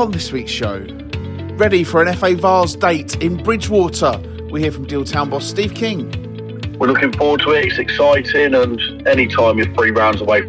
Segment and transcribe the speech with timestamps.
[0.00, 0.78] on this week's show.
[1.56, 4.18] Ready for an FA Vase date in Bridgwater?
[4.50, 6.08] We hear from Deal Town boss Steve King.
[6.78, 7.66] We're looking forward to it.
[7.66, 10.40] It's exciting, and anytime you're three rounds away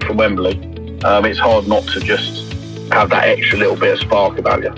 [0.00, 0.54] from Wembley,
[1.04, 2.50] um, it's hard not to just
[2.90, 4.70] have that extra little bit of spark about you.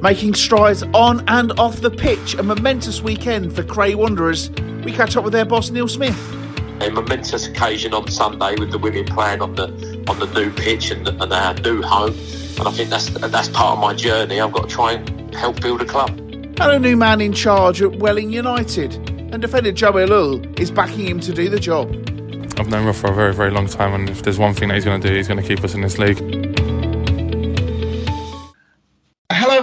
[0.00, 4.48] Making strides on and off the pitch, a momentous weekend for Cray Wanderers.
[4.84, 6.18] We catch up with their boss Neil Smith.
[6.80, 9.66] A momentous occasion on Sunday with the women playing on the
[10.08, 12.14] on the new pitch and, and our new home,
[12.58, 14.40] and I think that's that's part of my journey.
[14.40, 16.10] I've got to try and help build a club.
[16.10, 18.94] And a new man in charge at Welling United,
[19.32, 21.90] and defender Joe Ellul is backing him to do the job.
[22.56, 24.76] I've known Rob for a very, very long time, and if there's one thing that
[24.76, 26.18] he's going to do, he's going to keep us in this league.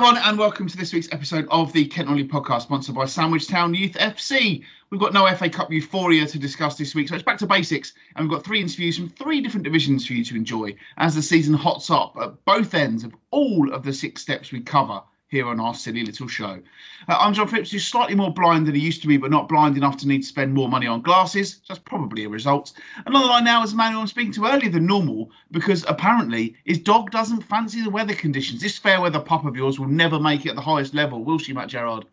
[0.01, 3.47] Everyone, and welcome to this week's episode of the Kent Non-League podcast, sponsored by Sandwich
[3.47, 4.63] Town Youth FC.
[4.89, 7.93] We've got no FA Cup euphoria to discuss this week, so it's back to basics,
[8.15, 11.21] and we've got three interviews from three different divisions for you to enjoy as the
[11.21, 15.47] season hots up at both ends of all of the six steps we cover here
[15.47, 16.59] on our silly little show.
[17.07, 19.47] Uh, I'm John Phipps, who's slightly more blind than he used to be, but not
[19.47, 21.61] blind enough to need to spend more money on glasses.
[21.67, 22.73] That's probably a result.
[23.05, 25.31] And on the line now is a man who I'm speaking to earlier than normal
[25.49, 28.61] because apparently his dog doesn't fancy the weather conditions.
[28.61, 31.39] This fair weather pup of yours will never make it at the highest level, will
[31.39, 32.05] she, Matt Gerard?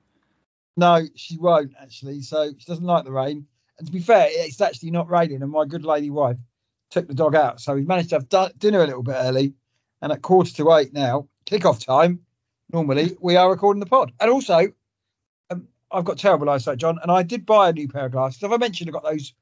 [0.77, 2.23] No, she won't actually.
[2.23, 3.47] So she doesn't like the rain.
[3.79, 5.43] And to be fair, it's actually not raining.
[5.43, 6.37] And my good lady wife
[6.91, 7.61] took the dog out.
[7.61, 9.55] So we've managed to have dinner a little bit early.
[10.01, 12.21] And at quarter to eight now, kick-off time,
[12.73, 14.13] normally we are recording the pod.
[14.21, 14.73] And also,
[15.51, 18.41] um, I've got terrible eyesight, John, and I did buy a new pair of glasses.
[18.43, 19.33] Have I mentioned I've got those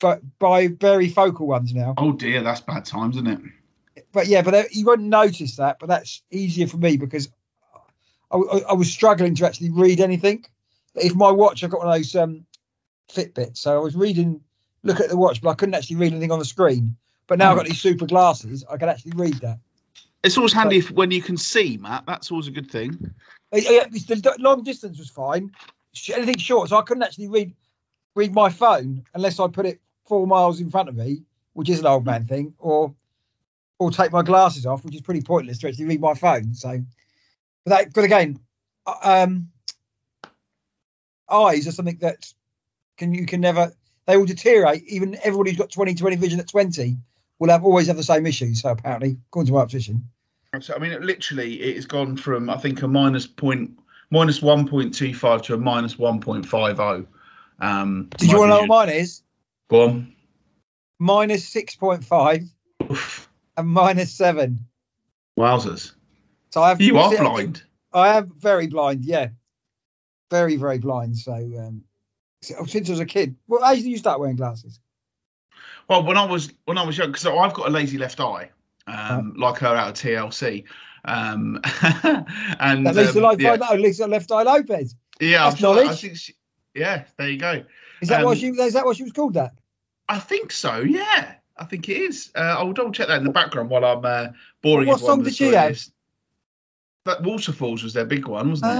[0.00, 1.94] but by varifocal ones now?
[1.96, 4.04] Oh dear, that's bad times, isn't it?
[4.12, 5.78] But yeah, but uh, you won't notice that.
[5.78, 7.28] But that's easier for me because
[8.30, 10.44] I, I, I was struggling to actually read anything.
[10.94, 12.44] But If my watch, I've got one of those um,
[13.12, 14.40] Fitbits, so I was reading,
[14.82, 16.96] look at the watch, but I couldn't actually read anything on the screen.
[17.26, 19.58] But now I've got these super glasses, I can actually read that.
[20.24, 22.04] It's always handy if, when you can see, Matt.
[22.06, 23.14] That's always a good thing.
[23.52, 25.52] Uh, yeah, the long distance was fine.
[26.12, 27.54] Anything short, so I couldn't actually read
[28.14, 31.22] read my phone unless I put it four miles in front of me,
[31.52, 32.94] which is an old man thing, or
[33.78, 36.54] or take my glasses off, which is pretty pointless to actually read my phone.
[36.54, 36.82] So,
[37.64, 38.40] but that, but again,
[38.86, 38.94] uh,
[39.26, 39.50] um,
[41.30, 42.32] eyes are something that
[42.96, 43.72] can you can never
[44.06, 44.84] they will deteriorate.
[44.88, 46.96] Even everybody who's got 20/20 vision at 20
[47.38, 48.62] will have always have the same issues.
[48.62, 50.08] So apparently, according to my optician.
[50.60, 53.78] So I mean, it literally, it has gone from I think a minus point
[54.10, 57.06] minus one point two five to a minus one point five zero.
[57.60, 59.22] Um, Did you want to know what mine is?
[59.68, 60.14] Go on.
[60.98, 62.48] Minus 6.5
[63.56, 64.66] and minus seven.
[65.38, 65.92] Wowzers!
[66.50, 67.62] So I have You are blind.
[67.92, 69.28] I am very blind, yeah.
[70.30, 71.16] Very, very blind.
[71.16, 71.84] So um
[72.42, 73.36] since I was a kid.
[73.46, 74.78] Well, how did you start wearing glasses?
[75.88, 78.50] Well, when I was when I was young, so I've got a lazy left eye,
[78.86, 80.64] um, like her out of TLC.
[81.04, 81.60] Um,
[82.60, 84.94] and At least um, yeah, eye, at least the left eye Lopes.
[85.20, 86.00] yeah, that's sure- I knowledge.
[86.00, 86.34] think she,
[86.74, 87.62] yeah, there you go.
[88.00, 89.52] Is that Um, what she is that what she was called that?
[90.08, 90.80] I think so.
[90.80, 92.30] Yeah, I think it is.
[92.34, 94.28] Uh, I'll double check that in the background while I'm uh,
[94.62, 94.88] boring.
[94.88, 95.78] What song did she have?
[97.04, 98.78] That Waterfalls was their big one, wasn't it?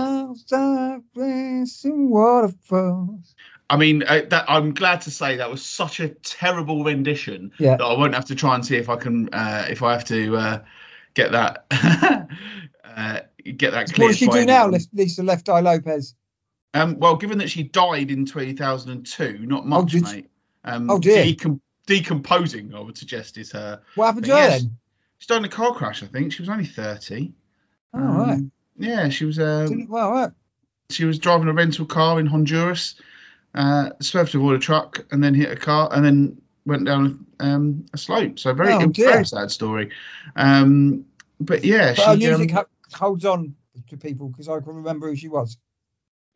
[1.85, 3.35] Waterfalls.
[3.71, 7.77] I mean, uh, that I'm glad to say that was such a terrible rendition Yeah.
[7.77, 10.05] that I won't have to try and see if I can, uh, if I have
[10.07, 10.59] to uh,
[11.15, 11.65] get that,
[12.85, 13.21] uh,
[13.57, 13.89] get that.
[13.89, 14.71] What cleared does she do now.
[14.93, 16.15] Lisa Left Eye Lopes?
[16.75, 20.31] Um, well, given that she died in 2002, not much, did- mate.
[20.67, 21.25] Um, oh, dear.
[21.25, 23.83] decom- decomposing, I would suggest, is her.
[23.97, 24.63] What happened to her yes.
[24.63, 24.77] then?
[25.19, 26.33] She died in a car crash, I think.
[26.33, 27.33] She was only 30.
[27.93, 28.33] Oh, right.
[28.33, 29.39] Um, Yeah, she was.
[29.39, 30.31] Uh, well, right.
[30.91, 32.97] she was driving a rental car in Honduras,
[33.55, 37.27] uh, swerved to avoid a truck, and then hit a car, and then went down
[37.41, 38.39] um, a slope.
[38.39, 39.91] So very, Oh, very sad story.
[40.37, 41.05] Um,
[41.41, 42.27] but yeah, But her she.
[42.29, 43.55] music Um, holds on
[43.89, 45.59] to people because I can remember who she was.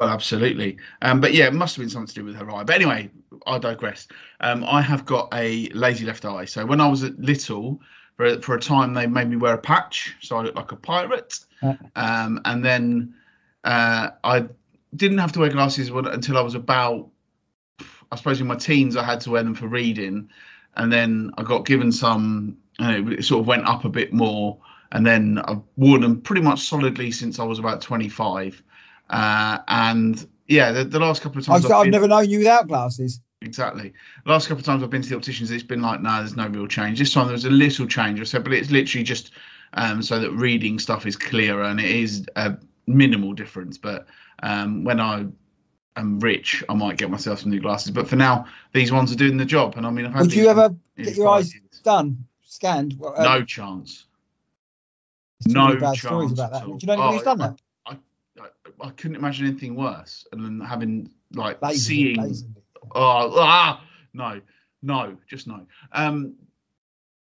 [0.01, 0.78] well, absolutely.
[1.03, 2.65] Um, but yeah, it must have been something to do with her eye.
[2.65, 3.11] But anyway,
[3.47, 4.07] I digress.
[4.41, 6.45] Um, I have got a lazy left eye.
[6.45, 7.81] So when I was little,
[8.16, 10.72] for a, for a time, they made me wear a patch, so I looked like
[10.72, 11.39] a pirate.
[11.63, 11.75] Uh.
[11.97, 13.15] Um, and then
[13.65, 14.47] uh, I
[14.95, 17.09] didn't have to wear glasses until I was about,
[18.10, 18.97] I suppose, in my teens.
[18.97, 20.31] I had to wear them for reading,
[20.77, 22.59] and then I got given some.
[22.78, 24.59] And it sort of went up a bit more,
[24.93, 28.63] and then I've worn them pretty much solidly since I was about 25.
[29.10, 32.39] Uh, and yeah, the, the last couple of times I've, I've been- never known you
[32.39, 33.21] without glasses.
[33.41, 33.93] Exactly.
[34.25, 36.34] The last couple of times I've been to the opticians, it's been like, no, there's
[36.34, 36.99] no real change.
[36.99, 38.21] This time there was a little change.
[38.21, 39.31] I said, but it's literally just
[39.75, 42.57] um, so that reading stuff is clearer, and it is a
[42.87, 43.78] minimal difference.
[43.78, 44.07] But
[44.43, 45.27] um, when I
[45.98, 47.91] am rich, I might get myself some new glasses.
[47.91, 49.74] But for now, these ones are doing the job.
[49.77, 51.80] And I mean, I've had Would you ever get your eyes years.
[51.83, 52.97] done, scanned?
[52.98, 54.06] Well, uh, No chance.
[55.47, 56.65] No bad chance stories about that.
[56.65, 57.59] Do you know anybody who's Oh, done that?
[57.86, 57.97] I,
[58.80, 61.78] I couldn't imagine anything worse than having like Lazy,
[62.15, 62.21] seeing.
[62.22, 62.47] lazy.
[62.94, 63.84] Oh, ah,
[64.15, 64.41] no,
[64.83, 65.66] no, just no.
[65.92, 66.34] Um,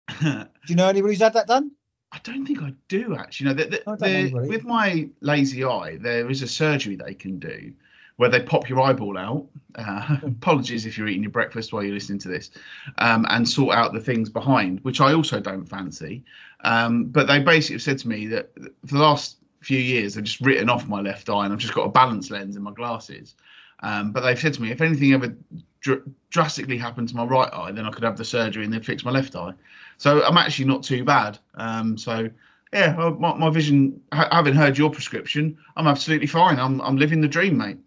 [0.20, 1.72] Do you know anybody who's had that done?
[2.12, 3.46] I don't think I do actually.
[3.46, 7.14] No, the, the, I the- know with my lazy eye, there is a surgery they
[7.14, 7.72] can do
[8.20, 9.46] where they pop your eyeball out.
[9.76, 12.50] Uh, apologies if you're eating your breakfast while you're listening to this,
[12.98, 16.22] um, and sort out the things behind, which I also don't fancy.
[16.62, 18.50] Um, but they basically said to me that
[18.84, 21.72] for the last few years they've just written off my left eye, and I've just
[21.72, 23.36] got a balance lens in my glasses.
[23.82, 25.34] Um, but they've said to me if anything ever
[25.80, 28.84] dr- drastically happened to my right eye, then I could have the surgery and they'd
[28.84, 29.54] fix my left eye.
[29.96, 31.38] So I'm actually not too bad.
[31.54, 32.28] Um, so
[32.70, 33.98] yeah, my, my vision.
[34.12, 36.58] ha- Having heard your prescription, I'm absolutely fine.
[36.60, 37.78] I'm I'm living the dream, mate.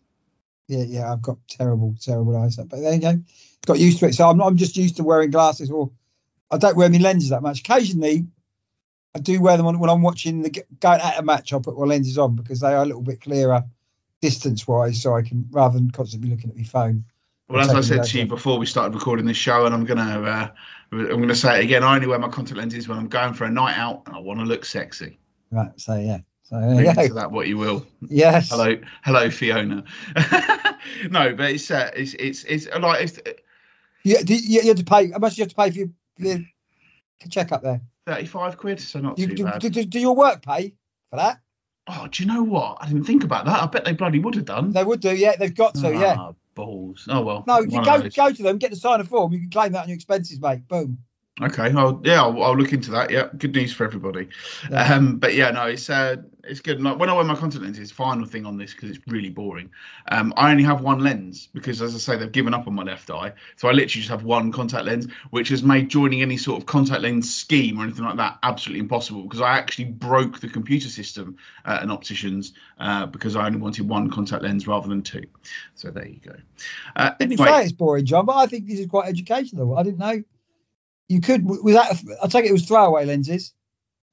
[0.67, 2.69] Yeah, yeah, I've got terrible, terrible eyesight.
[2.69, 3.21] But there you go.
[3.65, 4.15] Got used to it.
[4.15, 5.91] So I'm, I'm just used to wearing glasses, or
[6.49, 7.59] I don't wear my lenses that much.
[7.59, 8.27] Occasionally,
[9.15, 11.53] I do wear them on, when I'm watching the going at a match.
[11.53, 13.63] I'll put my lenses on because they are a little bit clearer
[14.21, 17.05] distance wise, so I can rather than constantly looking at my phone.
[17.49, 20.21] Well, as I said to you before we started recording this show, and I'm gonna
[20.21, 20.47] uh,
[20.91, 21.83] I'm gonna say it again.
[21.83, 24.19] I only wear my contact lenses when I'm going for a night out and I
[24.19, 25.19] want to look sexy.
[25.51, 25.71] Right.
[25.79, 26.19] So yeah.
[26.43, 27.85] So there Read you into that what you will.
[28.01, 28.49] Yes.
[28.49, 29.83] Hello, hello, Fiona.
[31.09, 33.19] no, but it's uh, it's it's it's like it's
[34.03, 35.09] You, do you, you had to pay.
[35.11, 36.39] How much do you have to pay for your, your
[37.29, 37.81] check up there?
[38.07, 39.61] 35 quid, so not Do, too do, bad.
[39.61, 40.75] do, do, do your work pay
[41.09, 41.39] for that?
[41.87, 42.77] Oh, do you know what?
[42.81, 43.63] I didn't think about that.
[43.63, 44.71] I bet they bloody would have done.
[44.71, 45.15] They would do.
[45.15, 45.93] Yeah, they've got to.
[45.93, 46.15] yeah.
[46.17, 47.07] Ah, balls.
[47.09, 47.43] Oh well.
[47.47, 49.31] No, you go go to them, get the sign a form.
[49.31, 50.67] You can claim that on your expenses, mate.
[50.67, 50.99] Boom.
[51.41, 51.71] Okay.
[51.75, 53.09] I'll, yeah, I'll, I'll look into that.
[53.09, 54.29] Yeah, good news for everybody.
[54.69, 54.93] Yeah.
[54.93, 56.79] Um, but yeah, no, it's uh, it's good.
[56.79, 59.71] Like when I wear my contact lenses, final thing on this because it's really boring.
[60.11, 62.83] Um, I only have one lens because, as I say, they've given up on my
[62.83, 66.37] left eye, so I literally just have one contact lens, which has made joining any
[66.37, 70.39] sort of contact lens scheme or anything like that absolutely impossible because I actually broke
[70.39, 74.87] the computer system at an optician's uh, because I only wanted one contact lens rather
[74.87, 75.23] than two.
[75.73, 76.35] So there you go.
[76.95, 79.75] Uh, anyway, it's boring, John, but I think this is quite educational.
[79.77, 80.23] I didn't know
[81.13, 81.45] you could.
[81.45, 82.17] Was that?
[82.23, 83.53] I take it it was throwaway lenses.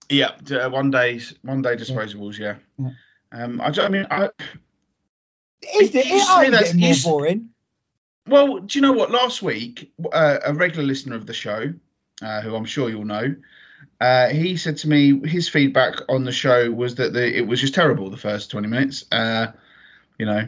[0.09, 2.39] Yeah, uh, one day, one day disposables.
[2.39, 2.57] Yeah.
[2.79, 2.91] Yeah.
[3.33, 4.25] Um, I, I mean, I,
[5.81, 6.07] Is it?
[6.07, 7.49] It say that's- more you s- boring.
[8.27, 9.11] well, do you know what?
[9.11, 11.73] Last week, uh, a regular listener of the show,
[12.23, 13.37] uh, who I'm sure you'll know,
[14.01, 17.61] uh, he said to me his feedback on the show was that the, it was
[17.61, 19.05] just terrible the first 20 minutes.
[19.13, 19.53] Uh,
[20.19, 20.47] you know,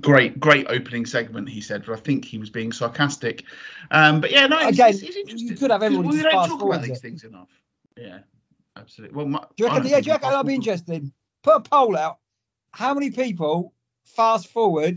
[0.00, 1.48] great, great opening segment.
[1.48, 3.44] He said, but I think he was being sarcastic.
[3.90, 5.48] Um, but yeah, no, it's, Again, it's, it's interesting.
[5.48, 7.00] you could have everyone we don't talk about these it.
[7.00, 7.48] things enough.
[7.96, 8.20] Yeah,
[8.76, 9.16] absolutely.
[9.16, 11.12] Well, my, Do you reckon yeah do you reckon that'll be interesting?
[11.42, 12.18] Put a poll out.
[12.72, 13.72] How many people
[14.04, 14.96] fast forward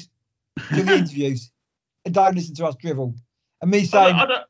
[0.70, 1.52] to the interviews
[2.06, 3.16] and don't listen to us drivel?
[3.62, 4.44] And me I saying, don't, I don't,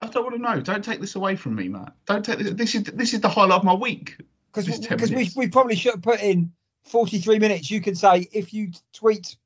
[0.00, 0.60] I don't want to know.
[0.60, 1.92] Don't take this away from me, Matt.
[2.06, 2.50] Don't take this.
[2.52, 4.16] This is this is the highlight of my week.
[4.52, 6.52] because just 10 because we, we probably should have put in
[6.90, 7.70] 43 minutes.
[7.70, 9.36] You can say if you tweet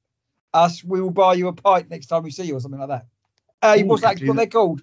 [0.54, 2.88] us, we will buy you a pint next time we see you or something like
[2.88, 3.06] that.
[3.60, 4.20] Uh, Ooh, what's that?
[4.22, 4.82] What they're called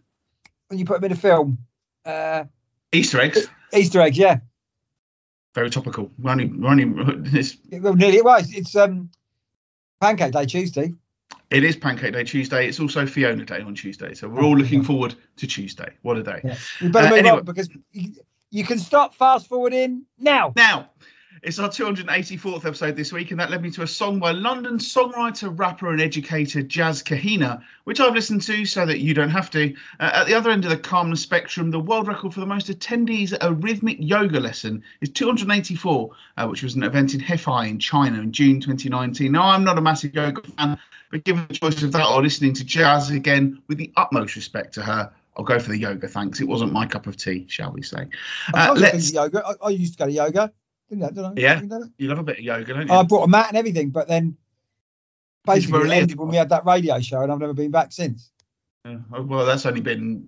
[0.68, 1.60] when you put them in a film?
[2.06, 2.46] Uh,
[2.92, 4.18] Easter eggs, Easter eggs.
[4.18, 4.38] Yeah,
[5.54, 6.10] very topical.
[6.18, 6.86] We're only, we're only
[7.38, 8.52] it's, well, nearly it was.
[8.54, 9.10] It's um
[10.02, 10.94] Pancake Day Tuesday.
[11.52, 12.68] it is Pancake Day Tuesday.
[12.68, 14.14] It's also Fiona Day on Tuesday.
[14.14, 15.94] So we're all looking forward to Tuesday.
[16.02, 16.42] What a day!
[16.44, 16.56] Yeah.
[16.82, 17.38] We better Uh, move anyway.
[17.40, 18.14] on because you,
[18.50, 20.54] you can stop fast forwarding now.
[20.56, 20.90] Now,
[21.42, 24.78] it's our 284th episode this week, and that led me to a song by London
[24.78, 29.50] songwriter, rapper, and educator Jazz Kahina, which I've listened to so that you don't have
[29.52, 29.74] to.
[30.00, 32.68] Uh, at the other end of the calmness spectrum, the world record for the most
[32.68, 37.70] attendees at a rhythmic yoga lesson is 284, uh, which was an event in Hefei
[37.70, 39.32] in China in June 2019.
[39.32, 40.78] Now, I'm not a massive yoga fan,
[41.12, 44.74] but given the choice of that or listening to Jazz again, with the utmost respect
[44.74, 46.42] to her, I'll go for the yoga, thanks.
[46.42, 48.08] It wasn't my cup of tea, shall we say.
[48.54, 49.42] Uh, let's, yoga.
[49.46, 50.52] I, I used to go to yoga.
[50.90, 51.08] Didn't I?
[51.10, 51.34] Didn't I?
[51.42, 51.62] Yeah.
[51.72, 51.80] I?
[51.98, 52.94] you love a bit of yoga, don't you?
[52.94, 54.36] I brought a mat and everything, but then
[55.48, 57.40] Did you wear a basically it ended when we had that radio show, and I've
[57.40, 58.32] never been back since.
[58.86, 60.28] Yeah, oh, well, that's only been.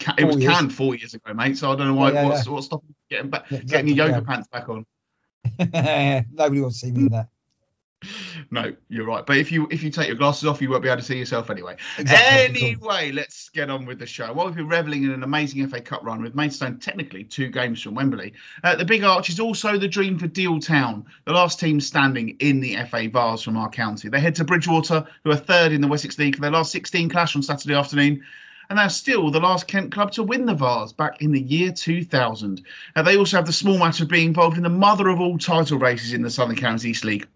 [0.00, 0.52] It Four was years.
[0.52, 1.56] canned four years ago, mate.
[1.56, 2.12] So I don't know why.
[2.12, 4.84] Yeah, yeah, what's what's stopping you getting back, Yeah, getting your yoga pants back on?
[5.58, 7.28] Nobody wants to see me in that.
[8.50, 9.24] No, you're right.
[9.24, 11.18] But if you if you take your glasses off, you won't be able to see
[11.18, 11.76] yourself anyway.
[11.98, 12.62] Exactly.
[12.62, 14.32] Anyway, let's get on with the show.
[14.32, 17.82] Well, we've been revelling in an amazing FA Cup run with Maidstone technically two games
[17.82, 18.34] from Wembley.
[18.62, 22.36] Uh, the Big Arch is also the dream for Deal Town, the last team standing
[22.40, 24.08] in the FA Vase from our county.
[24.08, 27.08] They head to Bridgwater, who are third in the Wessex League, for their last 16
[27.08, 28.22] clash on Saturday afternoon.
[28.68, 31.72] And they're still the last Kent club to win the Vase back in the year
[31.72, 32.62] 2000.
[32.96, 35.36] Uh, they also have the small matter of being involved in the mother of all
[35.36, 37.26] title races in the Southern Counties East League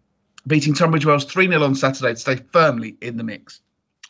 [0.47, 3.61] beating Tunbridge Wells 3 0 on Saturday to stay firmly in the mix.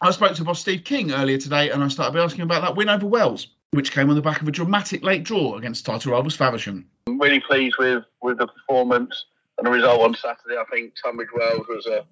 [0.00, 2.88] I spoke to boss Steve King earlier today and I started asking about that win
[2.88, 3.48] over Wells.
[3.70, 6.84] which came on the back of a dramatic late draw against title rivals Faversham.
[7.06, 9.26] I'm really pleased with, with the performance
[9.58, 10.56] and the result on Saturday.
[10.58, 12.04] I think Tunbridge Wells was a,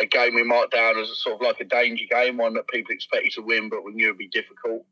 [0.00, 2.68] a game we marked down as a sort of like a danger game, one that
[2.68, 4.84] people expected to win, but we knew it'd be difficult.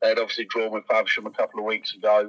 [0.00, 2.28] They'd obviously drawn with Faversham a couple of weeks ago,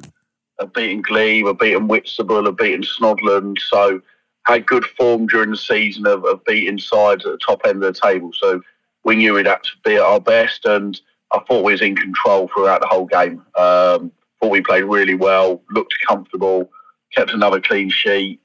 [0.60, 4.02] have beaten Glebe, have beaten Whitstable, have beaten Snodland, so
[4.46, 7.94] had good form during the season of, of beating sides at the top end of
[7.94, 8.32] the table.
[8.34, 8.62] So
[9.04, 11.00] we knew we'd have to be at our best, and
[11.32, 13.44] I thought we was in control throughout the whole game.
[13.58, 16.70] Um, thought we played really well, looked comfortable,
[17.16, 18.42] kept another clean sheet,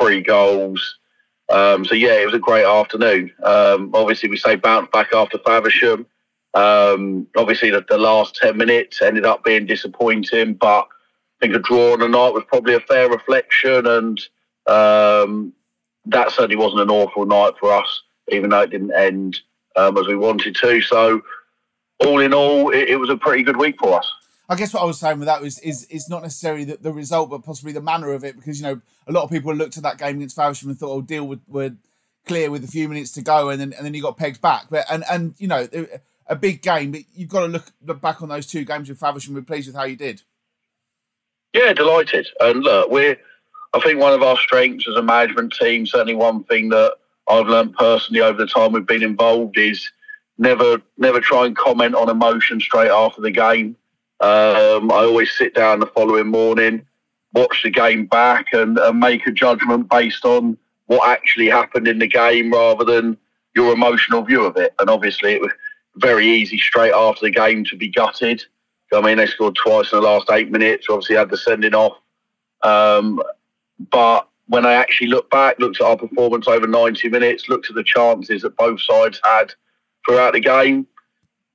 [0.00, 0.98] three goals.
[1.50, 3.32] Um, so yeah, it was a great afternoon.
[3.42, 6.06] Um, obviously, we say bounce back after Faversham.
[6.54, 11.58] Um, obviously, the, the, last ten minutes ended up being disappointing, but I think a
[11.58, 14.20] draw on the night was probably a fair reflection, and
[14.70, 15.52] um,
[16.06, 19.40] that certainly wasn't an awful night for us, even though it didn't end
[19.76, 20.80] um, as we wanted to.
[20.80, 21.22] So,
[22.00, 24.10] all in all, it, it, was a pretty good week for us.
[24.48, 26.92] I guess what I was saying with that was is is not necessarily the, the
[26.92, 29.76] result, but possibly the manner of it, because you know a lot of people looked
[29.76, 31.76] at that game against Faversham and thought, "Oh, Deal would, would
[32.26, 34.66] clear with a few minutes to go," and then and then you got pegged back.
[34.70, 35.68] But and and you know
[36.26, 38.98] a big game, but you've got to look, look back on those two games with
[38.98, 39.34] Faversham.
[39.34, 40.22] We're pleased with how you did.
[41.52, 42.28] Yeah, delighted.
[42.38, 43.18] And look, we're
[43.72, 46.96] I think one of our strengths as a management team, certainly one thing that
[47.28, 49.90] I've learned personally over the time we've been involved is
[50.38, 53.76] never never try and comment on emotion straight after the game.
[54.20, 56.84] Um, I always sit down the following morning,
[57.32, 62.00] watch the game back, and, and make a judgment based on what actually happened in
[62.00, 63.16] the game rather than
[63.54, 64.74] your emotional view of it.
[64.78, 65.52] And obviously, it was
[65.96, 68.44] very easy straight after the game to be gutted.
[68.92, 70.86] I mean, they scored twice in the last eight minutes.
[70.90, 71.96] Obviously, had the sending off.
[72.62, 73.22] Um,
[73.90, 77.76] but when I actually look back, looked at our performance over 90 minutes, looked at
[77.76, 79.54] the chances that both sides had
[80.06, 80.86] throughout the game,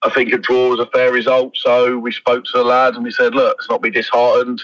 [0.03, 1.57] I think a draw was a fair result.
[1.57, 4.61] So we spoke to the lads and we said, look, let's not be disheartened.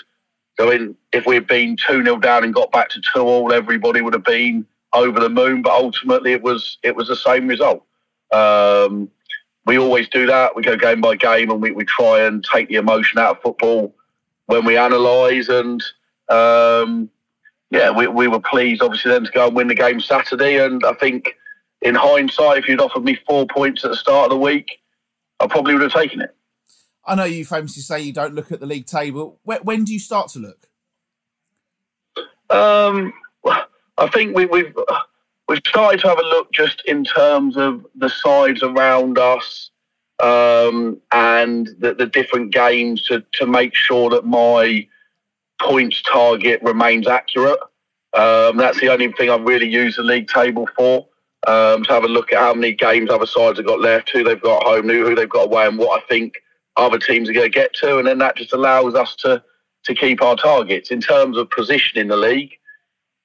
[0.60, 4.02] I mean, if we'd been 2 0 down and got back to 2 all, everybody
[4.02, 5.64] would have been over the moon.
[5.64, 7.84] But ultimately, it was it was the same result.
[8.32, 9.10] Um,
[9.66, 10.56] we always do that.
[10.56, 13.42] We go game by game and we, we try and take the emotion out of
[13.42, 13.96] football
[14.46, 15.50] when we analyse.
[15.50, 15.84] And
[16.30, 17.10] um,
[17.72, 20.64] yeah, we, we were pleased, obviously, then to go and win the game Saturday.
[20.64, 21.38] And I think
[21.82, 24.82] in hindsight, if you'd offered me four points at the start of the week,
[25.40, 26.36] I probably would have taken it.
[27.06, 29.40] I know you famously say you don't look at the league table.
[29.44, 30.68] When, when do you start to look?
[32.50, 33.14] Um,
[33.98, 34.76] I think we, we've
[35.48, 39.72] we've started to have a look just in terms of the sides around us
[40.22, 44.88] um, and the, the, different games to, to make sure that my
[45.62, 47.60] points target remains accurate.
[48.14, 51.08] Um, that's the only thing I've really used the league table for.
[51.48, 54.24] Um, to have a look at how many games other sides have got left, who
[54.24, 56.36] they've got home, new, who they've got away, and what I think
[56.78, 59.44] other teams are going to get to, and then that just allows us to
[59.84, 62.52] to keep our targets in terms of position in the league.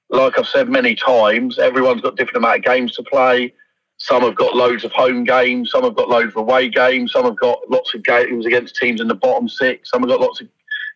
[0.09, 3.53] Like I've said many times, everyone's got different amount of games to play.
[3.97, 7.25] Some have got loads of home games, some have got loads of away games, some
[7.25, 10.41] have got lots of games against teams in the bottom six, some have got lots
[10.41, 10.47] of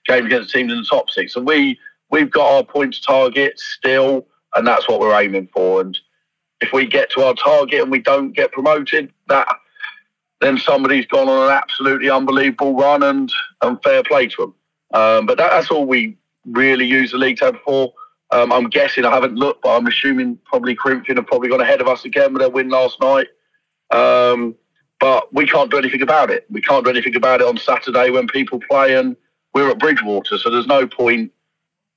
[0.08, 1.36] games against teams in the top six.
[1.36, 1.79] And we
[2.10, 5.81] we've got our points target still, and that's what we're aiming for.
[5.81, 5.98] And
[6.62, 9.48] if we get to our target and we don't get promoted, that
[10.41, 13.31] then somebody's gone on an absolutely unbelievable run, and
[13.62, 14.55] and fair play to them.
[14.93, 17.93] Um, but that, that's all we really use the league table for.
[18.31, 21.81] Um, I'm guessing I haven't looked, but I'm assuming probably Corinthian have probably gone ahead
[21.81, 23.27] of us again with their win last night.
[23.91, 24.55] Um,
[25.00, 26.46] but we can't do anything about it.
[26.50, 29.15] We can't do anything about it on Saturday when people play, and
[29.53, 31.31] we're at Bridgwater, so there's no point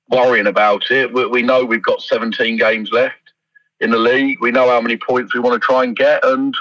[0.08, 1.12] worrying about it.
[1.12, 3.32] We, we know we've got 17 games left
[3.80, 4.40] in the league.
[4.40, 6.54] We know how many points we want to try and get, and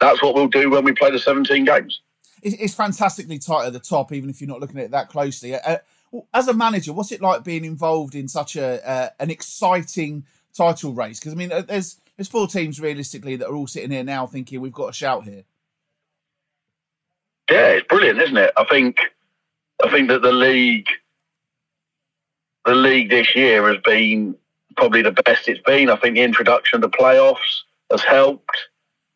[0.00, 2.00] that's what we'll do when we play the 17 games.
[2.42, 5.54] It's fantastically tight at the top, even if you're not looking at it that closely.
[5.54, 5.78] Uh,
[6.32, 10.92] as a manager, what's it like being involved in such a uh, an exciting title
[10.92, 11.18] race?
[11.18, 14.26] Because I mean, uh, there's there's four teams realistically that are all sitting here now
[14.26, 15.44] thinking we've got a shout here.
[17.50, 18.52] Yeah, it's brilliant, isn't it?
[18.56, 18.98] I think
[19.82, 20.88] I think that the league,
[22.64, 24.36] the league this year has been
[24.76, 25.90] probably the best it's been.
[25.90, 28.56] I think the introduction of the playoffs has helped.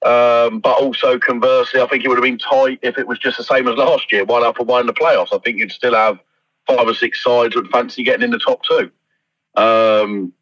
[0.07, 3.37] Um, but also conversely, I think it would have been tight if it was just
[3.37, 5.33] the same as last year, one up and one in the playoffs.
[5.33, 6.21] I think you'd still have
[6.69, 8.91] five or six sides would fancy getting in the top two.
[9.57, 10.33] Um,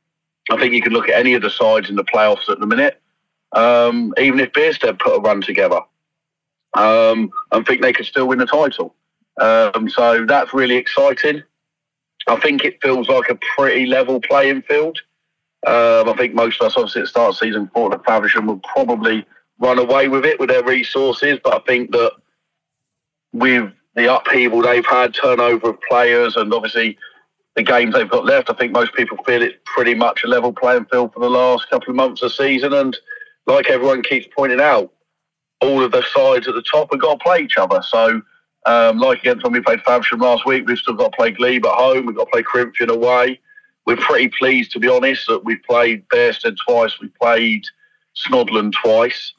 [0.50, 2.66] I think you can look at any of the sides in the playoffs at the
[2.66, 3.00] minute.
[3.52, 5.80] Um, even if Bearsted put a run together,
[6.76, 8.94] um, I think they could still win the title.
[9.40, 11.43] Um, so that's really exciting.
[12.28, 14.99] I think it feels like a pretty level playing field.
[15.66, 18.61] Um, I think most of us, obviously, at start of season four, the Faversham will
[18.61, 19.25] probably
[19.59, 21.38] run away with it with their resources.
[21.43, 22.12] But I think that
[23.33, 26.99] with the upheaval they've had, turnover of players, and obviously
[27.57, 28.50] the games they've got left.
[28.50, 31.69] I think most people feel it's pretty much a level playing field for the last
[31.71, 32.75] couple of months of the season.
[32.75, 32.97] And
[33.47, 34.93] like everyone keeps pointing out,
[35.62, 37.81] all of the sides at the top have got to play each other.
[37.83, 38.21] So,
[38.66, 41.64] um, like against when we played Faversham last week, we've still got to play Glebe
[41.64, 42.06] at home.
[42.06, 43.40] We've got to play Corinthian away.
[43.87, 46.99] We're pretty pleased, to be honest, that we've played Bearsted twice.
[47.00, 47.64] We played
[48.16, 49.32] Snodland twice.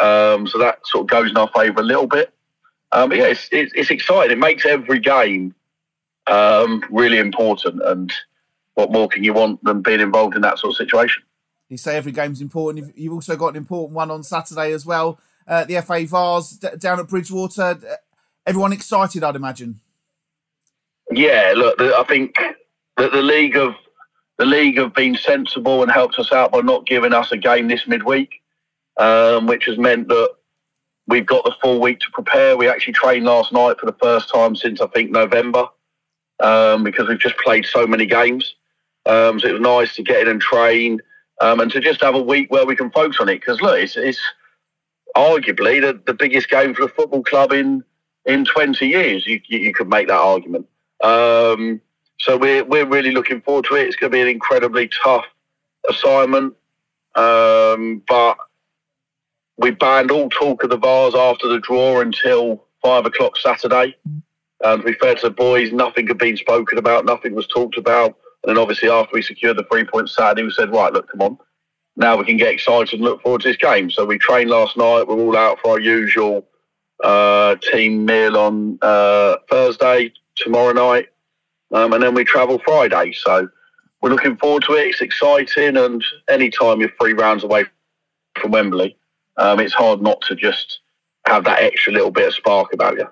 [0.00, 2.34] Um, so that sort of goes in our favour a little bit.
[2.90, 4.32] Um, but yeah, it's, it's, it's exciting.
[4.32, 5.54] It makes every game
[6.26, 7.80] um, really important.
[7.84, 8.12] And
[8.74, 11.22] what more can you want than being involved in that sort of situation?
[11.68, 12.84] You say every game's important.
[12.84, 15.20] You've, you've also got an important one on Saturday as well.
[15.46, 17.78] Uh, the FA Vase d- down at Bridgwater.
[18.46, 19.80] Everyone excited, I'd imagine.
[21.10, 22.36] Yeah, look, I think
[22.96, 23.74] that the league have
[24.38, 27.68] the league have been sensible and helped us out by not giving us a game
[27.68, 28.40] this midweek,
[28.96, 30.30] um, which has meant that
[31.06, 32.56] we've got the full week to prepare.
[32.56, 35.66] We actually trained last night for the first time since I think November
[36.40, 38.54] um, because we've just played so many games.
[39.06, 41.00] Um, so it was nice to get in and train
[41.40, 43.40] um, and to just have a week where we can focus on it.
[43.40, 44.20] Because look, it's, it's
[45.16, 47.84] arguably the, the biggest game for a football club in
[48.26, 49.26] in 20 years.
[49.26, 50.66] You, you, could make that argument.
[51.02, 51.80] Um,
[52.18, 53.88] so we're we're really looking forward to it.
[53.88, 55.24] It's going to be an incredibly tough
[55.88, 56.54] assignment,
[57.16, 58.36] um, but
[59.56, 63.96] we banned all talk of the Vase after the draw until five o'clock Saturday.
[64.64, 67.76] And to be fair to the boys, nothing had been spoken about, nothing was talked
[67.76, 68.16] about.
[68.42, 71.22] And then obviously after we secured the three points Saturday, we said, right, look, come
[71.22, 71.38] on.
[71.96, 73.90] Now we can get excited and look forward to this game.
[73.90, 75.06] So we trained last night.
[75.06, 76.46] We're all out for our usual
[77.02, 81.08] uh, team meal on uh, Thursday, tomorrow night.
[81.72, 83.12] Um, and then we travel Friday.
[83.12, 83.48] So
[84.00, 84.88] we're looking forward to it.
[84.88, 85.76] It's exciting.
[85.76, 87.64] And anytime you're three rounds away
[88.38, 88.96] from Wembley,
[89.36, 90.80] um, it's hard not to just
[91.26, 93.08] have that extra little bit of spark about you.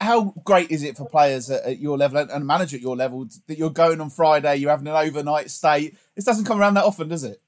[0.00, 2.96] How great is it for players at, at your level and a manager at your
[2.96, 5.92] level that you're going on Friday, you're having an overnight stay?
[6.16, 7.40] This doesn't come around that often, does it?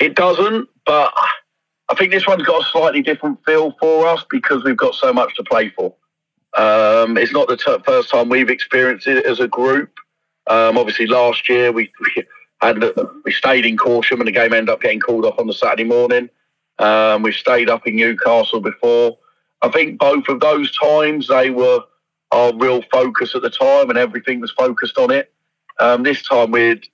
[0.00, 1.14] It doesn't, but
[1.88, 5.12] I think this one's got a slightly different feel for us because we've got so
[5.12, 5.94] much to play for.
[6.56, 9.90] Um, it's not the first time we've experienced it as a group.
[10.46, 12.24] Um, obviously, last year we, we
[12.62, 12.84] and
[13.24, 15.84] we stayed in Corsham and the game ended up getting called off on the Saturday
[15.84, 16.30] morning.
[16.78, 19.18] Um, we stayed up in Newcastle before.
[19.62, 21.80] I think both of those times they were
[22.30, 25.32] our real focus at the time and everything was focused on it.
[25.80, 26.90] Um, this time we're, did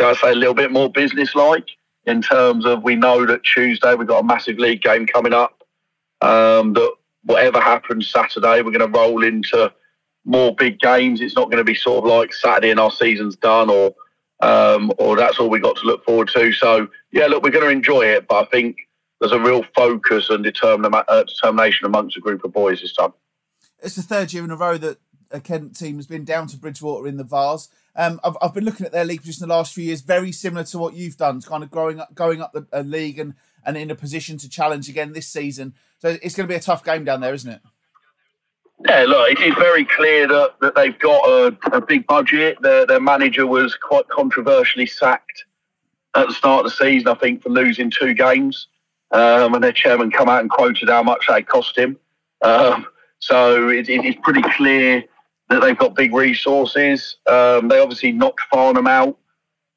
[0.00, 1.66] I say, a little bit more business-like
[2.06, 5.62] in terms of we know that Tuesday we've got a massive league game coming up.
[6.20, 6.92] Um, that
[7.24, 9.72] whatever happens Saturday, we're going to roll into
[10.24, 11.20] more big games.
[11.20, 13.94] It's not going to be sort of like Saturday and our season's done or
[14.40, 16.52] um, or that's all we got to look forward to.
[16.52, 18.76] So yeah, look, we're going to enjoy it, but I think
[19.20, 23.12] there's a real focus and uh, determination amongst a group of boys this time.
[23.82, 24.98] It's the third year in a row that
[25.30, 27.68] a Kent team has been down to Bridgwater in the Vase.
[27.96, 30.64] Um, I've, I've been looking at their league position the last few years, very similar
[30.64, 33.76] to what you've done, kind of growing up, going up the uh, league and, and
[33.76, 35.74] in a position to challenge again this season.
[35.98, 37.60] So it's going to be a tough game down there, isn't it?
[38.86, 42.56] Yeah, look, it is very clear that, that they've got a, a big budget.
[42.62, 45.44] Their, their manager was quite controversially sacked
[46.14, 48.68] at the start of the season, I think, for losing two games.
[49.12, 51.98] Um, and their chairman come out and quoted how much they cost him.
[52.42, 52.86] Um,
[53.18, 55.04] so it, it is pretty clear
[55.50, 57.16] that they've got big resources.
[57.26, 59.18] Um, they obviously knocked Farnham out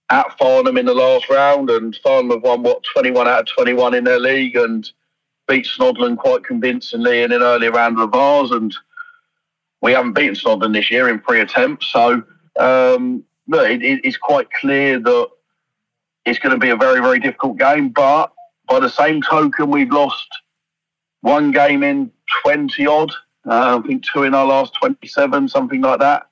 [0.09, 3.95] at Farnham in the last round, and Farnham have won what 21 out of 21
[3.95, 4.89] in their league and
[5.47, 8.51] beat Snodland quite convincingly in an early round of the Vase.
[8.51, 8.73] And
[9.81, 11.87] we haven't beaten Snodland this year in three attempts.
[11.91, 12.23] So
[12.59, 15.27] um, it, it's quite clear that
[16.25, 17.89] it's going to be a very, very difficult game.
[17.89, 18.31] But
[18.69, 20.27] by the same token, we've lost
[21.21, 22.11] one game in
[22.43, 23.11] 20 odd.
[23.45, 26.29] Uh, I think two in our last 27, something like that.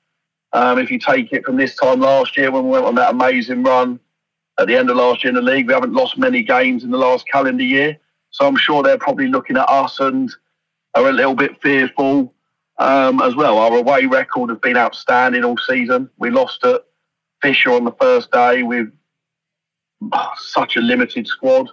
[0.52, 3.10] Um, if you take it from this time last year when we went on that
[3.10, 3.98] amazing run
[4.58, 6.90] at the end of last year in the league, we haven't lost many games in
[6.90, 7.98] the last calendar year.
[8.30, 10.30] So I'm sure they're probably looking at us and
[10.94, 12.34] are a little bit fearful
[12.78, 13.58] um, as well.
[13.58, 16.10] Our away record has been outstanding all season.
[16.18, 16.82] We lost at
[17.40, 18.88] Fisher on the first day with
[20.36, 21.70] such a limited squad.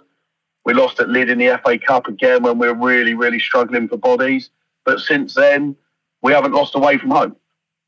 [0.64, 3.88] We lost at Lydd in the FA Cup again when we were really, really struggling
[3.88, 4.50] for bodies.
[4.84, 5.76] But since then,
[6.22, 7.36] we haven't lost away from home.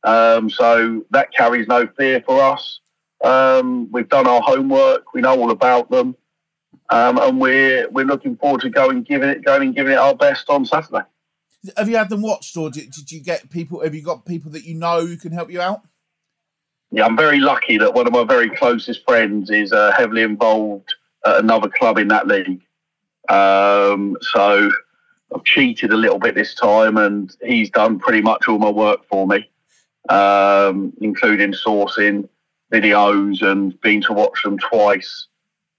[0.05, 2.81] Um, so that carries no fear for us.
[3.25, 5.15] Um, we've done our homework.
[5.15, 6.17] We know all about them,
[6.91, 10.15] um, and we're we're looking forward to going giving it going and giving it our
[10.15, 11.05] best on Saturday.
[11.77, 13.85] Have you had them watched, or did, did you get people?
[13.85, 15.83] Have you got people that you know who can help you out?
[16.91, 20.93] Yeah, I'm very lucky that one of my very closest friends is uh, heavily involved
[21.25, 22.63] at another club in that league.
[23.29, 24.69] Um, so
[25.35, 29.07] I've cheated a little bit this time, and he's done pretty much all my work
[29.09, 29.49] for me,
[30.09, 32.29] um, including sourcing
[32.73, 35.27] videos and been to watch them twice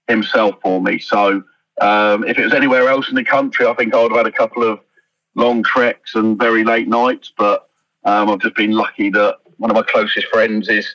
[0.08, 0.98] himself for me.
[0.98, 1.42] So
[1.80, 4.32] um, if it was anywhere else in the country, I think I would have had
[4.32, 4.80] a couple of
[5.34, 7.32] long treks and very late nights.
[7.36, 7.68] But
[8.04, 10.94] um, I've just been lucky that one of my closest friends is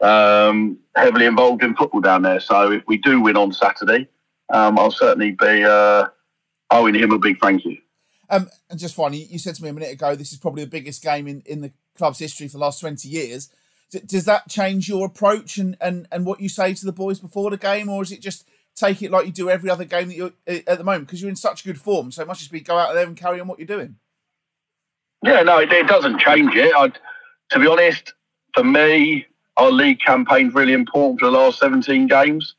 [0.00, 2.40] um, heavily involved in football down there.
[2.40, 4.08] So if we do win on Saturday,
[4.52, 6.06] um, I'll certainly be uh,
[6.70, 7.78] owing him a big thank you.
[8.30, 10.70] Um, and just finally, you said to me a minute ago, this is probably the
[10.70, 13.50] biggest game in, in the club's history for the last 20 years.
[13.90, 17.18] D- does that change your approach and, and, and what you say to the boys
[17.18, 20.08] before the game, or is it just take it like you do every other game
[20.08, 21.06] that you're at the moment?
[21.06, 23.16] Because you're in such good form, so it must just be go out there and
[23.16, 23.96] carry on what you're doing.
[25.22, 26.74] Yeah, no, it, it doesn't change it.
[26.74, 26.98] I'd,
[27.50, 28.14] to be honest,
[28.54, 32.54] for me, our league campaign's really important for the last 17 games.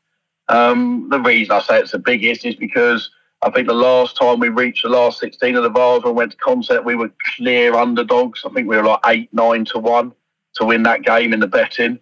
[0.48, 3.10] Um, the reason I say it's the biggest is because
[3.44, 6.18] I think the last time we reached the last 16 of the Vase when we
[6.18, 8.42] went to Consett, we were clear underdogs.
[8.44, 10.12] I think we were like 8, 9 to 1
[10.54, 11.98] to win that game in the betting,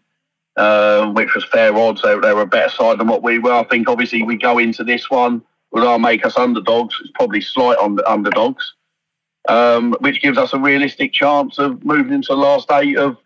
[0.56, 2.02] um, which was fair odds.
[2.02, 3.52] They, they, were a better side than what we were.
[3.52, 6.94] I think obviously we go into this one, will make us underdogs.
[7.00, 8.74] It's probably slight under, underdogs,
[9.48, 13.16] um, which gives us a realistic chance of moving into the last eight of,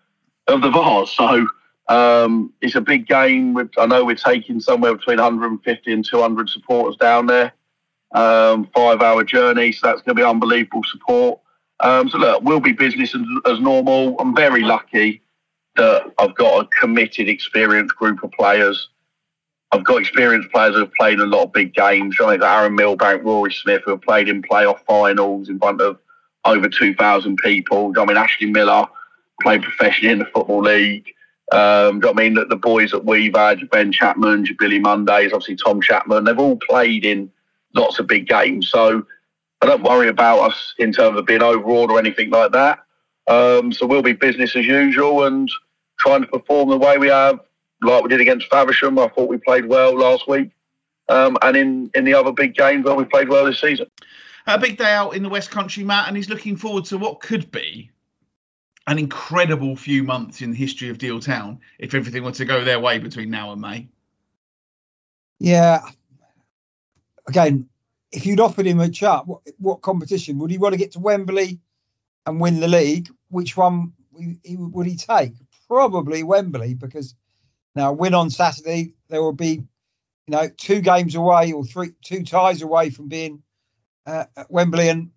[0.46, 1.10] of the Vase.
[1.10, 1.48] So
[1.88, 3.58] um, it's a big game.
[3.76, 7.52] I know we're taking somewhere between 150 and 200 supporters down there
[8.14, 9.72] um, five hour journey.
[9.72, 11.40] So that's going to be unbelievable support.
[11.80, 14.18] Um, so look, we'll be business as, as, normal.
[14.20, 15.20] I'm very lucky
[15.76, 18.88] that I've got a committed, experienced group of players.
[19.72, 22.16] I've got experienced players who have played in a lot of big games.
[22.22, 25.98] I think Aaron Milbank, Rory Smith, who have played in playoff finals in front of
[26.44, 27.92] over 2,000 people.
[27.98, 28.86] I mean, Ashley Miller
[29.42, 31.08] played professionally in the Football League.
[31.50, 35.80] Um, I mean, the, the boys at We've had, Ben Chapman, Billy Mondays, obviously Tom
[35.80, 37.30] Chapman, they've all played in
[37.74, 38.68] lots of big games.
[38.68, 39.06] So
[39.60, 42.80] I don't worry about us in terms of being overawed or anything like that.
[43.26, 45.50] Um, so we'll be business as usual and
[45.98, 47.40] trying to perform the way we have,
[47.82, 48.98] like we did against Faversham.
[48.98, 50.50] I thought we played well last week.
[51.08, 53.86] Um, and in, in the other big games where we played well this season.
[54.46, 57.20] A big day out in the West Country, Matt, and he's looking forward to what
[57.20, 57.90] could be
[58.86, 62.64] an incredible few months in the history of Deal Town if everything were to go
[62.64, 63.88] their way between now and May.
[65.38, 65.80] Yeah,
[67.26, 67.68] again,
[68.12, 71.00] if you'd offered him a chat, what, what, competition would he want to get to
[71.00, 71.60] Wembley
[72.26, 73.08] and win the league?
[73.28, 75.32] Which one would he take?
[75.68, 77.14] Probably Wembley because
[77.74, 79.54] now win on Saturday there will be,
[80.26, 83.42] you know, two games away or three two ties away from being
[84.06, 85.10] uh, at Wembley and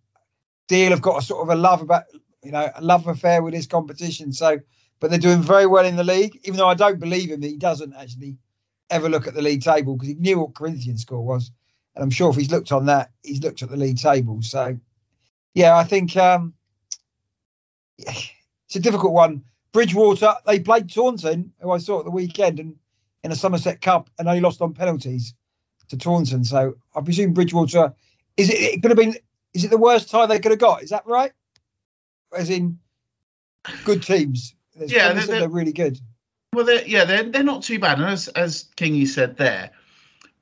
[0.68, 2.04] Deal have got a sort of a love about
[2.44, 4.34] you know a love affair with this competition.
[4.34, 4.60] So,
[5.00, 7.58] but they're doing very well in the league, even though I don't believe him he
[7.58, 8.38] doesn't actually
[8.90, 11.52] ever look at the league table because he knew what Corinthian score was.
[11.98, 14.44] And I'm sure if he's looked on that, he's looked at the league table.
[14.44, 14.78] So,
[15.56, 16.54] yeah, I think um,
[17.98, 19.44] it's a difficult one.
[19.72, 22.76] Bridgwater, they played Taunton, who I saw at the weekend, and
[23.24, 25.34] in a Somerset Cup, and they lost on penalties
[25.90, 26.44] to Taunton.
[26.44, 27.96] So I presume Bridgwater
[28.38, 29.16] is it, it could have been.
[29.56, 30.84] Is it the worst tie they could have got?
[30.84, 31.32] Is that right?
[32.32, 32.78] As in,
[33.86, 34.54] good teams.
[34.76, 36.00] There's yeah, they're, they're, really good.
[36.54, 37.98] Well, they're, yeah, they're they're not too bad.
[37.98, 39.72] And as as Kingy said there,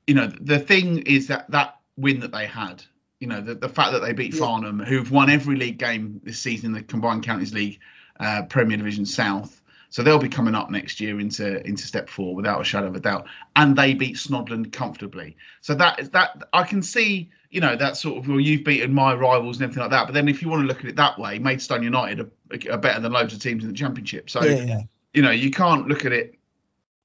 [0.06, 2.82] you know, the thing is that that win that they had,
[3.20, 4.40] you know, the, the fact that they beat yeah.
[4.40, 7.80] Farnham, who've won every league game this season in the Combined Counties League,
[8.20, 9.60] uh, Premier Division South.
[9.88, 12.96] So they'll be coming up next year into into step four without a shadow of
[12.96, 13.26] a doubt.
[13.54, 15.36] And they beat Snodland comfortably.
[15.60, 19.14] So that that I can see, you know, that sort of well, you've beaten my
[19.14, 20.06] rivals and everything like that.
[20.06, 22.78] But then if you want to look at it that way, Maidstone United are, are
[22.78, 24.28] better than loads of teams in the championship.
[24.28, 24.80] So yeah, yeah.
[25.14, 26.35] you know, you can't look at it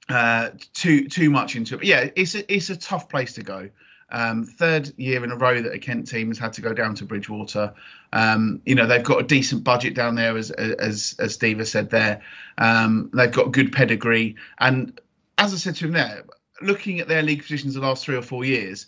[0.10, 1.78] uh, too too much into it.
[1.78, 3.70] But yeah, it's a, it's a tough place to go.
[4.14, 6.96] Um, third year in a row that a Kent team has had to go down
[6.96, 7.74] to Bridgwater.
[8.12, 11.72] Um, you know they've got a decent budget down there, as as as Steve has
[11.72, 12.22] said there.
[12.58, 15.00] Um, they've got good pedigree, and
[15.38, 16.26] as I said to him there,
[16.62, 18.88] looking at their league positions the last three or four years,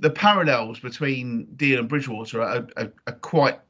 [0.00, 3.60] the parallels between Deal and Bridgwater are, are, are quite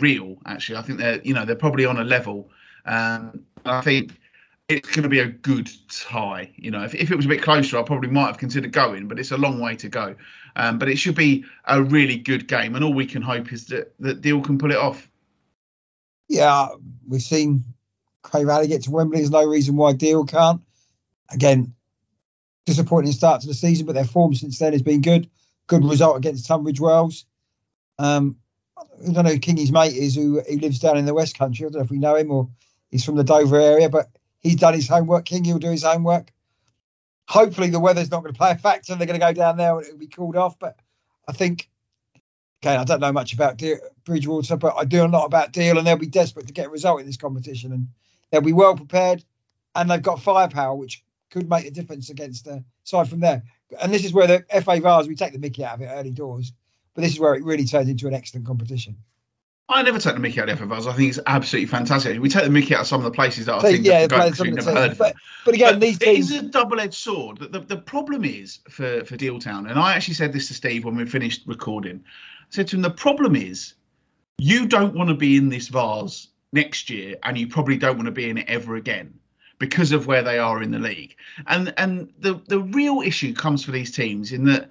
[0.00, 0.38] real.
[0.46, 2.50] Actually, I think they're you know they're probably on a level.
[2.86, 4.18] Um, I think
[4.68, 6.50] it's going to be a good tie.
[6.56, 9.08] You know, if, if it was a bit closer, I probably might have considered going,
[9.08, 10.14] but it's a long way to go.
[10.56, 13.66] Um, but it should be a really good game, and all we can hope is
[13.66, 15.10] that that Deal can pull it off.
[16.28, 16.68] Yeah,
[17.08, 17.64] we've seen
[18.22, 19.18] Cray Valley get to Wembley.
[19.18, 20.62] There's no reason why Deal can't.
[21.30, 21.74] Again,
[22.64, 25.28] disappointing start to the season, but their form since then has been good.
[25.66, 27.24] Good result against Tunbridge Wells.
[27.98, 28.36] Um,
[28.76, 31.66] I don't know who Kingy's mate is, who, who lives down in the West Country.
[31.66, 32.48] I don't know if we know him or
[32.90, 34.08] he's from the Dover area, but
[34.44, 35.24] He's done his homework.
[35.24, 36.32] King, he'll do his homework.
[37.28, 38.92] Hopefully, the weather's not going to play a factor.
[38.92, 40.58] And They're going to go down there and it'll be cooled off.
[40.58, 40.78] But
[41.26, 41.68] I think
[42.64, 45.76] okay, I don't know much about Deal, Bridgwater, but I do a lot about Deal,
[45.76, 47.88] and they'll be desperate to get a result in this competition, and
[48.30, 49.22] they'll be well prepared,
[49.74, 53.42] and they've got firepower, which could make a difference against the side from there.
[53.80, 56.10] And this is where the FA Vase we take the Mickey out of it early
[56.10, 56.52] doors,
[56.94, 58.96] but this is where it really turns into an excellent competition.
[59.68, 60.86] I never take the Mickey out of FFRs.
[60.86, 62.20] I think it's absolutely fantastic.
[62.20, 64.06] We take the Mickey out of some of the places that I So, think yeah,
[64.06, 66.94] that the go never heard of But, but again, But these it is a double-edged
[66.94, 67.38] sword.
[67.38, 70.84] The, the, the problem is for for Dealtown, and I actually said this to Steve
[70.84, 72.04] when we finished recording.
[72.04, 73.74] I said to him, the problem is
[74.36, 78.06] you don't want to be in this vase next year, and you probably don't want
[78.06, 79.18] to be in it ever again
[79.58, 81.16] because of where they are in the league.
[81.46, 84.68] And and the the real issue comes for these teams in that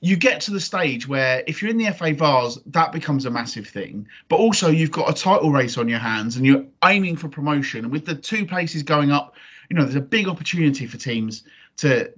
[0.00, 3.30] you get to the stage where if you're in the FA Vase, that becomes a
[3.30, 4.08] massive thing.
[4.28, 7.84] But also you've got a title race on your hands and you're aiming for promotion.
[7.84, 9.34] And with the two places going up,
[9.70, 11.44] you know, there's a big opportunity for teams
[11.78, 12.12] to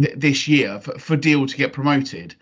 [0.00, 2.34] th- this year for, for Deal to get promoted.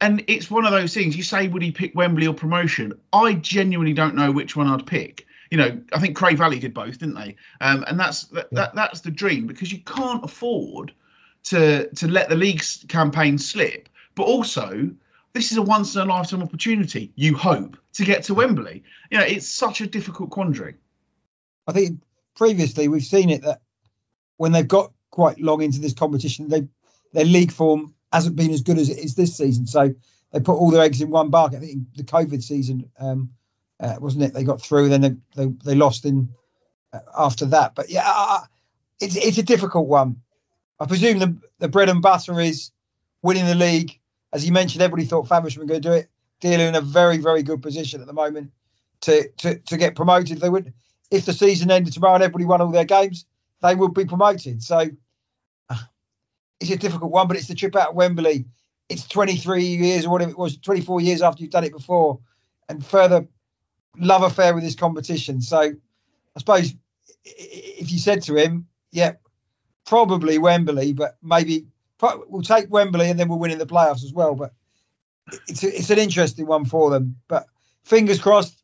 [0.00, 1.16] And it's one of those things.
[1.16, 2.98] You say, would he pick Wembley or promotion?
[3.12, 5.26] I genuinely don't know which one I'd pick.
[5.50, 7.36] You know, I think Cray Valley did both, didn't they?
[7.60, 10.92] Um, and that's that, that that's the dream because you can't afford
[11.44, 13.88] to to let the league's campaign slip.
[14.14, 14.90] But also,
[15.32, 17.12] this is a once in a lifetime opportunity.
[17.16, 18.84] You hope to get to Wembley.
[19.10, 20.76] You know, it's such a difficult quandary.
[21.66, 22.00] I think
[22.36, 23.60] previously we've seen it that
[24.36, 26.68] when they've got quite long into this competition, they
[27.12, 29.66] their league form hasn't been as good as it is this season.
[29.66, 29.94] So
[30.32, 31.58] they put all their eggs in one basket.
[31.58, 33.30] I think the COVID season, um,
[33.80, 34.34] uh, wasn't it?
[34.34, 36.28] They got through, then they they, they lost in
[36.92, 37.74] uh, after that.
[37.74, 38.40] But yeah,
[39.00, 40.22] it's it's a difficult one.
[40.78, 42.70] I presume the the bread and butter is
[43.22, 43.98] winning the league.
[44.34, 46.10] As you mentioned, everybody thought Faversham were going to do it.
[46.40, 48.50] Dealer in a very very good position at the moment
[49.02, 50.40] to to to get promoted.
[50.40, 50.74] They would
[51.10, 53.24] if the season ended tomorrow and everybody won all their games,
[53.62, 54.62] they would be promoted.
[54.62, 54.90] So
[56.60, 58.44] it's a difficult one, but it's the trip out of Wembley.
[58.88, 62.18] It's 23 years or whatever it was, 24 years after you've done it before,
[62.68, 63.26] and further
[63.96, 65.40] love affair with this competition.
[65.40, 66.74] So I suppose
[67.24, 69.12] if you said to him, yeah,
[69.86, 71.66] probably Wembley, but maybe
[72.00, 74.34] we'll take Wembley and then we'll win in the playoffs as well.
[74.34, 74.52] But
[75.48, 77.16] it's a, it's an interesting one for them.
[77.28, 77.46] But
[77.84, 78.60] fingers crossed.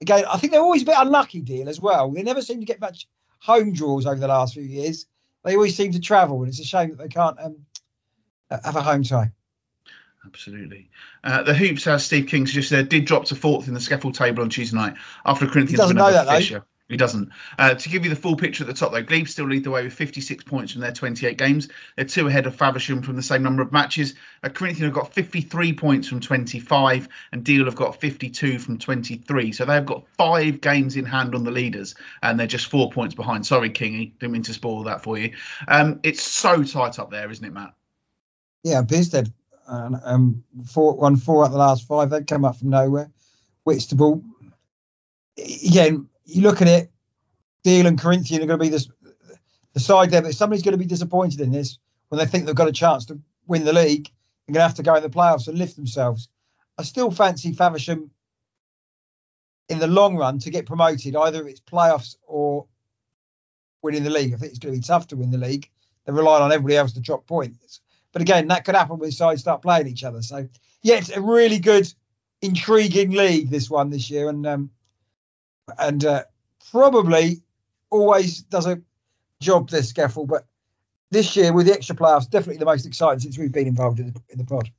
[0.00, 2.10] Again, I think they're always a bit unlucky, deal as well.
[2.10, 3.08] They never seem to get much
[3.40, 5.06] home draws over the last few years.
[5.44, 7.56] They always seem to travel, and it's a shame that they can't um,
[8.50, 9.32] have a home tie.
[10.24, 10.90] Absolutely.
[11.24, 14.42] Uh, the Hoops, as Steve King suggested, did drop to fourth in the SCEFL table
[14.42, 16.62] on Tuesday night after Corinthians win know over that, though.
[16.88, 17.30] He doesn't.
[17.58, 19.70] Uh, to give you the full picture at the top, though, Glebe still lead the
[19.70, 21.68] way with 56 points from their 28 games.
[21.96, 24.14] They're two ahead of Faversham from the same number of matches.
[24.42, 29.52] Uh, Corinthians have got 53 points from 25, and Deal have got 52 from 23.
[29.52, 33.14] So they've got five games in hand on the leaders, and they're just four points
[33.14, 33.44] behind.
[33.44, 35.34] Sorry, Kingy, didn't mean to spoil that for you.
[35.66, 37.74] Um, it's so tight up there, isn't it, Matt?
[38.64, 39.30] Yeah, Bearsted
[39.68, 42.10] um, four, won four out of the last five.
[42.10, 43.10] They came up from nowhere.
[43.64, 44.22] Whitstable,
[45.36, 46.90] again, you look at it,
[47.64, 48.88] Deal and Corinthian are going to be this,
[49.72, 52.54] the side there, but somebody's going to be disappointed in this when they think they've
[52.54, 54.10] got a chance to win the league.
[54.46, 56.28] They're going to have to go in the playoffs and lift themselves.
[56.76, 58.10] I still fancy Faversham
[59.68, 62.66] in the long run to get promoted, either it's playoffs or
[63.82, 64.32] winning the league.
[64.32, 65.68] I think it's going to be tough to win the league.
[66.04, 67.80] They're relying on everybody else to drop points.
[68.12, 70.22] But again, that could happen when sides start playing each other.
[70.22, 70.48] So
[70.82, 71.92] yeah, it's a really good,
[72.40, 74.70] intriguing league this one this year, and um,
[75.78, 76.24] and uh,
[76.70, 77.42] probably
[77.90, 78.80] always does a
[79.40, 80.26] job this SCEFL.
[80.26, 80.46] But
[81.10, 84.12] this year with the extra playoffs, definitely the most exciting since we've been involved in
[84.12, 84.70] the, in the pod.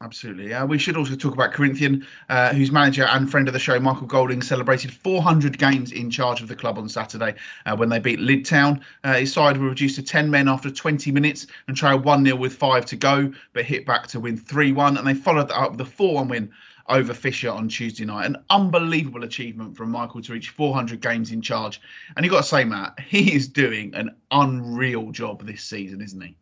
[0.00, 0.54] Absolutely.
[0.54, 3.80] Uh, we should also talk about Corinthian, uh, whose manager and friend of the show,
[3.80, 7.34] Michael Golding, celebrated 400 games in charge of the club on Saturday
[7.66, 8.84] uh, when they beat Lydd Town.
[9.02, 12.36] Uh, his side were reduced to 10 men after 20 minutes and trailed 1 0
[12.36, 14.96] with five to go, but hit back to win 3 1.
[14.96, 16.52] And they followed that up with a 4 1 win
[16.88, 18.26] over Fisher on Tuesday night.
[18.26, 21.80] An unbelievable achievement from Michael to reach 400 games in charge.
[22.16, 26.20] And you've got to say, Matt, he is doing an unreal job this season, isn't
[26.20, 26.36] he?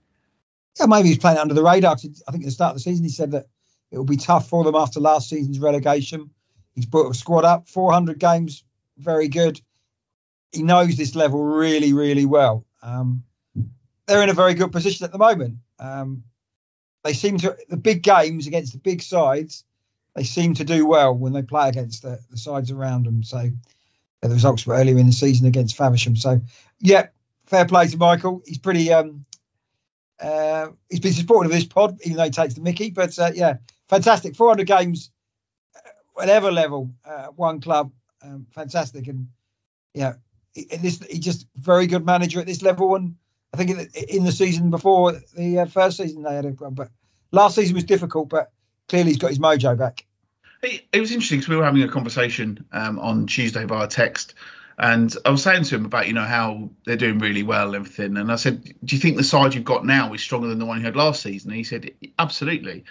[0.79, 1.93] Yeah, maybe he's playing under the radar.
[1.93, 3.47] I think at the start of the season he said that
[3.91, 6.31] it will be tough for them after last season's relegation.
[6.75, 8.63] He's brought a squad up, 400 games,
[8.99, 9.61] very good.
[10.53, 12.67] He knows this level really, really well.
[12.83, 13.25] Um,
[14.07, 15.57] they're in a very good position at the moment.
[15.79, 16.25] Um,
[17.05, 19.65] they seem to the big games against the big sides.
[20.17, 23.23] They seem to do well when they play against the, the sides around them.
[23.23, 23.51] So
[24.23, 26.17] the results were earlier in the season against Faversham.
[26.17, 26.41] So
[26.81, 27.09] yeah,
[27.45, 28.43] fair play to Michael.
[28.47, 29.27] He's pretty um,
[30.19, 32.91] uh, he's been supportive of this pod, even though he takes the Mickey.
[32.91, 33.59] But uh, yeah,
[33.91, 34.37] fantastic.
[34.37, 35.11] 400 games,
[35.77, 39.09] uh, whatever level, uh, one club, um, fantastic.
[39.09, 39.29] And
[39.93, 40.15] yeah,
[40.55, 42.95] he, this he's just very good manager at this level.
[42.97, 43.17] And
[43.53, 46.53] I think in the, in the season before the uh, first season they had a
[46.53, 46.89] but
[47.33, 48.51] last season was difficult, but
[48.89, 50.06] clearly he's got his mojo back.
[50.63, 54.35] It, it was interesting because we were having a conversation um, on Tuesday via text,
[54.79, 57.77] and I was saying to him about you know how they're doing really well and
[57.77, 60.59] everything, and I said, "Do you think the side you've got now is stronger than
[60.59, 62.85] the one you had last season?" And he said, "Absolutely."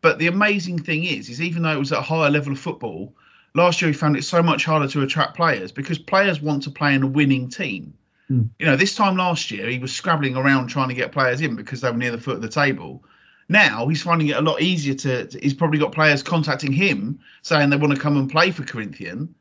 [0.00, 2.58] But the amazing thing is, is even though it was at a higher level of
[2.58, 3.14] football,
[3.54, 6.70] last year he found it so much harder to attract players because players want to
[6.70, 7.94] play in a winning team.
[8.30, 8.50] Mm.
[8.58, 11.56] You know, this time last year he was scrabbling around trying to get players in
[11.56, 13.04] because they were near the foot of the table.
[13.52, 15.26] Now he's finding it a lot easier to.
[15.26, 18.64] to- He's probably got players contacting him saying they want to come and play for
[18.64, 19.34] Corinthian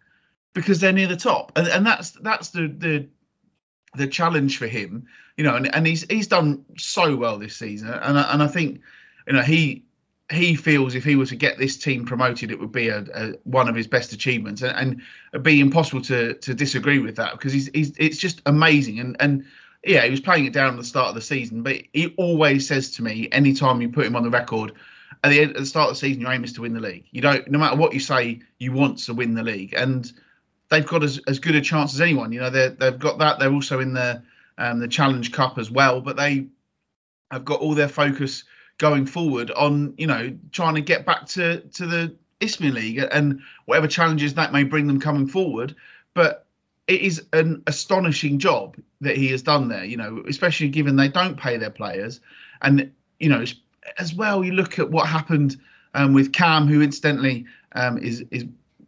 [0.53, 3.07] because they're near the top, and, and that's that's the the
[3.95, 5.07] the challenge for him.
[5.37, 8.47] You know, and, and he's he's done so well this season, and I, and I
[8.47, 8.81] think
[9.27, 9.85] you know he
[10.31, 13.33] he feels if he were to get this team promoted, it would be a, a
[13.43, 15.01] one of his best achievements, and, and
[15.33, 19.15] it'd be impossible to to disagree with that because he's, he's it's just amazing, and
[19.19, 19.45] and
[19.83, 22.67] yeah, he was playing it down at the start of the season, but he always
[22.67, 24.73] says to me, anytime you put him on the record,
[25.23, 26.79] at the, end, at the start of the season, your aim is to win the
[26.79, 27.05] league.
[27.11, 30.11] You don't, no matter what you say, you want to win the league, and
[30.69, 32.31] they've got as, as good a chance as anyone.
[32.31, 33.39] You know, they they've got that.
[33.39, 34.23] They're also in the
[34.57, 36.47] um, the Challenge Cup as well, but they
[37.29, 38.43] have got all their focus
[38.77, 43.41] going forward on you know trying to get back to to the Isthmian League and
[43.65, 45.75] whatever challenges that may bring them coming forward.
[46.13, 46.45] But
[46.87, 49.83] it is an astonishing job that he has done there.
[49.83, 52.21] You know, especially given they don't pay their players,
[52.61, 53.43] and you know
[53.97, 54.43] as well.
[54.43, 55.57] You look at what happened
[55.93, 58.45] um, with Cam, who incidentally um, is is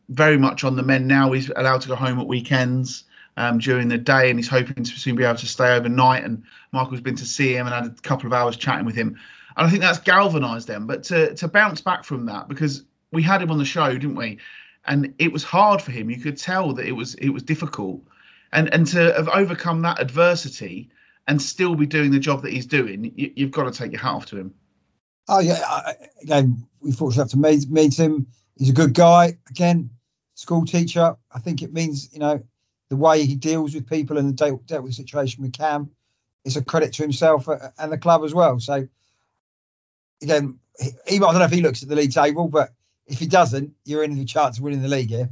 [0.10, 1.32] very much on the men now.
[1.32, 3.04] He's allowed to go home at weekends
[3.38, 6.24] um, during the day, and he's hoping to soon be able to stay overnight.
[6.24, 9.20] And Michael's been to see him and had a couple of hours chatting with him,
[9.58, 10.88] and I think that's galvanised them.
[10.88, 14.16] But to to bounce back from that, because we had him on the show, didn't
[14.16, 14.40] we?
[14.86, 16.10] And it was hard for him.
[16.10, 18.02] You could tell that it was it was difficult,
[18.54, 20.90] and and to have overcome that adversity
[21.28, 24.02] and still be doing the job that he's doing, you, you've got to take your
[24.02, 24.54] hat off to him.
[25.28, 28.28] Oh yeah, I, again, we fortunately have to meet, meet him.
[28.58, 29.38] He's a good guy.
[29.50, 29.90] Again,
[30.36, 31.16] school teacher.
[31.32, 32.44] I think it means you know
[32.90, 35.92] the way he deals with people and the dealt, dealt with the situation with Cam
[36.46, 38.60] is a credit to himself uh, and the club as well.
[38.60, 38.88] So
[40.22, 42.70] again, he I don't know if he looks at the league table, but
[43.08, 45.30] if he doesn't, you're in the chance of winning the league here.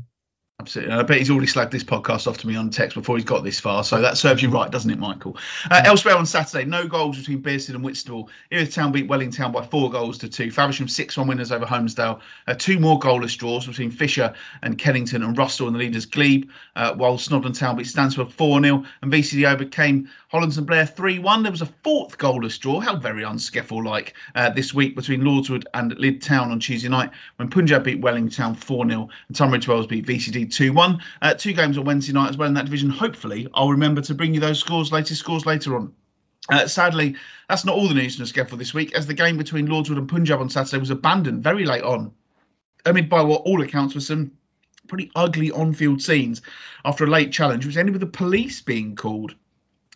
[0.61, 0.91] Absolutely.
[0.91, 3.25] And I bet he's already slagged this podcast off to me on text before he's
[3.25, 3.83] got this far.
[3.83, 5.37] So that serves you right, doesn't it, Michael?
[5.69, 8.29] Uh, elsewhere on Saturday, no goals between Bearsted and Whitstable.
[8.51, 10.51] Erith Town beat Welling Town by four goals to two.
[10.51, 12.19] Faversham 6 1 winners over Holmesdale.
[12.47, 16.51] Uh, two more goalless draws between Fisher and Kennington and Rusthall and the leaders Glebe,
[16.75, 18.83] uh, while Snodland Town beat Stansfeld 4 0.
[19.01, 21.41] And VCD overcame Hollands and Blair 3 1.
[21.41, 25.65] There was a fourth goalless draw, how very unsceffle like uh, this week between Lordswood
[25.73, 29.67] and Lydd Town on Tuesday night when Punjab beat Welling Town 4 0 and Tunbridge
[29.67, 31.01] Wells beat VCD 2 1.
[31.21, 32.89] Uh, two games on Wednesday night as well in that division.
[32.89, 35.93] Hopefully, I'll remember to bring you those scores, latest scores later on.
[36.49, 37.15] Uh, sadly,
[37.47, 39.97] that's not all the news from the schedule this week, as the game between Lordswood
[39.97, 42.13] and Punjab on Saturday was abandoned very late on,
[42.85, 44.31] amid by what all accounts were some
[44.87, 46.41] pretty ugly on-field scenes
[46.83, 49.35] after a late challenge, which ended with the police being called.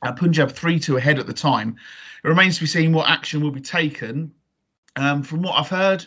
[0.02, 1.78] Uh, Punjab 3 2 ahead at the time.
[2.24, 4.34] It remains to be seen what action will be taken.
[4.96, 6.06] Um, from what I've heard,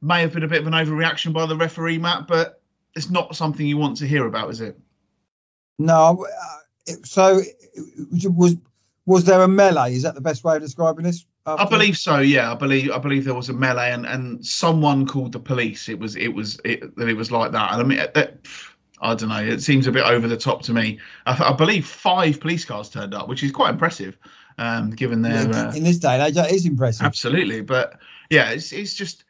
[0.00, 2.60] may have been a bit of an overreaction by the referee, Matt, but
[2.96, 4.78] it's not something you want to hear about, is it?
[5.78, 6.26] No.
[6.26, 7.42] Uh, so
[8.34, 8.56] was
[9.04, 9.94] was there a melee?
[9.94, 11.26] Is that the best way of describing this?
[11.44, 12.18] I believe so.
[12.18, 15.88] Yeah, I believe I believe there was a melee, and, and someone called the police.
[15.88, 17.72] It was it was it, that it was like that.
[17.72, 18.38] And I mean, that,
[19.00, 19.44] I don't know.
[19.44, 20.98] It seems a bit over the top to me.
[21.24, 24.18] I, I believe five police cars turned up, which is quite impressive,
[24.58, 26.34] um, given their uh, in this day and age.
[26.34, 27.06] That is impressive.
[27.06, 29.22] Absolutely, but yeah, it's it's just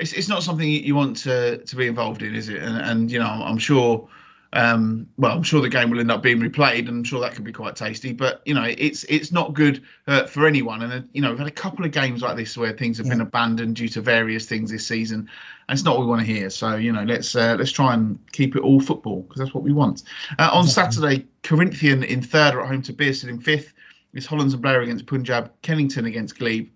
[0.00, 2.62] it's it's not something you want to to be involved in, is it?
[2.62, 4.08] And and you know, I'm sure.
[4.52, 7.36] Um, well, I'm sure the game will end up being replayed, and I'm sure that
[7.36, 8.12] could be quite tasty.
[8.12, 10.82] But you know, it's it's not good uh, for anyone.
[10.82, 13.06] And uh, you know, we've had a couple of games like this where things have
[13.06, 13.12] yeah.
[13.12, 15.20] been abandoned due to various things this season,
[15.68, 16.50] and it's not what we want to hear.
[16.50, 19.62] So you know, let's uh, let's try and keep it all football because that's what
[19.62, 20.02] we want.
[20.36, 23.72] Uh, on Saturday, Corinthian in third are at home to Bearsted in fifth.
[24.12, 26.70] It's Hollands and Blair against Punjab, Kennington against Glebe,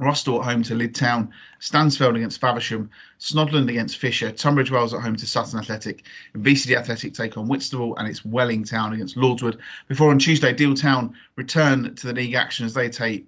[0.00, 5.02] Rusthall at home to Lydd Town, Stansfeld against Faversham, Snodland against Fisher, Tunbridge Wells at
[5.02, 6.04] home to Sutton Athletic,
[6.34, 9.58] VCD Athletic take on Whitstable, and it's Welling Town against Lordswood.
[9.88, 13.26] Before on Tuesday, Deal Town return to the league action as they take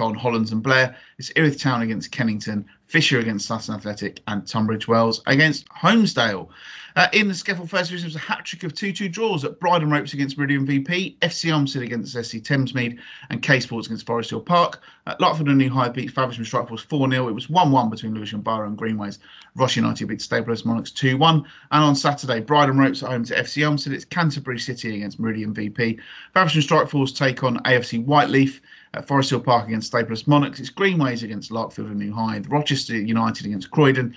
[0.00, 0.96] on Hollands and Blair.
[1.18, 6.48] It's Erith Town against Kennington, Fisher against Sutton Athletic, and Tunbridge Wells against Holmesdale.
[6.94, 9.58] Uh, in the SCEFL First Division, was a hat trick of 2 2 draws at
[9.58, 12.98] Bridon Ropes against Meridian VP, FC Elmstead against SC Thamesmead,
[13.30, 14.82] and K Sports against Forest Hill Park.
[15.06, 17.28] Uh, Larkfield and New Hythe beat Faversham Strike Force 4 0.
[17.28, 19.20] It was 1 1 between Lewisham Borough and Greenways.
[19.54, 21.36] Ross United beat Staplehurst Monarchs 2 1.
[21.36, 21.46] And
[21.84, 23.94] on Saturday, Bridon Ropes at home to FC Elmstead.
[23.94, 25.98] It's Canterbury City against Meridian VP.
[26.34, 28.60] Faversham Strike Force take on AFC Whyteleafe
[29.00, 30.60] Forest Hill Park against Staplehurst Monarchs.
[30.60, 32.46] It's Greenways against Larkfield and New Hythe.
[32.48, 34.14] Rochester United against Croydon.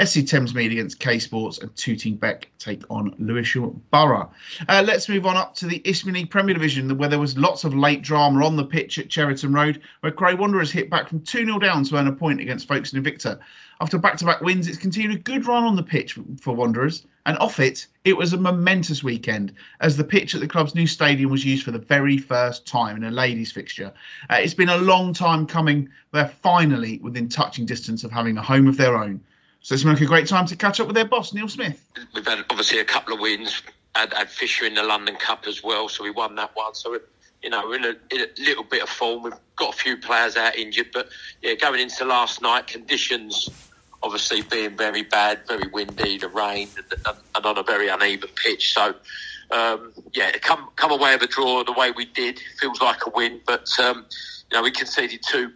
[0.00, 4.30] SC Thamesmead against K Sports, and Tooting Bec take on Lewisham Borough.
[4.66, 7.74] Uh, let's move on up to the Isthmian Premier Division, where there was lots of
[7.74, 11.44] late drama on the pitch at Cheriton Road, where Cray Wanderers hit back from 2
[11.44, 13.40] 0 down to earn a point against Folkestone Invicta.
[13.80, 17.06] After back to back wins, it's continued a good run on the pitch for Wanderers,
[17.26, 20.86] and off it, it was a momentous weekend as the pitch at the club's new
[20.86, 23.92] stadium was used for the very first time in a ladies' fixture.
[24.30, 25.88] Uh, it's been a long time coming.
[26.12, 29.20] They're finally within touching distance of having a home of their own.
[29.60, 31.84] So it's been like a great time to catch up with their boss, Neil Smith.
[32.14, 33.62] We've had obviously a couple of wins.
[33.94, 36.74] Had, had Fisher in the London Cup as well, so we won that one.
[36.74, 36.98] So
[37.42, 39.24] you know, we're in a, in a, little bit of form.
[39.24, 41.08] We've got a few players out injured, but
[41.42, 43.48] yeah, going into last night, conditions
[44.02, 48.74] obviously being very bad, very windy, the rain, and, and on a very uneven pitch.
[48.74, 48.94] So,
[49.50, 53.10] um, yeah, come come away with a draw the way we did feels like a
[53.10, 53.40] win.
[53.46, 54.06] But um,
[54.50, 55.52] you know, we conceded two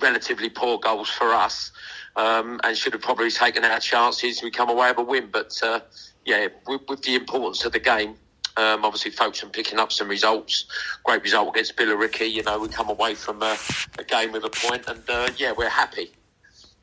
[0.00, 1.72] relatively poor goals for us,
[2.16, 4.42] um, and should have probably taken our chances.
[4.42, 5.80] We come away with a win, but uh,
[6.24, 8.16] yeah, with, with, the importance of the game.
[8.56, 10.66] Um, obviously, folks, and picking up some results.
[11.04, 12.30] Great result against Billericay.
[12.30, 13.56] You know, we come away from a,
[13.98, 16.10] a game with a point, and uh, yeah, we're happy.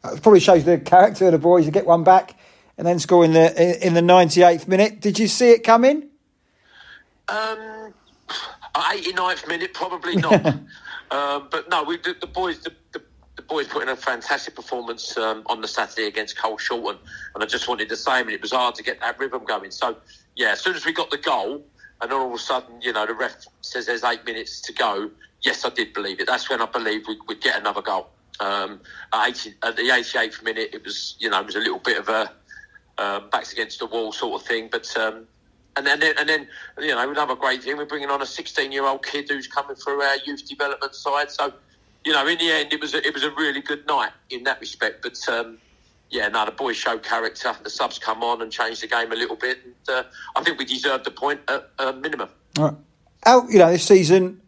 [0.05, 2.35] It probably shows the character of the boys to get one back
[2.77, 5.01] and then score in the in the 98th minute.
[5.01, 6.09] Did you see it coming?
[7.27, 7.93] Um,
[8.75, 10.45] 89th minute, probably not.
[11.11, 13.01] um, but no, we the, the boys the, the,
[13.47, 16.97] boys put in a fantastic performance um, on the Saturday against Carshalton,
[17.33, 19.71] and I just wanted the same, and it was hard to get that rhythm going.
[19.71, 19.97] So
[20.35, 21.65] yeah, as soon as we got the goal,
[22.01, 25.09] and all of a sudden, you know, the ref says there's eight minutes to go.
[25.41, 26.27] Yes, I did believe it.
[26.27, 28.09] That's when I believed we'd, we'd get another goal.
[28.39, 28.81] Um,
[29.13, 31.97] at, 80, at, the 88th minute, it was you know it was a little bit
[31.97, 32.31] of a
[32.97, 34.69] um, backs against the wall sort of thing.
[34.71, 35.25] But um,
[35.75, 36.47] and then and then
[36.79, 39.75] you know another great thing, we're bringing on a 16 year old kid who's coming
[39.75, 41.31] through our youth development side.
[41.31, 41.53] So
[42.07, 44.45] you know, in the end, it was a, it was a really good night in
[44.45, 45.03] that respect.
[45.03, 45.57] But um,
[46.09, 47.53] yeah, no, the boys showed character.
[47.61, 50.03] The subs come on and changed the game a little bit, and uh,
[50.37, 52.29] I think we deserved the point at a minimum.
[52.57, 52.73] Right.
[53.25, 54.41] Out, you know, this season,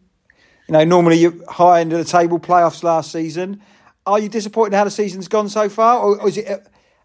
[0.68, 3.60] you know, normally you're high end of the table playoffs last season.
[4.06, 6.62] Are you disappointed how the season's gone so far, or, is it a,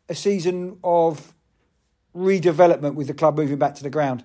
[0.07, 1.33] a season of
[2.15, 4.23] redevelopment with the club moving back to the ground?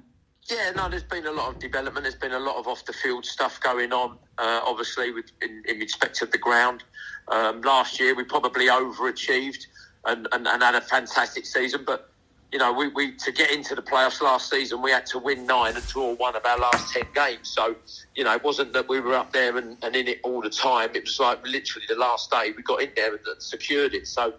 [0.51, 2.03] Yeah, no, there's been a lot of development.
[2.03, 5.63] There's been a lot of off the field stuff going on, uh, obviously, with, in,
[5.69, 6.83] in, respect of the ground.
[7.29, 9.67] Um, last year, we probably overachieved
[10.07, 12.11] and, and, and, had a fantastic season, but
[12.51, 15.47] you know, we, we to get into the playoffs last season, we had to win
[15.47, 17.49] nine and draw one of our last ten games.
[17.49, 17.77] So,
[18.17, 20.51] you know, it wasn't that we were up there and, and in it all the
[20.51, 20.91] time.
[20.95, 24.09] It was like literally the last day we got in there and, secured it.
[24.09, 24.35] So,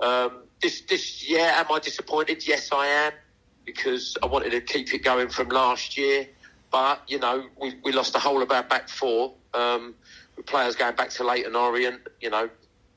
[0.00, 2.46] um, this this year, am I disappointed?
[2.46, 3.12] Yes, I am,
[3.74, 6.26] because I wanted to keep it going from last year.
[6.70, 9.34] But you know, we, we lost the whole of our back four.
[9.54, 9.94] Um,
[10.46, 12.48] players going back to Leyton Orient, you know,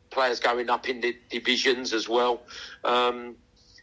[0.09, 2.41] players going up in the divisions as well.
[2.83, 3.35] Um,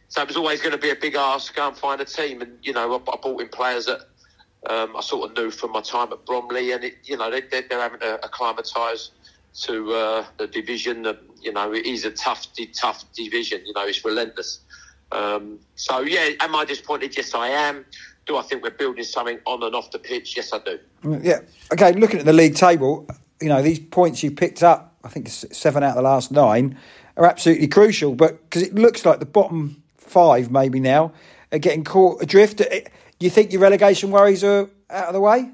[0.07, 2.05] so it was always going to be a big ask to go and find a
[2.05, 2.41] team.
[2.41, 4.01] And, you know, I, I brought in players that
[4.69, 6.71] um, I sort of knew from my time at Bromley.
[6.71, 9.11] And, it, you know, they, they're, they're having to acclimatise
[9.63, 11.03] to uh, the division.
[11.03, 13.61] That, you know, it is a tough, tough division.
[13.65, 14.59] You know, it's relentless.
[15.11, 17.15] Um, so, yeah, am I disappointed?
[17.15, 17.85] Yes, I am.
[18.25, 20.37] Do I think we're building something on and off the pitch?
[20.37, 20.79] Yes, I do.
[21.21, 21.39] Yeah.
[21.73, 23.07] Okay, looking at the league table,
[23.41, 26.77] you know, these points you picked up, I think seven out of the last nine,
[27.17, 28.15] are absolutely crucial.
[28.15, 31.13] But because it looks like the bottom five maybe now
[31.51, 32.57] are getting caught adrift.
[32.57, 32.65] Do
[33.19, 35.49] you think your relegation worries are out of the way?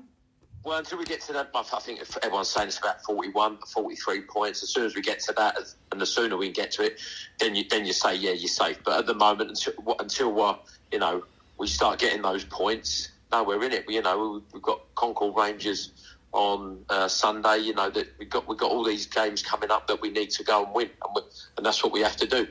[0.67, 4.61] Well, until we get to that, I think everyone's saying it's about 41, 43 points.
[4.63, 5.57] As soon as we get to that,
[5.93, 6.99] and the sooner we get to it,
[7.39, 8.83] then you then you say, yeah, you're safe.
[8.83, 10.57] But at the moment, until until uh,
[10.91, 11.23] you know
[11.57, 13.85] we start getting those points, no, we're in it.
[13.87, 15.93] You know, we've got Concord Rangers
[16.33, 17.59] on uh, Sunday.
[17.59, 20.31] You know that we got we got all these games coming up that we need
[20.31, 21.21] to go and win, and, we,
[21.55, 22.45] and that's what we have to do.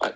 [0.00, 0.10] Uh,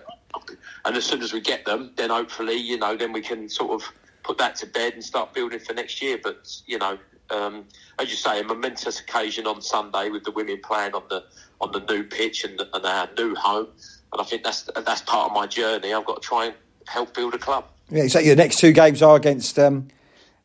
[0.83, 3.71] and as soon as we get them, then hopefully, you know, then we can sort
[3.71, 3.89] of
[4.23, 6.19] put that to bed and start building for next year.
[6.21, 6.97] But you know,
[7.29, 7.65] um,
[7.99, 11.23] as you say, a momentous occasion on Sunday with the women playing on the
[11.61, 13.67] on the new pitch and, and our new home.
[14.11, 15.93] And I think that's that's part of my journey.
[15.93, 16.55] I've got to try and
[16.87, 17.65] help build a club.
[17.89, 18.29] Yeah, exactly.
[18.29, 19.87] The next two games are against um,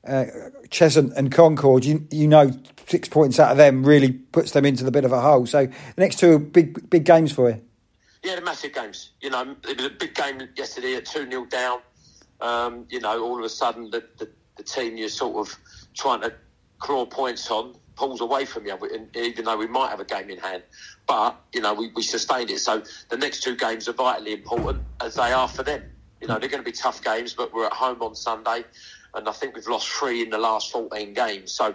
[0.06, 0.24] uh,
[0.68, 1.84] Cheshunt and Concord.
[1.84, 2.52] You you know,
[2.86, 5.46] six points out of them really puts them into the bit of a hole.
[5.46, 7.60] So the next two are big big games for you.
[8.22, 9.12] Yeah, the massive games.
[9.20, 11.80] You know, it was a big game yesterday at 2 0 down.
[12.40, 15.58] Um, you know, all of a sudden the, the, the, team you're sort of
[15.94, 16.32] trying to
[16.80, 18.76] claw points on pulls away from you,
[19.14, 20.62] even though we might have a game in hand.
[21.06, 22.58] But, you know, we, we sustained it.
[22.60, 25.82] So the next two games are vitally important as they are for them.
[26.20, 28.64] You know, they're going to be tough games, but we're at home on Sunday.
[29.14, 31.52] And I think we've lost three in the last 14 games.
[31.52, 31.74] So,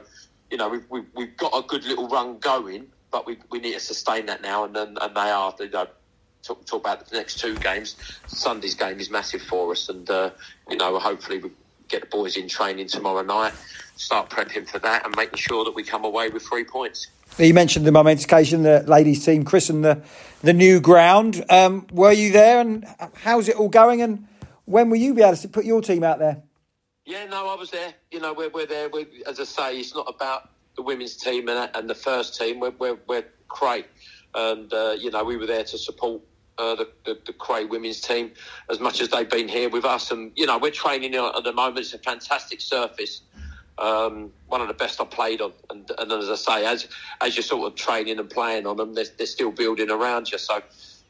[0.50, 3.74] you know, we've, we've, we've got a good little run going, but we, we need
[3.74, 4.64] to sustain that now.
[4.64, 5.88] And, and, and they are, you know,
[6.46, 7.98] talk, talk about the next two games.
[8.28, 10.30] Sunday's game is massive for us, and uh,
[10.70, 11.50] you know, hopefully we
[11.88, 13.54] get the boys in training tomorrow night,
[13.96, 17.08] start prepping for that, and making sure that we come away with three points.
[17.38, 20.02] You mentioned the momentum occasion, the ladies team, Chris, and the
[20.42, 21.44] the new ground.
[21.50, 24.02] Um, were you there, and how's it all going?
[24.02, 24.28] And
[24.66, 26.44] when will you be able to put your team out there?
[27.06, 27.94] Yeah, no, I was there.
[28.12, 28.90] You know, we're, we're there.
[28.90, 32.60] We're, as I say, it's not about the women's team and, and the first team.
[32.60, 33.86] We're, we're, we're great.
[34.34, 36.22] And, uh, you know, we were there to support
[36.58, 38.32] uh, the, the, the Cray women's team
[38.70, 40.12] as much as they've been here with us.
[40.12, 41.80] And, you know, we're training at the moment.
[41.80, 43.22] It's a fantastic surface.
[43.78, 45.52] Um, one of the best I've played on.
[45.70, 46.88] And, and as I say, as
[47.20, 50.38] as you're sort of training and playing on them, they're, they're still building around you.
[50.38, 50.62] So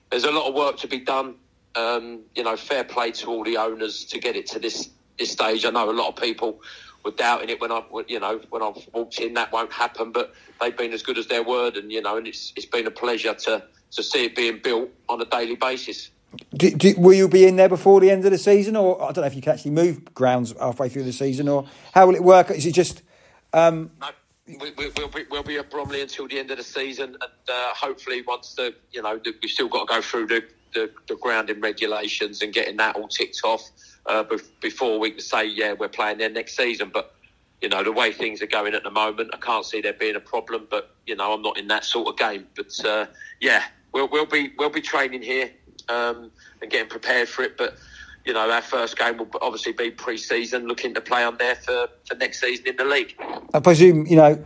[0.10, 1.36] there's a lot of work to be done.
[1.76, 4.90] Um, you know, fair play to all the owners to get it to this
[5.20, 5.66] this stage.
[5.66, 6.62] I know a lot of people
[7.04, 9.36] were doubting it when I, you know, when I walked in.
[9.36, 12.28] That won't happen, but they've been as good as their word, and you know, and
[12.28, 16.12] it's it's been a pleasure to to see it being built on a daily basis.
[16.56, 19.08] Do, do, will you be in there before the end of the season, or I
[19.08, 22.16] don't know if you can actually move grounds halfway through the season, or how will
[22.16, 22.52] it work?
[22.52, 23.04] Is it just?
[23.54, 23.92] Um...
[24.02, 24.10] No,
[24.48, 27.24] we, will we, be, we'll be at Bromley until the end of the season, and
[27.24, 30.92] uh, hopefully, once the you know the, we've still got to go through the, the,
[31.08, 33.70] the grounding regulations and getting that all ticked off
[34.06, 34.24] uh,
[34.62, 36.92] before we can say, yeah, we're playing there next season.
[36.94, 37.15] But,
[37.66, 40.16] you know, the way things are going at the moment, I can't see there being
[40.16, 40.68] a problem.
[40.70, 42.46] But, you know, I'm not in that sort of game.
[42.56, 43.08] But, uh,
[43.42, 45.50] yeah, we'll, we'll, be, we'll be training here
[45.90, 46.30] um,
[46.62, 47.58] and getting prepared for it.
[47.58, 47.76] But,
[48.24, 51.88] you know, our first game will obviously be pre-season, looking to play on there for,
[52.08, 53.20] for next season in the league.
[53.52, 54.46] I presume, you know,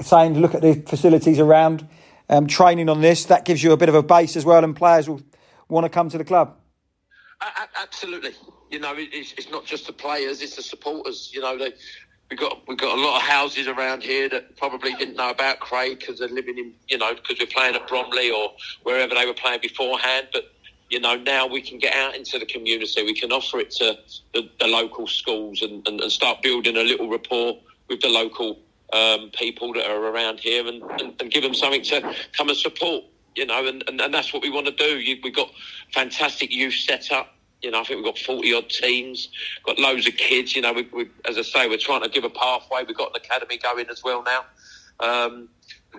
[0.00, 1.88] saying look at the facilities around,
[2.28, 4.76] um, training on this, that gives you a bit of a base as well, and
[4.76, 5.22] players will
[5.68, 6.56] want to come to the club.
[7.82, 8.30] absolutely,
[8.70, 11.30] you know, it's, it's not just the players; it's the supporters.
[11.32, 11.72] You know, they,
[12.34, 15.60] we got we got a lot of houses around here that probably didn't know about
[15.60, 19.24] Cray because they're living in, you know, because we're playing at Bromley or wherever they
[19.24, 20.28] were playing beforehand.
[20.32, 20.52] But
[20.90, 23.04] you know, now we can get out into the community.
[23.04, 23.98] We can offer it to
[24.32, 27.56] the, the local schools and, and, and, start building a little rapport
[27.88, 28.58] with the local
[28.92, 32.58] um, people that are around here and, and, and, give them something to come and
[32.58, 33.04] support.
[33.36, 34.98] You know, and, and, that's what we want to do.
[34.98, 35.50] You, we've got
[35.92, 37.33] fantastic youth set up
[37.64, 39.30] you know, I think we've got 40 odd teams,
[39.64, 40.54] got loads of kids.
[40.54, 42.84] You know, we, we, as I say, we're trying to give a pathway.
[42.86, 44.44] We've got an academy going as well now.
[45.00, 45.48] Um,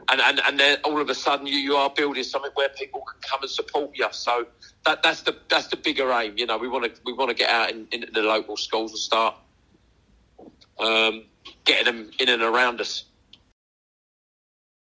[0.09, 3.01] and, and, and then all of a sudden you, you are building something where people
[3.01, 4.07] can come and support you.
[4.11, 4.45] So
[4.85, 6.37] that, that's the that's the bigger aim.
[6.37, 8.91] You know, we want to we want to get out in, in the local schools
[8.91, 9.35] and start
[10.79, 11.23] um,
[11.63, 13.05] getting them in and around us.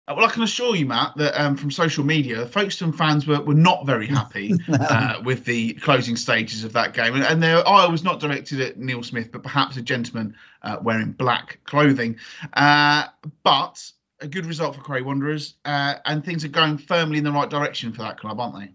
[0.08, 3.42] Uh, well, I can assure you, Matt, that um, from social media, Folkestone fans were,
[3.42, 7.14] were not very happy uh, with the closing stages of that game.
[7.14, 10.78] And, and their eye was not directed at Neil Smith, but perhaps a gentleman uh,
[10.80, 12.16] wearing black clothing.
[12.54, 13.04] Uh,
[13.42, 17.30] but a good result for Cray Wanderers, uh, and things are going firmly in the
[17.30, 18.72] right direction for that club, aren't they?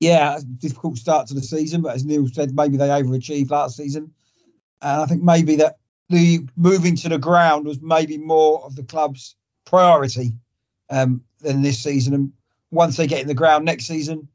[0.00, 4.12] Yeah, difficult start to the season, but as Neil said, maybe they overachieved last season.
[4.82, 5.76] And I think maybe that
[6.10, 10.32] the moving to the ground was maybe more of the club's priority
[10.90, 12.14] um, than this season.
[12.14, 12.32] And
[12.70, 14.28] once they get in the ground next season,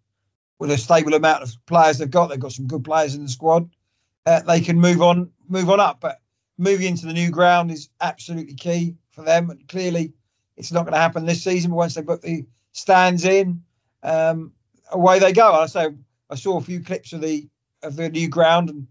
[0.59, 3.29] with a stable amount of players they've got, they've got some good players in the
[3.29, 3.69] squad.
[4.25, 6.01] Uh, they can move on, move on up.
[6.01, 6.19] But
[6.57, 9.49] moving into the new ground is absolutely key for them.
[9.49, 10.13] And clearly,
[10.57, 11.71] it's not going to happen this season.
[11.71, 13.63] But once they put the stands in,
[14.03, 14.51] um,
[14.91, 15.51] away they go.
[15.53, 15.89] I say
[16.29, 17.47] I saw a few clips of the
[17.81, 18.87] of the new ground, and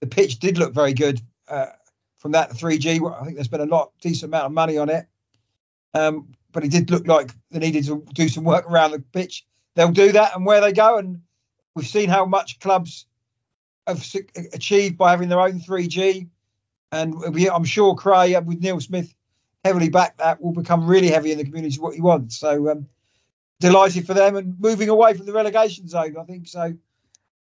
[0.00, 1.66] the pitch did look very good uh,
[2.16, 3.20] from that 3G.
[3.20, 5.06] I think they spent a lot decent amount of money on it.
[5.94, 9.46] Um, but it did look like they needed to do some work around the pitch.
[9.74, 11.22] They'll do that, and where they go, and
[11.74, 13.06] we've seen how much clubs
[13.86, 14.04] have
[14.52, 16.28] achieved by having their own 3G.
[16.92, 19.14] And I'm sure Cray, uh, with Neil Smith
[19.64, 21.78] heavily back, that will become really heavy in the community.
[21.78, 22.36] What he wants.
[22.36, 22.88] So um,
[23.60, 26.16] delighted for them and moving away from the relegation zone.
[26.18, 26.74] I think so.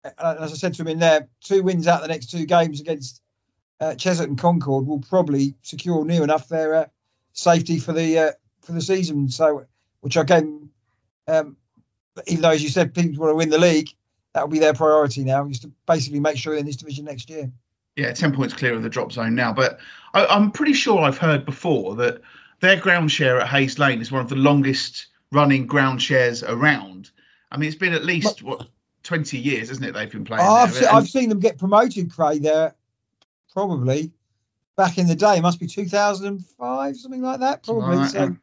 [0.05, 3.23] As I said to him in there, two wins out the next two games against
[3.81, 6.87] uh, Cheshunt and Concord will probably secure near enough their uh,
[7.33, 8.31] safety for the uh,
[8.63, 9.29] for the season.
[9.29, 9.67] So,
[10.01, 10.71] which again,
[11.27, 11.57] um,
[12.27, 13.89] even though as you said, people want to win the league,
[14.35, 17.05] that will be their priority now, is to basically make sure they're in this division
[17.05, 17.51] next year.
[17.97, 19.53] Yeah, ten points clear of the drop zone now.
[19.53, 19.79] But
[20.15, 22.21] I, I'm pretty sure I've heard before that
[22.61, 27.11] their ground share at Hayes Lane is one of the longest running ground shares around.
[27.51, 28.69] I mean, it's been at least what
[29.03, 29.93] 20 years, isn't it?
[29.93, 30.43] They've been playing.
[30.45, 32.43] Oh, I've, se- I've, seen them get promoted, Craig.
[32.43, 32.75] There,
[33.53, 34.13] probably
[34.81, 35.37] back in the day.
[35.37, 37.99] It must be 2005, something like that, probably.
[37.99, 38.37] Right, so,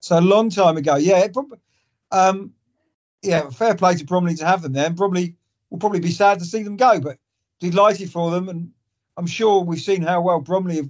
[0.00, 0.96] so a long time ago.
[0.96, 1.58] Yeah, probably,
[2.10, 2.54] um,
[3.20, 4.86] yeah, fair play to Bromley to have them there.
[4.86, 5.36] And Bromley
[5.68, 7.18] will probably be sad to see them go, but
[7.60, 8.48] delighted for them.
[8.48, 8.70] And
[9.18, 10.88] I'm sure we've seen how well Bromley have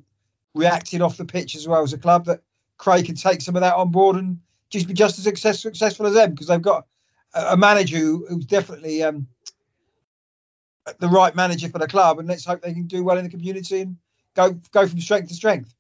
[0.55, 2.43] reacted off the pitch as well as a club that
[2.79, 4.39] Cray can take some of that on board and
[4.71, 6.87] just be just as success, successful as them because they've got
[7.35, 9.27] a manager who, who's definitely um,
[11.01, 13.31] the right manager for the club, and let's hope they can do well in the
[13.31, 13.97] community and
[14.35, 15.75] go go from strength to strength.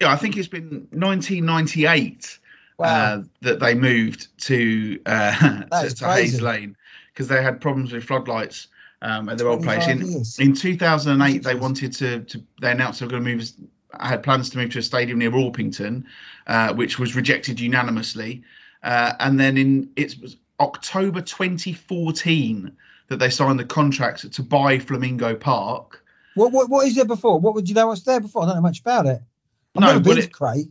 [0.00, 2.38] Yeah, I think it's been 1998
[2.78, 2.86] wow.
[2.86, 6.76] uh, that they moved to uh, to, to Hayes Lane
[7.12, 8.68] because they had problems with floodlights
[9.02, 9.86] um, at their old place.
[9.88, 13.50] In, in 2008, they wanted to, to they announced they were going to move.
[13.92, 16.04] I had plans to move to a stadium near Orpington,
[16.46, 18.44] uh, which was rejected unanimously.
[18.82, 22.76] Uh, and then in it was October 2014
[23.08, 25.97] that they signed the contract to buy Flamingo Park.
[26.38, 27.38] What what, what is there before?
[27.40, 28.44] What would you know what's there before?
[28.44, 29.20] I don't know much about it.
[29.76, 30.68] I've no, never been it, to Cray,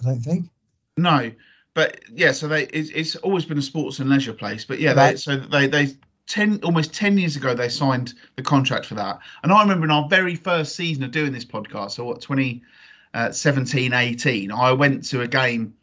[0.00, 0.48] I don't think.
[0.96, 1.32] No,
[1.74, 4.64] but yeah, so they it's, it's, always been a sports and leisure place.
[4.64, 5.12] But yeah, right.
[5.12, 5.88] they, so they they
[6.26, 9.20] ten almost ten years ago they signed the contract for that.
[9.42, 13.92] And I remember in our very first season of doing this podcast, so what 2017,
[13.92, 15.74] uh, 18, I went to a game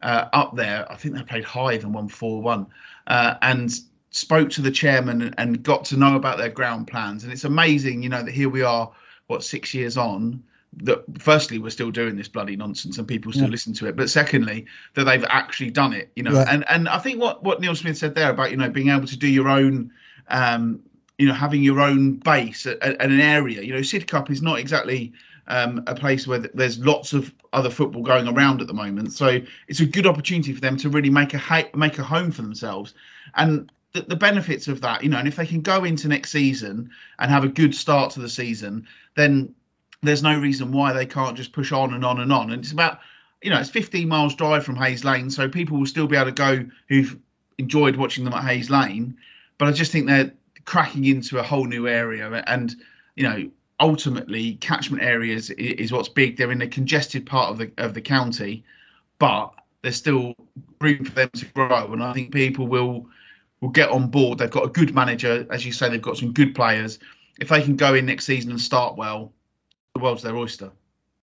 [0.00, 0.90] uh, up there.
[0.90, 2.66] I think they played Hythe and won four one,
[3.06, 3.72] uh, and
[4.12, 7.24] spoke to the chairman and, got to know about their ground plans.
[7.24, 8.92] And it's amazing, you know, that here we are,
[9.26, 10.44] what six years on
[10.74, 13.50] that firstly we're still doing this bloody nonsense and people still yeah.
[13.50, 16.46] listen to it but secondly that they've actually done it you know yeah.
[16.48, 19.06] and and i think what what neil smith said there about you know being able
[19.06, 19.92] to do your own
[20.28, 20.80] um
[21.18, 24.58] you know having your own base at, at an area you know sidcup is not
[24.58, 25.12] exactly
[25.48, 29.40] um, a place where there's lots of other football going around at the moment so
[29.66, 32.42] it's a good opportunity for them to really make a ha- make a home for
[32.42, 32.94] themselves
[33.34, 36.30] and the, the benefits of that you know and if they can go into next
[36.30, 39.54] season and have a good start to the season then
[40.02, 42.50] there's no reason why they can't just push on and on and on.
[42.50, 42.98] And it's about,
[43.40, 46.26] you know, it's 15 miles drive from Hayes Lane, so people will still be able
[46.26, 47.16] to go who've
[47.58, 49.16] enjoyed watching them at Hayes Lane.
[49.58, 50.32] But I just think they're
[50.64, 52.74] cracking into a whole new area, and
[53.14, 56.36] you know, ultimately, catchment areas is, what's big.
[56.36, 58.64] They're in a congested part of the of the county,
[59.18, 60.34] but there's still
[60.80, 63.06] room for them to grow, and I think people will
[63.62, 64.38] will get on board.
[64.38, 66.98] They've got a good manager, as you say, they've got some good players.
[67.40, 69.32] If they can go in next season and start well,
[69.94, 70.72] the world's their oyster.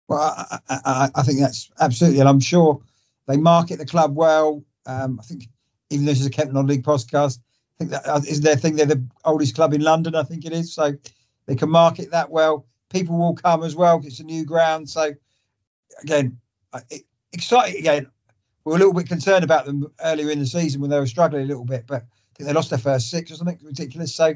[0.10, 2.82] Well, I, I, I, think that's absolutely, and I'm sure
[3.28, 4.64] they market the club well.
[4.86, 5.48] Um, I think
[5.90, 8.76] even though this is a Kent Non-League podcast, I think that uh, is their thing.
[8.76, 10.74] They're the oldest club in London, I think it is.
[10.74, 10.94] So
[11.46, 12.66] they can market that well.
[12.90, 14.02] People will come as well.
[14.04, 14.90] It's a new ground.
[14.90, 15.14] So
[16.02, 16.40] again,
[17.34, 18.08] exciting again.
[18.66, 21.06] We were a little bit concerned about them earlier in the season when they were
[21.06, 24.16] struggling a little bit, but I think they lost their first six or something ridiculous.
[24.16, 24.34] So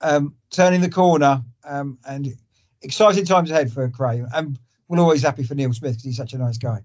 [0.00, 2.28] um, turning the corner um, and
[2.82, 4.58] exciting times ahead for Cray, and
[4.88, 6.82] we're always happy for Neil Smith because he's such a nice guy.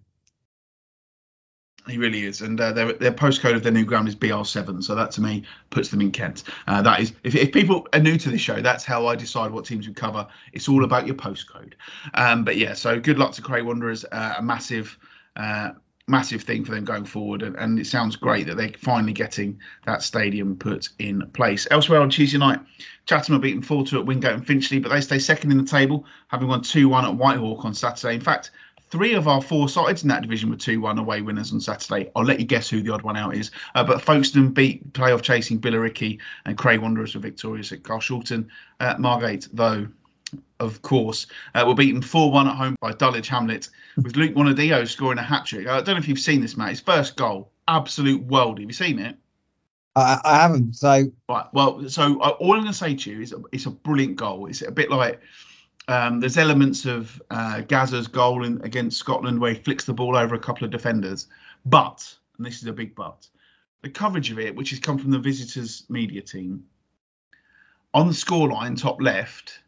[1.87, 4.95] He really is, and uh, their their postcode of their new ground is BR7, so
[4.95, 6.43] that to me puts them in Kent.
[6.67, 9.51] Uh, that is, if, if people are new to this show, that's how I decide
[9.51, 10.27] what teams we cover.
[10.53, 11.73] It's all about your postcode.
[12.13, 14.05] Um, but yeah, so good luck to Cray Wanderers.
[14.11, 14.99] Uh, a massive
[15.35, 15.71] uh,
[16.09, 17.43] massive thing for them going forward.
[17.43, 21.67] And, and, it sounds great that they're finally getting that stadium put in place.
[21.69, 22.59] Elsewhere on Tuesday night,
[23.05, 25.63] Chatham are beaten 4 2 at Wingate and Finchley, but they stay second in the
[25.63, 28.15] table, having won 2 1 at Whitehawk on Saturday.
[28.15, 28.51] In fact,
[28.89, 32.11] three of our four sides in that division were 2 1 away winners on Saturday.
[32.15, 33.51] I'll let you guess who the odd one out is.
[33.75, 38.47] Uh, but Folkestone beat playoff chasing Billericay and Cray Wanderers were victorious at Carshalton.
[38.79, 39.87] Uh, Margate, though,
[40.59, 44.87] of course, uh, were beaten 4 1 at home by Dulwich Hamlet, with Luke Monadio
[44.87, 45.67] scoring a hat trick.
[45.67, 46.69] I don't know if you've seen this, Matt.
[46.69, 48.59] His first goal, absolute world.
[48.59, 49.17] Have you seen it?
[49.95, 50.75] I, I haven't.
[50.75, 51.45] So, right.
[51.53, 54.47] Well, so uh, all I'm going to say to you is it's a brilliant goal.
[54.47, 55.19] It's a bit like
[55.87, 60.15] um, there's elements of uh, Gazza's goal in, against Scotland where he flicks the ball
[60.15, 61.27] over a couple of defenders.
[61.65, 63.27] But, and this is a big but,
[63.81, 66.65] the coverage of it, which has come from the visitors' media team,
[67.93, 69.59] on the scoreline, top left,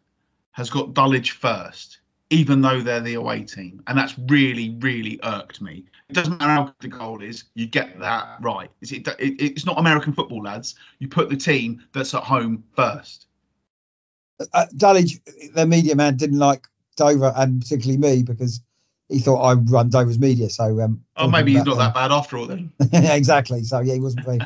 [0.52, 2.00] has got Dulwich first,
[2.30, 5.86] even though they're the away team, and that's really, really irked me.
[6.10, 8.70] It doesn't matter how good the goal is, you get that right.
[8.82, 10.76] It's, it, it, it's not American football, lads.
[11.00, 13.28] You put the team that's at home first.
[14.54, 15.20] Uh, Dulwich,
[15.54, 18.62] their media man, didn't like Dover and particularly me because
[19.12, 20.50] he thought I run Dover's media.
[20.50, 22.72] So, um, oh, maybe he's not that bad after all then.
[22.94, 23.64] exactly.
[23.64, 24.40] So yeah, he wasn't very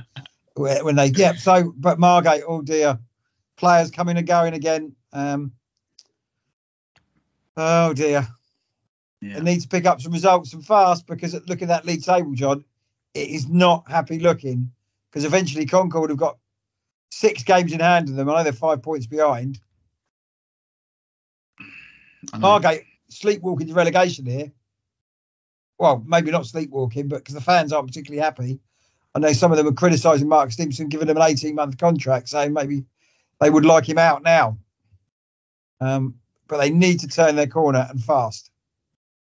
[0.81, 1.33] when they yeah.
[1.33, 2.99] So, but Margate, oh dear,
[3.57, 4.95] players coming and going again.
[5.13, 5.51] Um,
[7.57, 8.27] Oh dear.
[9.21, 9.37] Yeah.
[9.37, 12.33] It needs to pick up some results and fast because look at that league table,
[12.33, 12.65] John.
[13.13, 14.71] It is not happy looking
[15.09, 16.37] because eventually Concord have got
[17.09, 18.29] six games in hand of them.
[18.29, 19.59] I know they're five points behind.
[22.37, 24.51] Margate sleepwalking to relegation here.
[25.77, 28.59] Well, maybe not sleepwalking, but because the fans aren't particularly happy.
[29.13, 32.29] I know some of them are criticising Mark Stimson, giving him an 18 month contract,
[32.29, 32.85] saying maybe
[33.39, 34.57] they would like him out now.
[35.79, 36.15] Um,
[36.47, 38.51] but they need to turn their corner and fast.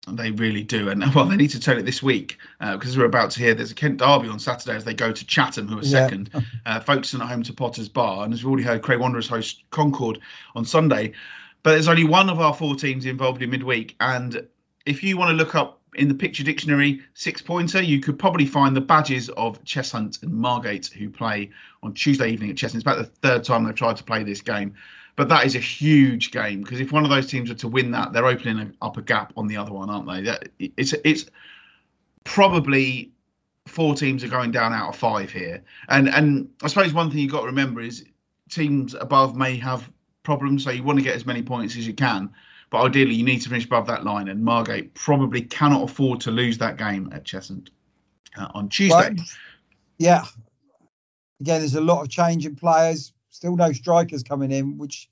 [0.08, 3.04] They really do, and well, they need to turn it this week uh, because we're
[3.04, 5.78] about to hear there's a Kent derby on Saturday as they go to Chatham, who
[5.78, 6.06] are Yeah.
[6.06, 6.30] second,
[6.66, 9.62] uh, Folkestone at home to Potter's Bar, and as we've already heard, Cray Wanderers host
[9.70, 10.18] Concord
[10.56, 11.12] on Sunday.
[11.62, 14.48] But there's only one of our four teams involved in midweek, and
[14.84, 18.46] if you want to look up in the picture dictionary six pointer, you could probably
[18.46, 21.50] find the badges of Cheshunt and Margate who play
[21.82, 22.76] on Tuesday evening at Cheshunt.
[22.76, 24.74] It's about the third time they've tried to play this game.
[25.14, 27.90] But that is a huge game because if one of those teams are to win
[27.90, 30.22] that, they're opening up a gap on the other one, aren't they?
[30.22, 31.26] That, it's it's
[32.24, 33.12] probably
[33.66, 35.62] four teams are going down out of five here.
[35.88, 38.04] And and I suppose one thing you've got to remember is
[38.50, 39.90] teams above may have
[40.22, 42.30] problems, so you want to get as many points as you can.
[42.70, 46.30] But ideally, you need to finish above that line, and Margate probably cannot afford to
[46.30, 47.68] lose that game at Cheshunt
[48.38, 49.14] uh, on Tuesday.
[49.14, 49.26] Well,
[49.98, 50.24] yeah.
[51.40, 53.11] Again, there's a lot of change in players.
[53.42, 55.10] Still no strikers coming in, which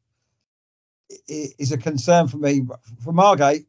[1.26, 2.62] is a concern for me.
[3.03, 3.66] For Margate,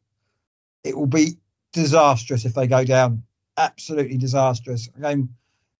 [0.83, 1.37] it will be
[1.73, 3.23] disastrous if they go down.
[3.57, 4.87] Absolutely disastrous.
[4.95, 5.29] Again,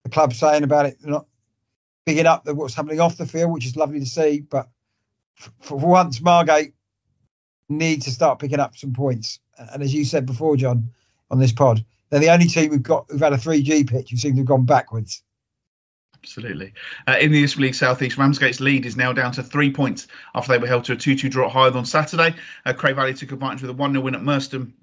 [0.03, 1.27] the club saying about it, not
[2.07, 4.39] bigging up what's happening off the field, which is lovely to see.
[4.39, 4.67] But
[5.59, 6.73] for once, Margate
[7.69, 9.39] need to start picking up some points.
[9.59, 10.89] And as you said before, John,
[11.29, 14.17] on this pod, they're the only team we've got who've had a 3G pitch who
[14.17, 15.21] seem to have gone backwards.
[16.23, 16.73] Absolutely.
[17.07, 20.51] Uh, in the Isthmian League Southeast, Ramsgate's lead is now down to three points after
[20.51, 22.35] they were held to a 2 2 draw at Hythe on Saturday.
[22.65, 24.73] Uh, Cray Valley took advantage with a 1 0 win at Merstham,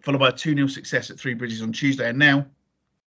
[0.00, 2.08] followed by a 2 0 success at Three Bridges on Tuesday.
[2.08, 2.46] And now,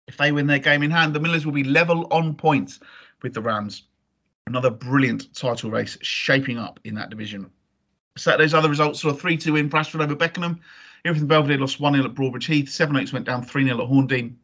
[0.07, 2.79] if they win their game in hand, the Millers will be level on points
[3.21, 3.83] with the Rams.
[4.47, 7.51] Another brilliant title race shaping up in that division.
[8.17, 10.61] Saturday's other results saw a 3 2 win for Ashford over Beckenham.
[11.05, 12.69] Erith and Belvedere lost 1 0 at Broadbridge Heath.
[12.69, 14.35] Seven Oaks went down 3 0 at Horndean.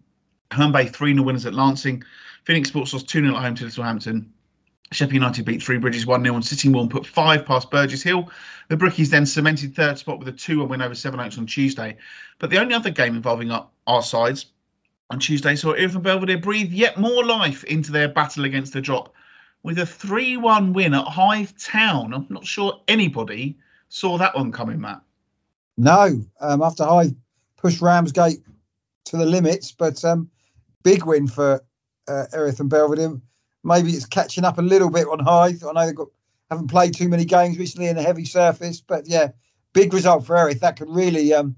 [0.52, 2.04] Herne Bay 3 0 winners at Lancing.
[2.44, 4.30] Phoenix Sports lost 2 0 at home to Littlehampton.
[4.92, 8.30] Sheppey United beat Three Bridges 1 0 and Sittingbourne put five past Burgess Hill.
[8.70, 11.48] The Brookies then cemented third spot with a 2 1 win over Seven Oaks on
[11.48, 11.98] Tuesday.
[12.40, 14.46] But the only other game involving our, our sides
[15.10, 19.14] on Tuesday saw Irvine Belvedere breathe yet more life into their battle against the drop
[19.64, 22.14] with a 3 1 win at Hythe Town.
[22.14, 23.58] I'm not sure anybody
[23.90, 25.02] saw that one coming, Matt.
[25.78, 27.16] No, um, after Hythe
[27.58, 28.44] pushed Ramsgate
[29.06, 30.30] to the limits, but um,
[30.84, 31.64] big win for
[32.08, 33.20] uh, Erith and Belvedere.
[33.64, 35.64] Maybe it's catching up a little bit on Hythe.
[35.64, 36.10] I know they've got
[36.50, 39.30] haven't played too many games recently in a heavy surface, but yeah,
[39.72, 40.60] big result for Erith.
[40.60, 41.56] That could really um,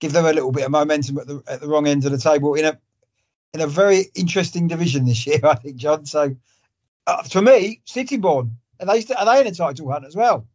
[0.00, 2.18] give them a little bit of momentum at the at the wrong end of the
[2.18, 2.78] table in a
[3.54, 6.06] in a very interesting division this year, I think, John.
[6.06, 6.36] So
[7.06, 10.46] uh, for me, Sittingbourne are they are they in a title hunt as well?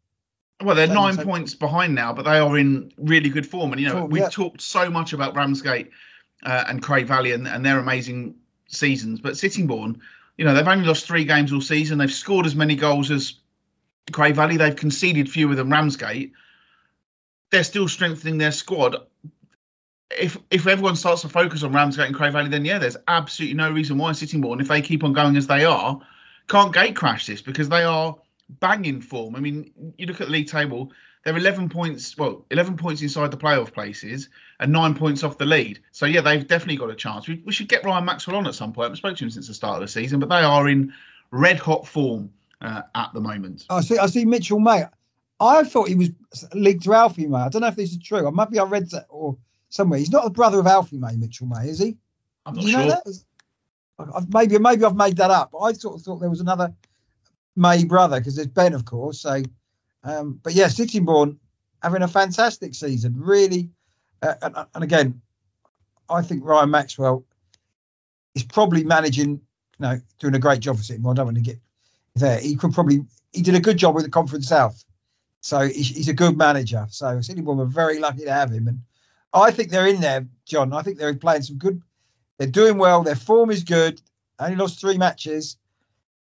[0.61, 3.71] Well, they're nine so- points behind now, but they are in really good form.
[3.71, 4.29] And you know, Form, we've yeah.
[4.29, 5.91] talked so much about Ramsgate
[6.43, 8.35] uh, and Cray Valley and, and their amazing
[8.67, 10.01] seasons, but Sittingbourne,
[10.37, 11.97] you know, they've only lost three games all season.
[11.97, 13.33] They've scored as many goals as
[14.11, 14.57] Cray Valley.
[14.57, 16.33] They've conceded fewer than Ramsgate.
[17.51, 18.97] They're still strengthening their squad.
[20.11, 23.55] If if everyone starts to focus on Ramsgate and Cray Valley, then yeah, there's absolutely
[23.55, 26.01] no reason why Sittingbourne, if they keep on going as they are,
[26.47, 28.15] can't gate crash this because they are
[28.49, 29.35] banging form.
[29.35, 30.91] I mean, you look at the league table,
[31.23, 34.29] they're 11 points, well, 11 points inside the playoff places
[34.59, 35.79] and nine points off the lead.
[35.91, 37.27] So, yeah, they've definitely got a chance.
[37.27, 38.83] We, we should get Ryan Maxted on at some point.
[38.83, 40.93] I haven't spoken to him since the start of the season, but they are in
[41.31, 42.31] red hot form
[42.61, 43.65] uh, at the moment.
[43.69, 43.97] I see.
[43.97, 44.85] I see Mitchell May.
[45.39, 46.09] I thought he was
[46.53, 47.37] linked to Alfie May.
[47.37, 48.27] I don't know if this is true.
[48.27, 49.37] I maybe I read that or
[49.69, 49.99] somewhere.
[49.99, 51.97] He's not the brother of Alfie May, Mitchell May, is he?
[52.45, 52.79] I'm not sure.
[52.79, 53.03] know that?
[53.99, 55.53] I- I've, maybe maybe I've made that up.
[55.59, 56.73] I sort of thought there was another
[57.55, 59.21] May brother because there's Ben, of course.
[59.21, 59.41] So,
[60.03, 61.39] um, but yeah, Sittingbourne
[61.81, 63.15] having a fantastic season.
[63.17, 63.69] Really,
[64.21, 65.21] uh, and, and again,
[66.09, 67.23] I think Ryan Maxted
[68.35, 69.39] is probably managing, you
[69.79, 71.11] know, doing a great job for Sittingbourne.
[71.11, 71.59] I don't want to get
[72.15, 72.39] there.
[72.39, 74.83] He could probably he did a good job with the Conference South.
[75.41, 76.87] So he's, he's a good manager.
[76.89, 78.67] So Sittingbourne were very lucky to have him.
[78.67, 78.81] And
[79.33, 80.73] I think they're in there, John.
[80.73, 81.81] I think they're playing some good.
[82.37, 83.03] They're doing well.
[83.03, 84.01] Their form is good.
[84.39, 85.57] Only lost three matches.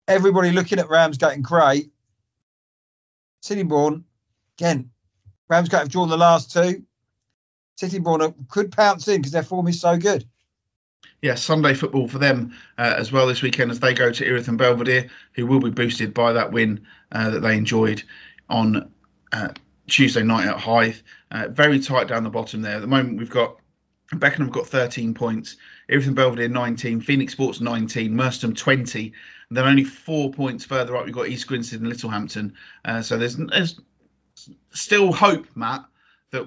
[0.09, 1.89] Everybody looking at Ramsgate and Cray.
[3.41, 4.05] Sittingbourne,
[4.59, 4.91] again,
[5.49, 6.85] Ramsgate have drawn the last two.
[7.77, 10.25] Sittingbourne could pounce in because their form is so good.
[11.21, 14.49] yeah, Sunday football for them uh, as well this weekend as they go to Erith
[14.49, 18.03] and Belvedere, who will be boosted by that win uh, that they enjoyed
[18.49, 18.93] on
[19.33, 19.49] uh,
[19.87, 20.97] Tuesday night at Hythe.
[21.31, 22.77] Uh, very tight down the bottom there.
[22.77, 23.57] At the moment, we've got
[24.13, 25.57] Beckenham got 13 points,
[25.89, 29.13] Erith and Belvedere 19, Phoenix Sports 19, Merstham 20.
[29.49, 32.55] And then only four points further up, we've got East Grinstead and Littlehampton.
[32.85, 33.81] Uh, so there's, there's
[34.71, 35.85] still hope, Matt,
[36.31, 36.47] that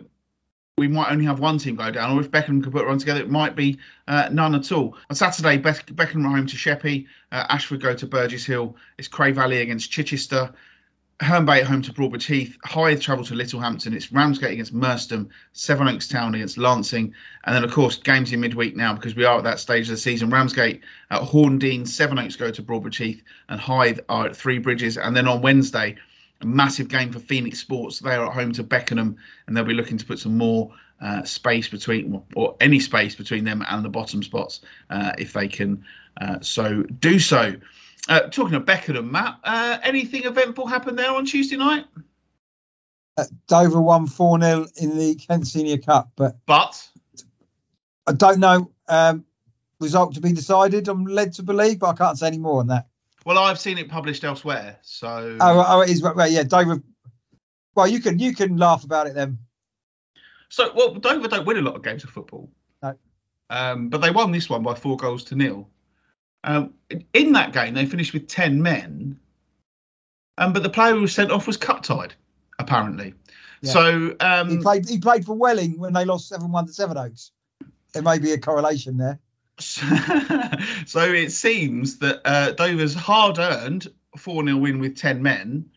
[0.78, 3.22] we might only have one team go down, or if Beckenham could put run together,
[3.22, 4.98] it might be uh, none at all.
[5.10, 8.76] On Saturday, Beck- Beckenham are home to Sheppey, uh, Ashford go to Burgess Hill.
[8.98, 10.54] It's Cray Valley against Chichester.
[11.22, 15.30] Herne Bay at home to Broadbridge Heath, Hythe travel to Littlehampton, it's Ramsgate against Merstham,
[15.70, 17.14] Oaks Town against Lancing,
[17.46, 19.92] and then of course games in midweek now because we are at that stage of
[19.92, 20.30] the season.
[20.30, 21.84] Ramsgate at Horndean,
[22.22, 25.96] Oaks go to Broadbridge Heath, and Hythe are at Three Bridges, and then on Wednesday,
[26.44, 28.00] massive game for Phoenix Sports.
[28.00, 29.18] They are at home to Beckenham,
[29.48, 33.44] and they'll be looking to put some more uh, space between, or any space between
[33.44, 35.86] them and the bottom spots uh, if they can
[36.20, 37.56] uh, so do so.
[38.08, 41.86] Uh, talking of Beckenham, Matt, uh, anything eventful happened there on Tuesday night?
[43.18, 46.88] Uh, Dover won 4 0 in the Kent Senior Cup, but But
[48.06, 48.72] I don't know.
[48.88, 49.26] Um,
[49.80, 52.68] result to be decided, I'm led to believe, but I can't say any more on
[52.68, 52.88] that.
[53.26, 56.02] Well, I've seen it published elsewhere, so Oh, oh it is.
[56.02, 56.82] Well, yeah, Dover.
[57.74, 59.40] Well, you can you can laugh about it then.
[60.50, 62.50] so well, Dover don't win a lot of games of football.
[62.82, 62.96] No.
[63.50, 65.68] Um, but they won this one by four goals to nil.
[66.44, 66.74] Um,
[67.14, 69.20] in that game, they finished with ten men,
[70.38, 72.14] um, but the player who was sent off was cut tied,
[72.60, 73.16] apparently.
[73.62, 73.72] Yeah.
[73.72, 76.98] So He um, played he played for Welling when they lost seven one to Seven
[76.98, 77.32] Oaks.
[77.94, 79.20] There may be a correlation there.
[80.86, 83.88] so it seems that uh, Dover's hard-earned
[84.18, 85.70] 4-0 win with 10 men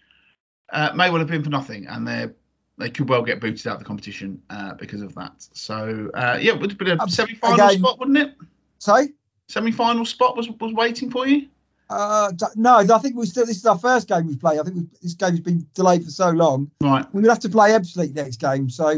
[0.70, 2.28] uh, may well have been for nothing, and they
[2.76, 5.32] they could well get booted out of the competition uh, because of that.
[5.52, 8.34] So uh, yeah, it would have been a Um, semi-final spot, wouldn't it?
[8.78, 9.06] So
[9.48, 11.48] Semi-final spot was was waiting for you.
[11.90, 14.60] uh, no, I think we still this is our first game we've played.
[14.60, 16.70] I think we this game's been delayed for so long.
[16.82, 17.04] Right.
[17.14, 18.68] We would have to play Ebbsfleet next game.
[18.68, 18.88] So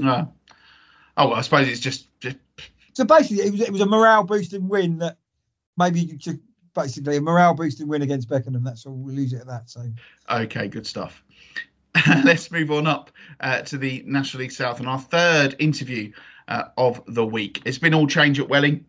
[1.16, 2.36] oh well, I suppose it's just just
[3.00, 5.16] so basically it was it was a morale boosting win that
[5.78, 6.18] maybe you
[6.74, 8.62] basically a morale boosting win against Beckenham.
[8.62, 8.92] That's all.
[8.92, 9.70] We'll lose it at that.
[9.70, 9.86] So
[10.30, 11.24] Okay, good stuff.
[12.24, 16.12] Let's move on up uh, to the National League South and our third interview
[16.46, 17.62] uh, of the week.
[17.64, 18.84] It's been all change at Welling,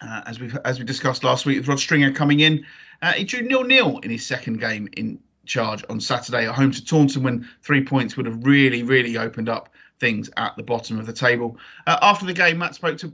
[0.00, 2.64] uh, as we as we discussed last week with Rod Stringer coming in.
[3.02, 6.70] Uh, he drew nil nil in his second game in charge on Saturday at home
[6.70, 9.68] to Taunton when three points would have really really opened up
[9.98, 11.56] things at the bottom of the table.
[11.88, 13.12] Uh, after the game, Matt spoke to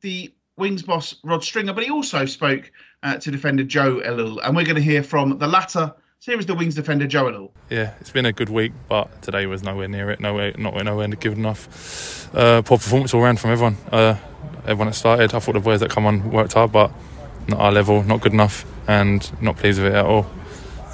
[0.00, 2.70] the Wings boss Rod Stringer, but he also spoke
[3.02, 5.94] uh, to defender Joe Ellul, and we're going to hear from the latter.
[6.18, 7.50] So here is the Wings defender Joe Elul.
[7.70, 10.20] Yeah, it's been a good week, but today was nowhere near it.
[10.20, 12.34] Nowhere, not nowhere good enough.
[12.34, 13.78] Uh, poor performance all round from everyone.
[13.90, 14.16] Uh,
[14.66, 16.92] everyone that started, I thought the boys that come on worked hard, but
[17.48, 20.26] not our level, not good enough, and not pleased with it at all.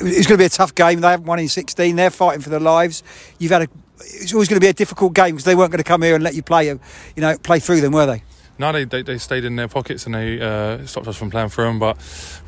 [0.01, 1.01] it's going to be a tough game.
[1.01, 1.97] They haven't won in 16.
[1.97, 3.03] They're fighting for their lives.
[3.41, 3.69] You've had a.
[3.99, 6.15] It's always going to be a difficult game because they weren't going to come here
[6.15, 6.79] and let you play, you
[7.17, 8.23] know, play through them, were they?
[8.59, 11.51] No, they, they, they stayed in their pockets and they uh, stopped us from playing
[11.51, 11.79] for them.
[11.79, 11.99] But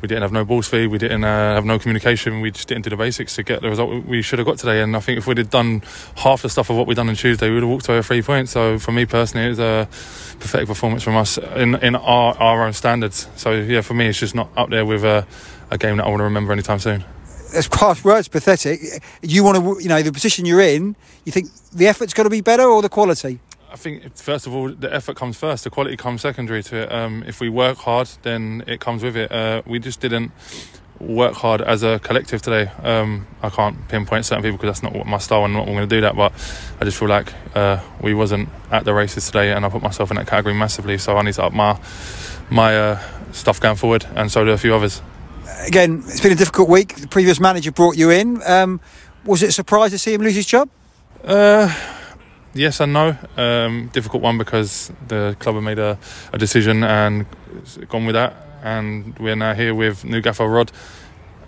[0.01, 2.41] we didn't have no ball speed, we didn't uh, have no communication.
[2.41, 4.81] We just didn't do the basics to get the result we should have got today.
[4.81, 5.83] And I think if we'd have done
[6.15, 8.07] half the stuff of what we'd done on Tuesday, we would have walked away with
[8.07, 8.51] three points.
[8.51, 9.87] So for me personally, it was a
[10.39, 13.27] pathetic performance from us in in our our own standards.
[13.35, 15.27] So yeah, for me, it's just not up there with a,
[15.69, 17.03] a game that I want to remember anytime soon.
[17.51, 18.79] It's harsh words, pathetic.
[19.21, 20.95] You want to, you know, the position you're in.
[21.25, 23.39] You think the effort's got to be better or the quality?
[23.71, 25.63] I think first of all, the effort comes first.
[25.63, 26.91] The quality comes secondary to it.
[26.91, 29.31] Um, if we work hard, then it comes with it.
[29.31, 30.31] Uh, we just didn't
[30.99, 32.71] work hard as a collective today.
[32.83, 35.69] Um, I can't pinpoint certain people because that's not what my style and not what
[35.69, 36.15] I'm going to do that.
[36.15, 36.33] But
[36.81, 40.09] I just feel like uh, we wasn't at the races today, and I put myself
[40.09, 40.97] in that category massively.
[40.97, 41.79] So I need to up my
[42.49, 45.01] my uh, stuff going forward, and so do a few others.
[45.67, 46.95] Again, it's been a difficult week.
[46.95, 48.41] The previous manager brought you in.
[48.45, 48.79] Um,
[49.25, 50.69] was it a surprise to see him lose his job?
[51.23, 51.73] Uh,
[52.53, 53.17] yes and no.
[53.37, 55.97] Um, difficult one because the club have made a,
[56.33, 57.25] a decision and
[57.89, 60.71] gone with that, and we're now here with new gaffer Rod,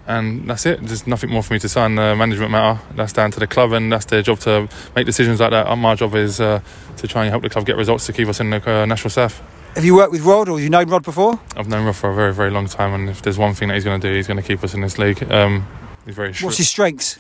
[0.08, 0.80] and that's it.
[0.82, 2.82] There's nothing more for me to say on the management matter.
[2.96, 5.76] That's down to the club, and that's their job to make decisions like that.
[5.78, 6.62] My job is uh,
[6.98, 9.10] to try and help the club get results to keep us in the uh, national
[9.12, 9.42] south.
[9.76, 11.40] Have you worked with Rod or you known Rod before?
[11.56, 13.76] I've known Rod for a very, very long time, and if there's one thing that
[13.76, 15.24] he's going to do, he's going to keep us in this league.
[15.32, 15.66] Um,
[16.06, 17.18] he's very What's his strengths?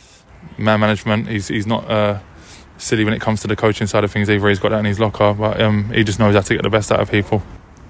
[0.58, 1.28] man management.
[1.28, 2.20] He's he's not uh,
[2.82, 4.50] silly when it comes to the coaching side of things either.
[4.50, 6.70] He's got that in his locker, but um, he just knows how to get the
[6.70, 7.44] best out of people.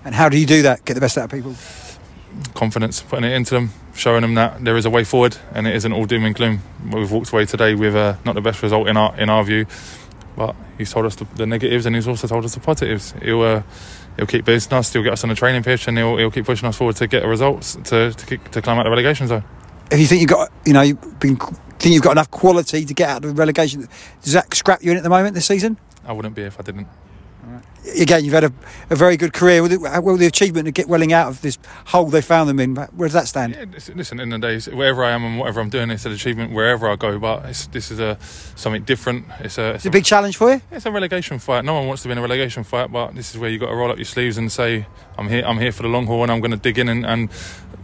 [0.04, 0.86] And how do you do that?
[0.86, 1.56] Get the best out of people?
[2.54, 5.76] Confidence, putting it into them, showing them that there is a way forward, and it
[5.76, 6.62] isn't all doom and gloom.
[6.92, 9.66] We've walked away today with uh, not the best result in our in our view,
[10.36, 13.14] but he's told us the, the negatives and he's also told us the positives.
[13.22, 13.64] He'll uh,
[14.16, 16.46] he'll keep boosting us, he'll get us on the training pitch, and he'll, he'll keep
[16.46, 19.44] pushing us forward to get results to to, kick, to climb out the relegation zone.
[19.92, 22.94] If you think you've got, you know, you've been, think you've got enough quality to
[22.94, 23.88] get out of the relegation,
[24.24, 25.78] does that scrap you in at the moment this season?
[26.06, 26.88] I wouldn't be if I didn't.
[28.00, 28.54] Again, you've had a,
[28.92, 29.64] a very good career.
[29.64, 32.60] With it, well, the achievement to get Welling out of this hole they found them
[32.60, 33.56] in, where does that stand?
[33.56, 36.54] Yeah, listen, in the days, wherever I am and whatever I'm doing, it's an achievement
[36.54, 37.18] wherever I go.
[37.18, 38.20] But it's, this is a
[38.56, 39.26] something different.
[39.40, 40.62] It's a, it's It's a big challenge for you.
[40.72, 41.66] It's a relegation fight.
[41.66, 43.68] No one wants to be in a relegation fight, but this is where you have
[43.68, 44.86] got to roll up your sleeves and say,
[45.18, 45.44] "I'm here.
[45.44, 47.30] I'm here for the long haul, and I'm going to dig in and, and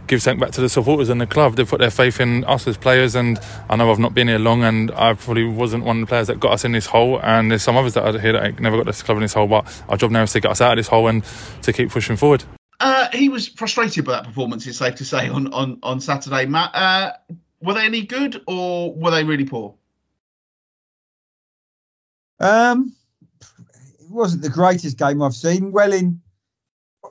[0.08, 1.56] give something back to the supporters and the club.
[1.56, 3.38] They put their faith in us as players, and
[3.68, 6.26] I know I've not been here long, and I probably wasn't one of the players
[6.26, 7.20] that got us in this hole.
[7.22, 9.46] And there's some others that are here that never got this club in this hole,
[9.46, 11.22] but our job now is to get us out of this hole and
[11.62, 12.44] to keep pushing forward.
[12.80, 14.66] Uh, he was frustrated by that performance.
[14.66, 16.70] It's safe to say on on on Saturday, Matt.
[16.74, 17.12] Uh,
[17.60, 19.74] were they any good or were they really poor?
[22.40, 22.94] Um,
[23.40, 25.72] it wasn't the greatest game I've seen.
[25.72, 26.20] Welling,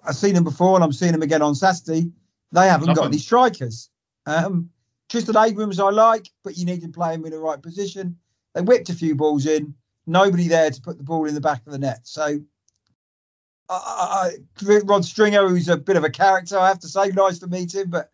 [0.06, 2.12] I've seen them before, and I'm seeing them again on Saturday.
[2.52, 3.12] They haven't Love got them.
[3.14, 3.90] any strikers.
[4.26, 4.70] Um,
[5.10, 8.18] Tristan Abrahams I like, but you need to play him in the right position.
[8.54, 9.76] They whipped a few balls in.
[10.06, 12.00] Nobody there to put the ball in the back of the net.
[12.04, 12.40] So,
[13.70, 14.32] I,
[14.66, 17.48] I, Rod Stringer, who's a bit of a character, I have to say, nice to
[17.48, 18.10] meet him, but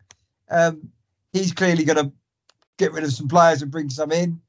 [0.50, 0.90] um,
[1.32, 2.12] he's clearly going to
[2.76, 4.40] get rid of some players and bring some in.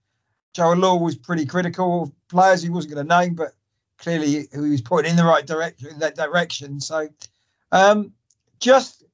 [0.54, 3.54] Joe Ellul was pretty critical of players he wasn't going to name, but
[3.98, 6.80] clearly he was pointing in the right direction in that direction.
[6.80, 7.10] So
[7.72, 8.14] um,
[8.60, 9.05] just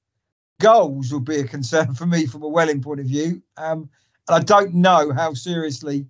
[0.61, 3.41] goals would be a concern for me from a Welling point of view.
[3.57, 3.89] Um,
[4.27, 6.05] and I don't know how seriously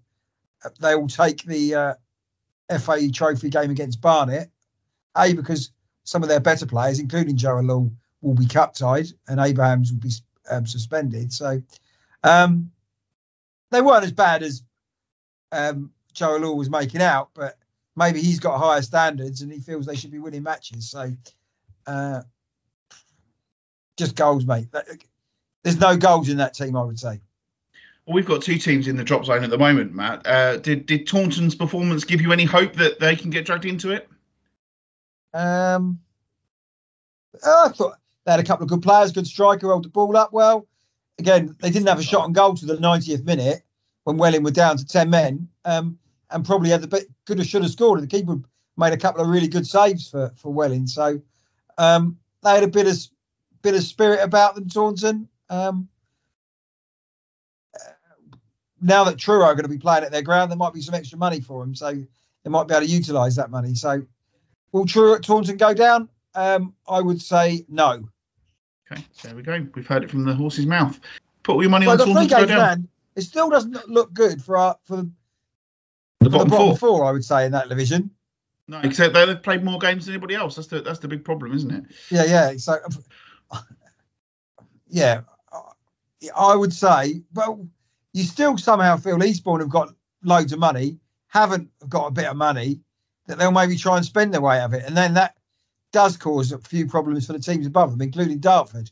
[0.80, 4.50] they will take the uh, FA Trophy game against Barnet.
[5.18, 5.72] A because
[6.04, 7.92] some of their better players, including Joe Ellul,
[8.22, 10.12] will be cup tied and Abrahams will be
[10.50, 11.34] um, suspended.
[11.34, 11.62] So
[12.24, 12.72] um,
[13.72, 14.64] they weren't as bad as
[15.52, 17.58] um, Joe was making out, but
[17.96, 20.90] maybe he's got higher standards and he feels they should be winning matches.
[20.90, 21.12] So
[21.88, 22.22] uh,
[24.02, 24.68] just goals, mate.
[25.64, 27.22] There's no goals in that team, I would say.
[28.06, 30.26] Well, we've got two teams in the drop zone at the moment, Matt.
[30.26, 33.92] Uh, did did Taunton's performance give you any hope that they can get dragged into
[33.92, 34.10] it?
[35.36, 36.00] Um,
[37.46, 40.34] I thought they had a couple of good players, good striker, held the ball up
[40.34, 40.68] well.
[41.20, 43.62] Again, they didn't have a shot on goal to the 90th minute
[44.04, 46.00] when Welling were down to 10 men, um,
[46.32, 48.00] and probably had the bit, could have, should have scored.
[48.00, 48.40] And The keeper
[48.78, 51.22] made a couple of really good saves for for Welling, so
[51.78, 52.98] um, they had a bit of
[53.62, 54.68] bit of spirit about them.
[54.68, 55.28] Taunton.
[55.50, 55.88] Um,
[58.82, 60.96] now that Truro are going to be playing at their ground, there might be some
[60.96, 63.76] extra money for them, so they might be able to utilise that money.
[63.76, 64.02] So
[64.72, 66.10] Will Truro at Taunton go down?
[66.34, 68.08] Um, I would say no.
[68.92, 69.66] Okay, there we go.
[69.76, 71.00] We've heard it from the horse's mouth.
[71.44, 72.58] Put all your money So on the Taunton to go games down.
[72.60, 75.12] man, it still doesn't look good for our, for, the,
[76.22, 76.98] The for the bottom bottom four.
[77.00, 77.06] four.
[77.06, 78.10] I would say in that division.
[78.68, 80.56] No, except they've played more games than anybody else.
[80.56, 81.84] That's the that's the big problem, isn't it?
[82.10, 82.54] Yeah, yeah.
[82.58, 82.78] So
[84.90, 85.22] yeah,
[86.36, 87.68] I would say, well,
[88.14, 89.94] you still somehow feel Eastbourne have got
[90.24, 92.82] loads of money, haven't got a bit of money
[93.28, 95.36] that they'll maybe try and spend their way out of it, and then that
[95.92, 98.90] does cause a few problems for the teams above them, including Dartford.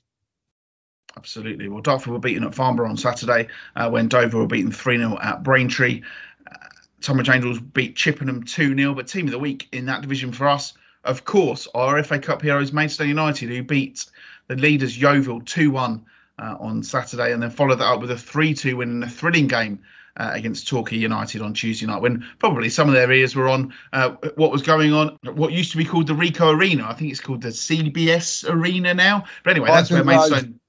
[1.17, 1.67] Absolutely.
[1.67, 5.17] Well, Dartford were beaten at Farnborough on Saturday uh, when Dover were beaten 3 0
[5.21, 6.03] at Braintree.
[6.49, 6.55] Uh,
[7.01, 8.93] Tonbridge Angels beat Chippenham 2 0.
[8.93, 12.41] But team of the week in that division for us, of course, our FA Cup
[12.41, 14.05] heroes, Maidstone United, who beat
[14.49, 16.05] the leaders Yeovil 2 1
[16.37, 19.09] uh, on Saturday and then followed that up with a 3 2 win in a
[19.09, 19.79] thrilling game.
[20.17, 23.73] Uh, against Torquay United on Tuesday night, when probably some of their ears were on
[23.93, 26.85] uh, what was going on, what used to be called the Ricoh Arena.
[26.89, 29.25] I think it's called the CBS Arena now.
[29.45, 30.59] But anyway, that's where Maidstone.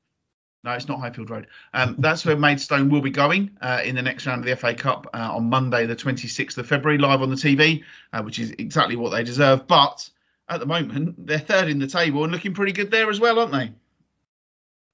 [0.63, 1.49] No, it's not Highfield Road.
[1.73, 4.75] Um, that's where Maidstone will be going uh, in the next round of the FA
[4.75, 8.53] Cup uh, on Monday, the 26th of February, live on the TV, uh, which is
[8.53, 9.67] exactly what they deserve.
[9.67, 10.09] But
[10.51, 13.39] at the moment, they're third in the table and looking pretty good there as well,
[13.39, 13.73] aren't they?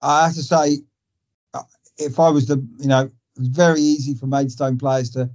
[0.03, 0.81] I have to say,
[1.55, 1.63] uh,
[1.97, 5.29] if I was the, you know, it was very easy for Maidstone players to, you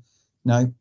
[0.46, 0.74] know,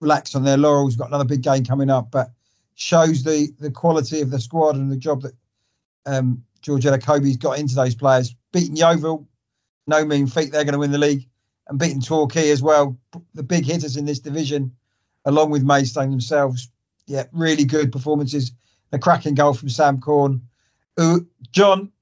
[0.00, 0.96] relax on their laurels.
[0.96, 2.30] Got another big game coming up, but
[2.74, 5.32] shows the the quality of the squad and the job that
[6.04, 8.34] um, George Elokobi's got into those players.
[8.52, 9.26] Beating Yeovil,
[9.86, 10.52] no mean feat.
[10.52, 11.26] They're going to win the league,
[11.68, 12.98] and beating Torquay as well.
[13.34, 14.76] The big hitters in this division,
[15.24, 16.68] along with Maidstone themselves.
[17.06, 18.52] Yeah, really good performances.
[18.92, 20.42] A cracking goal from Sam Corn.
[20.96, 21.92] Who, John,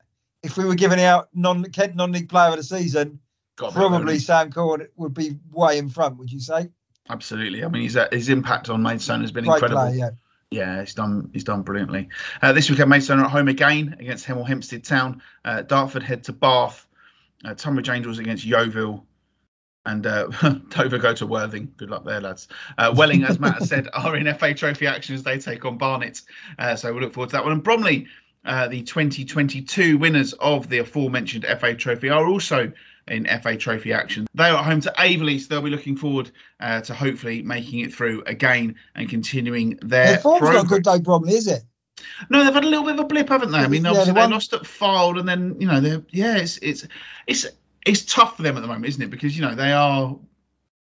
[0.43, 3.21] if we were giving out non Kent non-league player of the season,
[3.57, 4.19] Got a bit of probably.
[4.19, 6.19] Sam Corn would be way in front.
[6.19, 6.71] Would you say?
[7.09, 7.65] Absolutely.
[7.65, 9.83] I mean, his, uh, his impact on Maidstone has been Great incredible.
[9.83, 10.11] player, yeah.
[10.51, 11.31] Yeah, he's done.
[11.33, 12.11] He's done brilliantly.
[12.41, 15.21] Uh, this weekend, Maidstone are at home again against Hemel Hempstead Town.
[15.45, 16.87] Uh, Dartford head to Bath.
[17.45, 19.05] Uh, Tonbridge Angels against Yeovil,
[19.87, 20.27] and uh,
[20.71, 21.73] Dover go to Worthing.
[21.77, 22.49] Good luck there, lads.
[22.79, 25.79] Uh, Welling, as Matt has said, are in FA Trophy action as they take on
[25.79, 26.21] Barnet.
[26.59, 27.53] Uh, so we'll look forward to that one.
[27.53, 28.07] And Bromley,
[28.45, 32.73] uh, the 2022 winners of the aforementioned FA Trophy, are also
[33.07, 34.27] in FA Trophy action.
[34.35, 36.31] They are at home to Aveley, so they'll be looking forward
[36.61, 40.63] uh, to hopefully making it through again and continuing their Their form's progress.
[40.63, 41.63] not good though, Bromley, is it?
[42.29, 43.59] No, they've had a little bit of a blip, haven't they?
[43.59, 46.39] I mean, obviously the they one- lost at Fylde, and then you know, they're yeah,
[46.39, 46.87] it's it's
[47.27, 47.47] it's
[47.85, 49.11] it's tough for them at the moment, isn't it?
[49.11, 50.17] Because you know they are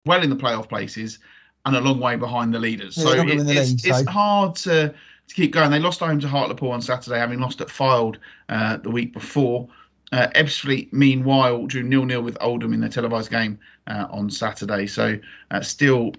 [0.06, 1.18] well in the playoff places
[1.64, 2.96] and a long way behind the leaders.
[2.96, 4.94] Yeah, so it, the it's league, it's so- hard to
[5.28, 5.70] to keep going.
[5.70, 8.16] They lost home to Hartlepool on Saturday, having lost at Fylde
[8.48, 9.68] uh, the week before.
[10.10, 14.86] Uh, Ebbsfleet, meanwhile, drew nil-nil with Oldham in their televised game uh, on Saturday.
[14.86, 15.18] So
[15.50, 16.14] uh, still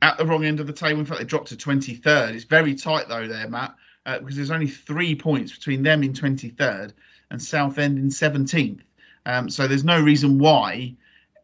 [0.00, 1.00] at the wrong end of the table.
[1.00, 2.34] In fact, they dropped to 23rd.
[2.34, 3.74] It's very tight though there, Matt,
[4.06, 6.92] uh, because there's only three points between them in 23rd
[7.30, 8.80] and Southend in 17th.
[9.24, 10.94] Um, so there's no reason why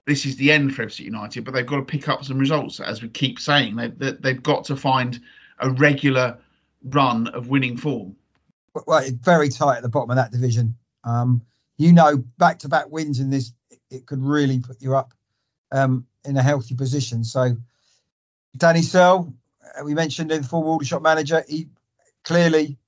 [0.07, 2.81] this is the end for FC United, but they've got to pick up some results,
[2.81, 3.77] as we keep saying.
[3.77, 5.21] They, they, they've got to find
[5.59, 6.39] a regular
[6.83, 8.17] run of winning form.
[8.87, 10.77] Well, it's very tight at the bottom of that division.
[11.05, 11.43] Um,
[11.77, 13.53] you know, back-to-back wins in this,
[13.91, 15.13] it could really put you up
[15.73, 17.25] um, in a healthy position.
[17.25, 17.57] So,
[18.57, 21.69] Danny Searle, uh, we mentioned in the former Aldershot manager, he
[22.25, 22.79] clearly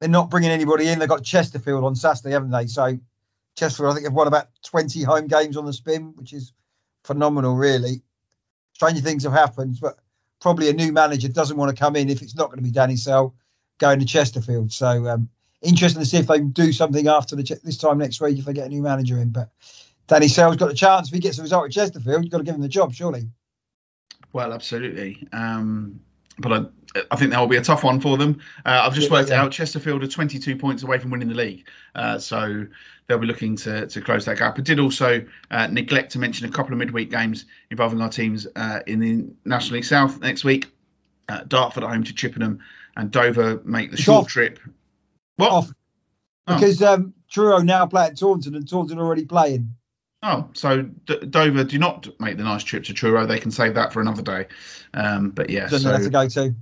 [0.00, 0.98] they're not bringing anybody in.
[0.98, 2.66] They've got Chesterfield on Saturday, haven't they?
[2.66, 2.98] So,
[3.56, 6.52] Chesterfield, I think, have won about 20 home games on the spin, which is
[7.04, 8.02] phenomenal, really.
[8.74, 9.98] Stranger things have happened, but
[10.40, 12.70] probably a new manager doesn't want to come in if it's not going to be
[12.70, 13.34] Danny Searle
[13.78, 14.72] going to Chesterfield.
[14.72, 15.28] So, um,
[15.62, 18.52] interesting to see if they do something after the, this time next week if they
[18.52, 19.30] get a new manager in.
[19.30, 19.50] But
[20.06, 21.08] Danny Searle's got a chance.
[21.08, 23.28] If he gets a result at Chesterfield, you've got to give him the job, surely.
[24.32, 25.26] Well, absolutely.
[25.32, 26.00] Um,
[26.38, 26.66] but I,
[27.10, 28.40] I, think that will be a tough one for them.
[28.64, 32.18] Uh, I've just worked out Chesterfield are 22 points away from winning the league, uh,
[32.18, 32.66] so
[33.06, 34.58] they'll be looking to, to close that gap.
[34.58, 38.46] I did also uh, neglect to mention a couple of midweek games involving our teams
[38.54, 40.70] uh, in the National League South next week.
[41.28, 42.60] Uh, Dartford at home to Chippenham,
[42.96, 44.58] and Dover make the short trip.
[45.36, 45.50] What?
[45.50, 45.72] Off.
[46.46, 46.54] Oh.
[46.54, 49.74] Because um, Truro now play at Taunton, and Taunton already playing.
[50.22, 53.26] Oh, so D- Dover do not make the nice trip to Truro.
[53.26, 54.46] They can save that for another day.
[54.94, 56.54] Um, but yeah, so have to go to.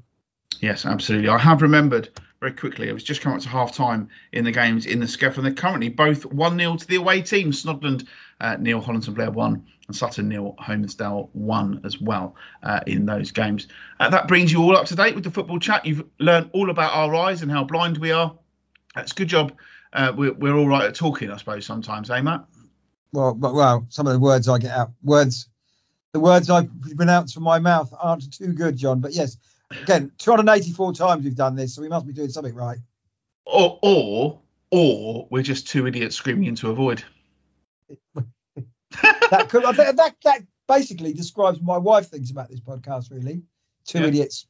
[0.60, 1.28] Yes, absolutely.
[1.28, 2.88] I have remembered very quickly.
[2.88, 5.46] It was just coming up to half time in the games in the SCEFL, and
[5.46, 7.52] they're currently both 1 0 to the away team.
[7.52, 8.06] Snodland,
[8.40, 13.30] uh, nil Hollands Blair 1, and Sutton nil Holmesdale 1 as well uh, in those
[13.30, 13.68] games.
[13.98, 15.86] Uh, that brings you all up to date with the football chat.
[15.86, 18.36] You've learned all about our eyes and how blind we are.
[18.94, 19.52] That's a good job.
[19.92, 22.44] Uh, we're, we're all right at talking, I suppose, sometimes, eh, Matt?
[23.12, 25.48] well, but well, some of the words I get out, words,
[26.12, 29.00] the words I pronounce from my mouth aren't too good, John.
[29.00, 29.36] But yes,
[29.82, 32.78] again, 284 times we've done this, so we must be doing something right.
[33.44, 37.02] Or, or, or we're just two idiots screaming into a void.
[39.30, 43.10] that could that that basically describes what my wife thinks about this podcast.
[43.10, 43.42] Really,
[43.84, 44.06] two yeah.
[44.06, 44.46] idiots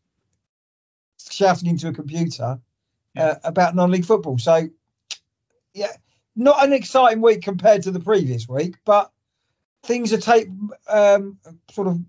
[1.30, 2.60] shouting into a computer
[3.14, 3.24] yeah.
[3.24, 4.38] uh, about non-league football.
[4.38, 4.68] So,
[5.74, 5.92] yeah,
[6.36, 9.10] not an exciting week compared to the previous week, but
[9.84, 10.48] things are take
[10.88, 11.38] um,
[11.70, 12.00] sort of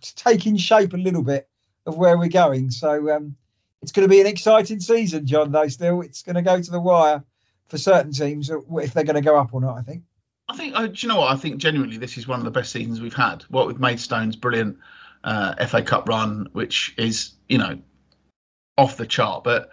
[0.00, 1.48] taking shape a little bit
[1.90, 2.70] of where we're going.
[2.70, 3.36] So um,
[3.82, 5.52] it's going to be an exciting season, John.
[5.52, 7.22] Though still, it's going to go to the wire
[7.68, 9.78] for certain teams if they're going to go up or not.
[9.78, 10.02] I think.
[10.48, 10.74] I think.
[10.74, 11.32] Uh, do you know what?
[11.32, 13.42] I think genuinely this is one of the best seasons we've had.
[13.48, 14.78] What with Maidstone's brilliant
[15.22, 17.78] uh, FA Cup run, which is you know
[18.76, 19.70] off the chart, but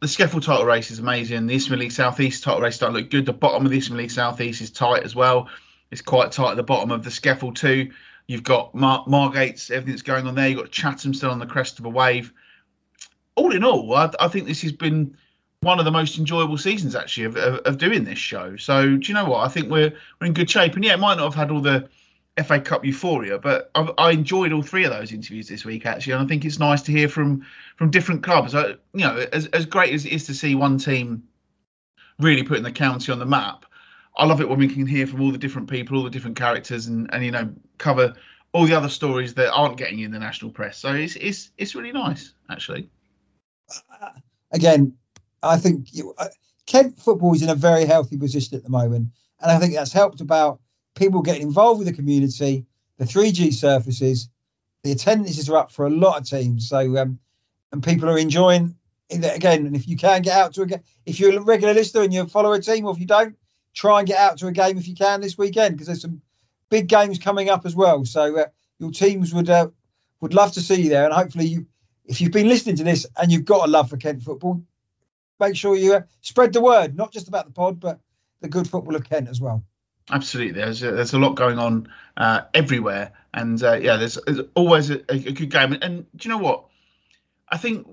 [0.00, 1.46] the SCEFL title race is amazing.
[1.46, 3.26] The Isthmian League Southeast title race started look good.
[3.26, 5.48] The bottom of the Isthmian League Southeast is tight as well.
[5.90, 7.92] It's quite tight at the bottom of the SCEFL too.
[8.26, 10.48] You've got Mar- Margate's, that's going on there.
[10.48, 12.32] You've got Chatham still on the crest of a wave.
[13.36, 15.16] All in all, I, I think this has been
[15.60, 18.56] one of the most enjoyable seasons actually of, of, of, doing this show.
[18.56, 19.44] So do you know what?
[19.44, 20.74] I think we're we're in good shape.
[20.74, 21.88] And yeah, it might not have had all the
[22.44, 26.14] FA Cup euphoria, but I've, i enjoyed all three of those interviews this week actually,
[26.14, 27.46] and I think it's nice to hear from
[27.76, 28.52] from different clubs.
[28.52, 31.24] You know, as as great as it is to see one team
[32.18, 33.66] really putting the county on the map,
[34.16, 36.36] I love it when we can hear from all the different people, all the different
[36.36, 38.14] characters, and and you know cover
[38.52, 40.78] all the other stories that aren't getting in the national press.
[40.78, 42.88] So it's it's it's really nice actually.
[44.52, 44.96] Again,
[45.42, 46.28] I think you, uh,
[46.66, 49.08] Kent football is in a very healthy position at the moment,
[49.40, 50.60] and I think that's helped about
[50.94, 52.64] people getting involved with the community,
[52.98, 54.28] the 3G surfaces,
[54.82, 56.68] the attendances are up for a lot of teams.
[56.68, 57.18] So, um,
[57.72, 58.76] and people are enjoying
[59.10, 59.66] it again.
[59.66, 62.26] And if you can get out to a if you're a regular listener and you
[62.26, 63.36] follow a team, or if you don't,
[63.76, 66.22] try and get out to a game if you can this weekend because there's some
[66.70, 68.04] big games coming up as well.
[68.04, 68.46] So uh,
[68.78, 69.68] your teams would uh,
[70.20, 71.66] would love to see you there, and hopefully you,
[72.06, 74.62] if you've been listening to this and you've got a love for Kent football,
[75.38, 78.00] make sure you uh, spread the word, not just about the pod, but
[78.40, 79.62] the good football of Kent as well.
[80.10, 84.40] Absolutely, there's a, there's a lot going on uh, everywhere, and uh, yeah, there's, there's
[84.54, 85.72] always a, a, good game.
[85.72, 86.66] And, and, do you know what?
[87.48, 87.86] I think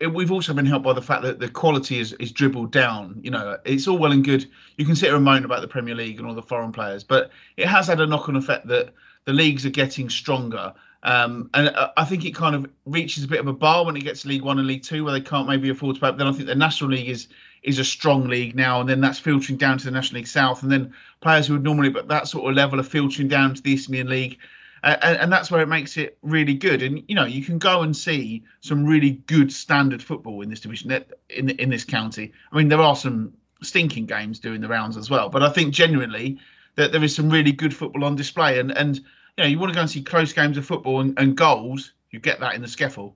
[0.00, 3.20] we've also been helped by the fact that the quality is, is dribbled down.
[3.22, 4.48] You know, it's all well and good.
[4.76, 7.30] You can sit and moan about the Premier League and all the foreign players, but
[7.56, 8.94] it has had a knock-on effect that
[9.24, 10.72] the leagues are getting stronger.
[11.02, 13.96] Um, and uh, I think it kind of reaches a bit of a bar when
[13.96, 16.10] it gets to League One and League Two, where they can't maybe afford to pay.
[16.10, 17.28] But then I think the National League is
[17.62, 20.62] is a strong league now, and then that's filtering down to the National League South,
[20.62, 23.62] and then players who would normally but that sort of level are filtering down to
[23.62, 24.38] the Isthmian League,
[24.82, 26.82] and, and, that's where it makes it really good.
[26.82, 30.60] And you know, you can go and see some really good standard football in this
[30.60, 32.32] division, in in this county.
[32.52, 35.28] I mean, there are some stinking games doing the rounds as well.
[35.28, 36.38] But I think genuinely
[36.76, 39.04] that there is some really good football on display, and and you
[39.38, 42.20] know you want to go and see close games of football and, and goals, you
[42.20, 43.12] get that in the SCEFL.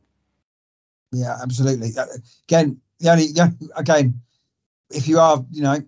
[1.13, 1.91] Yeah, absolutely.
[1.97, 2.07] Uh,
[2.49, 4.23] Again, the only, only- again,
[4.91, 5.79] if you are, you know,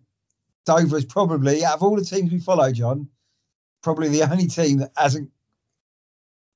[0.66, 3.08] Dover is probably out of all the teams we follow, John,
[3.82, 5.30] probably the only team that hasn't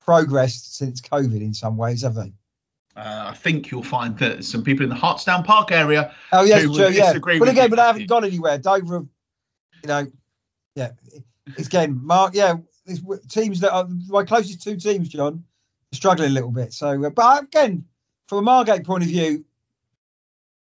[0.09, 2.33] progressed since COVID in some ways, have they?
[2.95, 6.15] Uh, I think you'll find that some people in the Hartsdown Park area.
[6.31, 7.13] Oh yes, Who true, yeah.
[7.13, 8.57] But again, but they haven't gone anywhere.
[8.57, 9.07] Dover, have,
[9.83, 10.07] you know,
[10.73, 10.91] yeah.
[11.57, 12.55] It's again, Mark, yeah.
[13.29, 15.43] Teams that are my closest two teams, John,
[15.93, 16.73] are struggling a little bit.
[16.73, 17.85] So, uh, but again,
[18.27, 19.45] from a Margate point of view,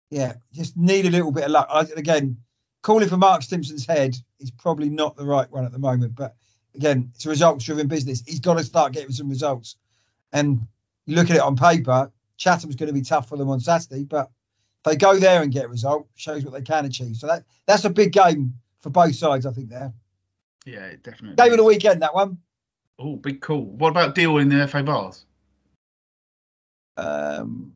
[0.09, 1.67] yeah, just need a little bit of luck.
[1.69, 2.37] I, again,
[2.81, 6.15] calling for Mark Stimson's head is probably not the right one at the moment.
[6.15, 6.37] But
[6.75, 8.23] again, it's a results-driven business.
[8.25, 9.75] He's got to start getting some results.
[10.31, 10.61] And
[11.05, 14.03] you look at it on paper, Chatham's going to be tough for them on Saturday,
[14.03, 14.29] but
[14.79, 17.15] if they go there and get a result, shows what they can achieve.
[17.15, 19.69] So that that's a big game for both sides, I think.
[19.69, 19.93] There,
[20.65, 21.35] Yeah, definitely.
[21.35, 22.37] game of the weekend, that one.
[22.99, 23.63] Oh, big call.
[23.63, 25.25] What about Deal in the FA Vase?
[26.97, 27.73] Um,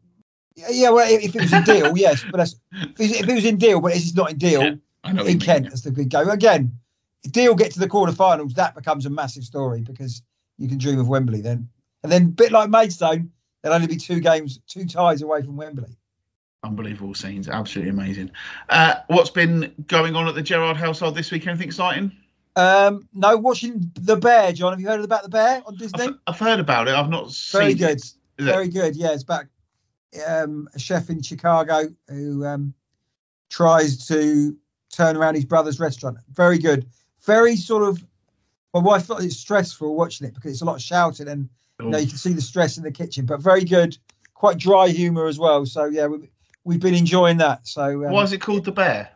[0.56, 2.56] yeah, yeah, well, if it was in Deal, yes, but that's,
[3.00, 5.34] if, it- was in Deal, but it's not in Deal Yeah, I know in you
[5.34, 5.64] mean, Kent.
[5.66, 5.70] yeah.
[5.70, 6.30] That's the big game.
[6.30, 6.80] Again,
[7.28, 10.22] if Deal get to the quarterfinals, that becomes a massive story because
[10.58, 11.68] you can dream of Wembley then.
[12.04, 13.32] And then, a bit like Maidstone,
[13.62, 15.98] there'll only be two games, two ties away from Wembley.
[16.64, 18.32] Unbelievable scenes, absolutely amazing.
[18.70, 21.46] Uh, what's been going on at the Gerard household this week?
[21.48, 22.12] Anything exciting?
[22.56, 24.72] Um, no, watching the Bear, John.
[24.72, 26.04] Have you heard about the Bear on Disney?
[26.06, 26.94] I've, I've heard about it.
[26.94, 27.90] I've not Very seen good.
[27.90, 27.96] it.
[27.98, 28.96] Is it- Very good.
[28.96, 29.46] Yeah, it's about
[30.26, 32.74] um, a chef in Chicago who um,
[33.50, 34.56] tries to
[34.94, 36.18] turn around his brother's restaurant.
[36.32, 36.88] Very good.
[37.28, 38.04] Very sort of.
[38.74, 41.50] My wife thought it's stressful watching it because it's a lot of shouting and
[41.80, 43.26] you know you can see the stress in the kitchen.
[43.26, 43.98] But very good.
[44.34, 45.66] Quite dry humour as well.
[45.66, 46.28] So yeah, we've,
[46.64, 47.68] we've been enjoying that.
[47.68, 49.10] So um, Why is it called the Bear?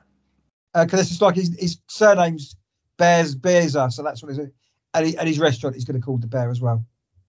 [0.74, 2.56] because it's just like his, his surname's
[2.98, 4.50] Bears Bearsa, so that's what it is.
[4.94, 6.86] And, he, and his restaurant is going to call the Bear as well.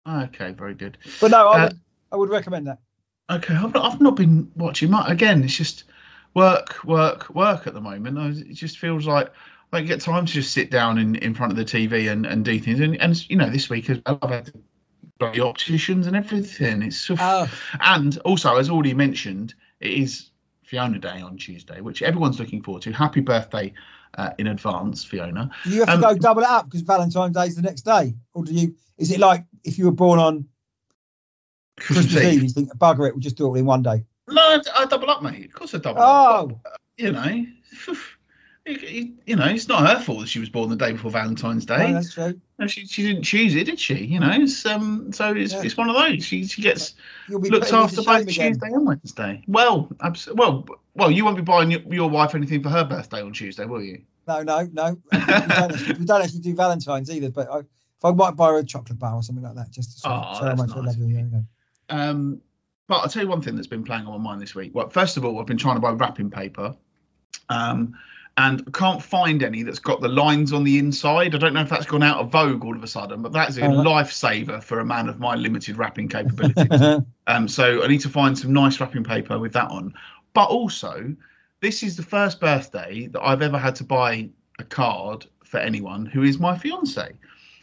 [0.08, 0.98] Okay, very good.
[1.20, 1.80] But no, I Uh, would
[2.12, 2.78] I would recommend that.
[3.30, 5.10] Okay, I've not, I've not been watching much.
[5.10, 5.84] Again, it's just
[6.34, 8.18] work, work, work at the moment.
[8.38, 9.32] It just feels like
[9.72, 12.44] Don't get time to just sit down in, in front of the TV and, and
[12.44, 12.78] do things.
[12.80, 14.52] And, and you know, this week I've had
[15.18, 16.82] the opticians and everything.
[16.82, 20.30] It's sort of- Oh, and also, as already mentioned, it is
[20.64, 22.92] Fiona Day on Tuesday, which everyone's looking forward to.
[22.92, 23.72] Happy birthday
[24.18, 25.50] uh, in advance, Fiona.
[25.64, 27.82] do you have to Um, go double it up because Valentine's Day is the next
[27.82, 28.74] day, or do you?
[28.98, 30.46] Is it like if you were born on
[31.80, 34.04] Christmas Eve, you think a bugger it, we'll just do it all in one day?
[34.28, 35.46] No, I, I double up, mate.
[35.46, 36.50] Of course I double up.
[36.52, 36.60] Oh,
[36.98, 37.46] You know,
[38.64, 41.88] you, know, it's not her fault that she was born the day before Valentine's Day.
[41.88, 42.40] no, that's true.
[42.58, 43.94] No, she, she didn't choose it, did she?
[44.04, 45.62] You know, it's, um, so it's, Yeah.
[45.62, 46.24] it's one of those.
[46.24, 46.94] She she gets
[47.28, 48.26] looked after both.
[48.28, 49.42] Tuesday and Wednesday.
[49.48, 53.20] Well, abs- well, well, you won't be buying your, your wife anything for her birthday
[53.22, 54.02] on Tuesday, will you?
[54.28, 54.98] No, no, no.
[55.12, 58.48] we, don't actually, we don't actually do Valentine's either, but I, if I might buy
[58.50, 60.70] her a chocolate bar or something like that, just to sort Oh, show how much
[60.70, 60.96] I love.
[60.98, 61.44] There.
[61.88, 62.40] Um,
[62.86, 64.70] but I'll tell you one thing that's been playing on my mind this week.
[64.74, 66.76] Well, first of all, I've been trying to buy wrapping paper,
[67.48, 67.94] um,
[68.36, 71.34] and I can't find any that's got the lines on the inside.
[71.34, 73.58] I don't know if that's gone out of vogue all of a sudden, but that's
[73.58, 73.70] a Oh.
[73.70, 77.02] lifesaver for a man of my limited wrapping capabilities.
[77.28, 79.94] Um, so I need to find some nice wrapping paper with that on.
[80.34, 81.14] But also,
[81.60, 86.04] this is the first birthday that I've ever had to buy a card for anyone
[86.04, 87.12] who is my fiance.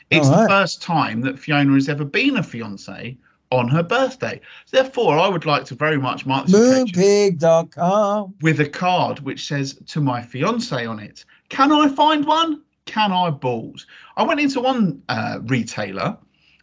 [0.09, 3.17] It's All the first time that Fiona has ever been a fiance
[3.51, 4.39] on her birthday.
[4.71, 8.35] Therefore, I would like to very much mark Moonpig.com.
[8.41, 11.25] with a card which says to my fiance on it.
[11.49, 12.63] Can I find one?
[12.85, 13.87] Can I balls?
[14.15, 16.17] I went into one uh, retailer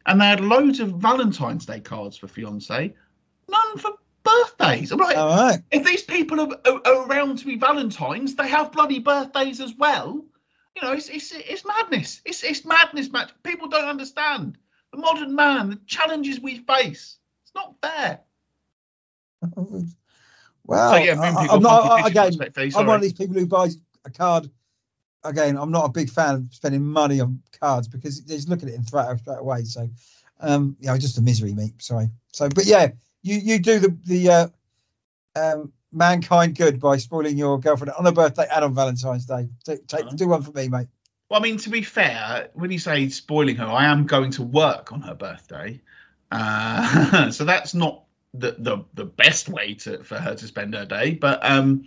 [0.06, 2.94] and they had loads of Valentine's Day cards for fiance,
[3.48, 3.92] none for
[4.22, 4.92] birthdays.
[4.92, 5.60] I'm like, All right.
[5.70, 9.74] if these people are, are, are around to be Valentines, they have bloody birthdays as
[9.76, 10.24] well.
[10.76, 12.20] You know, it's it's, it's madness.
[12.24, 13.32] It's it's madness, Matt.
[13.42, 14.58] People don't understand
[14.92, 17.18] the modern man, the challenges we face.
[17.44, 18.20] It's not fair.
[20.68, 22.32] Well, so yeah, I, Moonpig I- I'm or not, again,
[22.74, 24.50] I'm one of these people who buys a card.
[25.22, 28.62] Again, I'm not a big fan of spending money on cards because they just look
[28.64, 29.62] at it and throw it straight away.
[29.64, 29.88] So,
[30.40, 31.80] um, yeah, just a misery, mate.
[31.82, 32.08] Sorry.
[32.32, 32.88] So, but yeah,
[33.22, 34.48] you you do the the uh,
[35.36, 39.48] um, mankind good by spoiling your girlfriend on her birthday and on Valentine's Day.
[39.64, 40.16] Take, take Uh-huh.
[40.16, 40.88] do one for me, mate.
[41.28, 44.42] Well, I mean, to be fair, when you say spoiling her, I am going to
[44.42, 45.80] work on her birthday,
[46.30, 50.84] uh, so that's not the, the the best way to for her to spend her
[50.84, 51.14] day.
[51.14, 51.86] But um,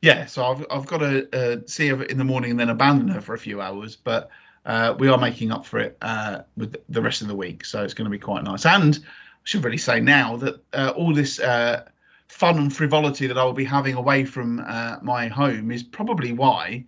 [0.00, 3.08] yeah, so I've I've got to uh, see her in the morning and then abandon
[3.08, 3.96] her for a few hours.
[3.96, 4.30] But
[4.64, 7.82] uh, we are making up for it uh, with the rest of the week, so
[7.82, 8.64] it's going to be quite nice.
[8.64, 9.08] And I
[9.42, 11.84] should really say now that uh, all this uh,
[12.28, 14.56] fun and frivolity that I will be having away from
[15.02, 16.84] my home is probably why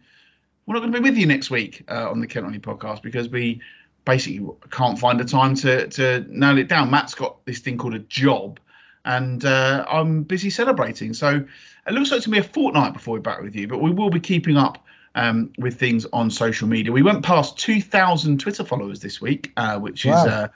[0.66, 3.02] we're not going to be with you next week uh, on the Kent Only podcast
[3.02, 3.60] because we
[4.04, 6.90] basically can't find the time to to nail it down.
[6.90, 8.60] Matt's got this thing called a job,
[9.04, 11.12] and uh, I'm busy celebrating.
[11.14, 11.44] So
[11.86, 13.80] it looks like it's going to be a fortnight before we're back with you, but
[13.80, 14.84] we will be keeping up
[15.14, 16.92] um, with things on social media.
[16.92, 20.12] We went past 2,000 Twitter followers this week, uh, which Wow.
[20.24, 20.48] is uh,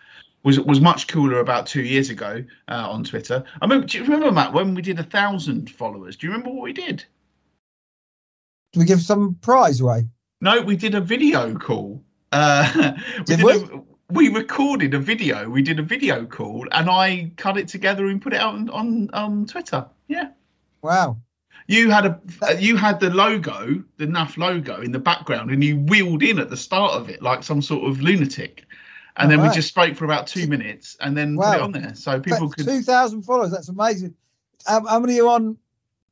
[0.45, 3.45] was was much cooler about two years ago uh, on Twitter.
[3.63, 6.17] I mean, do you remember Matt when we did a thousand followers?
[6.17, 7.05] Do you remember what we did?
[8.75, 10.09] Do we give some prize away?
[10.41, 12.03] No, we did a video call.
[12.33, 13.53] Uh, we Did we?
[13.53, 15.49] A, we recorded a video.
[15.49, 18.71] We did a video call, and I cut it together and put it out on
[18.71, 19.87] on, on Twitter.
[20.09, 20.31] Yeah.
[20.83, 21.19] Wow.
[21.69, 22.21] You had a
[22.59, 26.51] you had the logo, the NAF logo in the background, and you wheeled in at
[26.51, 28.65] the start of it like some sort of lunatic.
[29.17, 31.95] And then we just spoke for about two minutes and then put it on there,
[31.95, 32.67] so people But could.
[32.67, 33.53] 2,000 followers.
[33.53, 34.17] That's amazing.
[34.67, 35.57] Um, how many are on?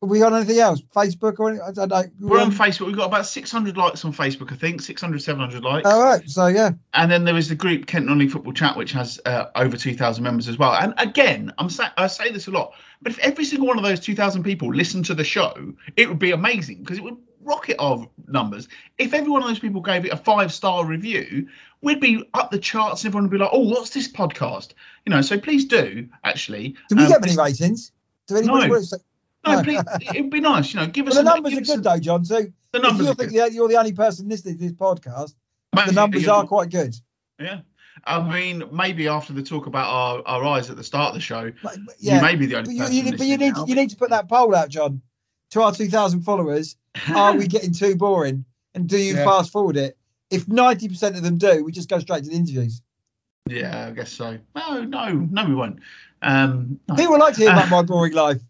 [0.02, 0.82] Are we got anything else?
[0.94, 1.64] Facebook or anything?
[1.66, 2.02] I don't know.
[2.18, 2.86] We're on Facebook.
[2.86, 5.88] We've got about 600 likes on Facebook, I think, 600, 700 likes.
[5.88, 6.28] All right.
[6.28, 6.72] So yeah.
[6.92, 10.24] And then there is the group Kent Non-League Football Chat, which has uh, over 2,000
[10.24, 10.72] members as well.
[10.74, 13.84] And again, I'm sa- I say this a lot, but if every single one of
[13.84, 17.76] those 2,000 people listened to the show, it would be amazing because it would rocket
[17.78, 18.66] our numbers.
[18.98, 21.46] If every one of those people gave it a five-star review,
[21.80, 23.04] we'd be up the charts.
[23.04, 24.72] and Everyone would be like, "Oh, what's this podcast?"
[25.06, 25.22] You know.
[25.22, 26.76] So please do actually.
[26.88, 27.92] Do we um, get many ratings?
[28.26, 28.98] Do anybody No.
[29.44, 29.77] Want to say?
[29.77, 30.09] No, please.
[30.14, 30.73] It'd be nice.
[30.74, 31.14] You know, give us.
[31.14, 32.24] Well, the a- numbers give are good a- though, John.
[32.24, 32.43] So
[32.73, 33.06] The numbers.
[33.09, 35.35] you think you're the only person listening to this podcast,
[35.73, 36.94] the numbers are quite good.
[37.40, 37.60] Yeah.
[38.05, 41.20] I mean, maybe after the talk about our, our eyes at the start of the
[41.20, 42.16] show, But- Yeah.
[42.16, 43.12] you may be the only But you, person.
[43.12, 43.66] you, but you need now.
[43.66, 45.02] you need to put that poll out, John,
[45.51, 46.77] to our 2,000 followers.
[47.14, 48.44] Are we getting too boring?
[48.74, 49.24] And do you Yeah.
[49.24, 49.97] fast forward it?
[50.31, 52.81] If 90% of them do, we just go straight to the interviews.
[53.48, 54.39] Yeah, I guess so.
[54.56, 55.81] No, no, no, we won't.
[56.23, 56.94] Um, no.
[56.94, 58.40] People like to hear about my boring life.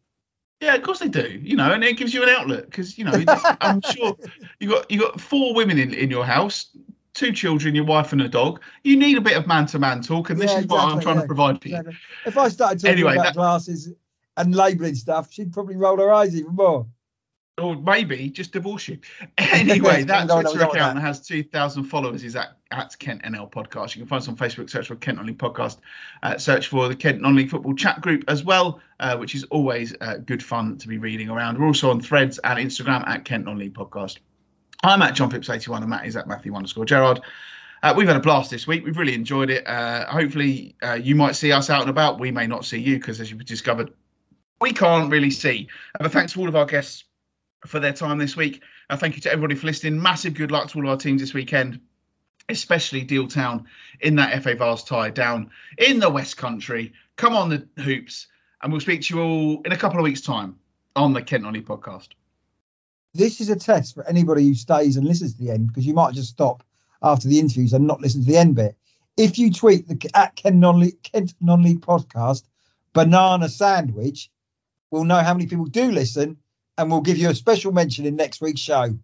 [0.63, 1.41] Yeah, of course they do.
[1.43, 3.13] You know, and it gives you an outlet because you know
[3.61, 4.17] I'm sure
[4.61, 6.67] you got you got four women in, in your house,
[7.15, 8.61] two children, your wife and a dog.
[8.85, 11.01] You need a bit of man to man talk, and this Yeah, is what I'm
[11.01, 11.77] trying yeah, to provide for you.
[11.77, 11.97] Exactly.
[12.27, 13.93] If I started talking Anyway, about that- glasses
[14.37, 16.87] and labelling stuff, she'd probably roll her eyes even more.
[17.59, 18.99] Or maybe just divorce you.
[19.39, 21.03] Anyway, that we Twitter don't account that.
[21.03, 23.95] has 2,000 followers is at, at Kent NL Podcast.
[23.95, 25.77] You can find us on Facebook, search for Kent Non-League Podcast.
[26.23, 29.95] Uh, search for the Kent Non-League Football Chat Group as well, uh, which is always
[30.01, 31.59] uh, good fun to be reading around.
[31.59, 34.19] We're also on Threads and Instagram at Kent Non-League Podcast.
[34.83, 37.21] I'm at John Phipps81 and Matt is at Matthew underscore Gerard.
[37.83, 38.85] Uh, we've had a blast this week.
[38.85, 39.67] We've really enjoyed it.
[39.67, 42.19] Uh, hopefully, uh, you might see us out and about.
[42.19, 43.93] We may not see you because, as you've discovered,
[44.61, 45.69] we can't really see.
[45.99, 47.05] But thanks to all of our guests
[47.67, 48.63] for their time this week.
[48.91, 50.01] Uh, thank you to everybody for listening.
[50.01, 51.81] Massive good luck to all of our teams this weekend,
[52.49, 53.67] especially Deal Town
[54.01, 56.93] in that FA Vase tie down in the West Country.
[57.17, 58.27] Come on, the hoops.
[58.63, 60.57] And we'll speak to you all in a couple of weeks' time
[60.95, 62.09] on the Kent Nolly podcast.
[63.15, 65.95] This is a test for anybody who stays and listens to the end because you
[65.95, 66.63] might just stop
[67.03, 68.77] after the interviews and not listen to the end bit.
[69.17, 72.45] If you tweet the at Kent Non-League podcast
[72.93, 74.31] banana sandwich,
[74.91, 76.39] we'll know how many people do listen
[76.79, 78.99] and we'll give you a special mention in next week's show.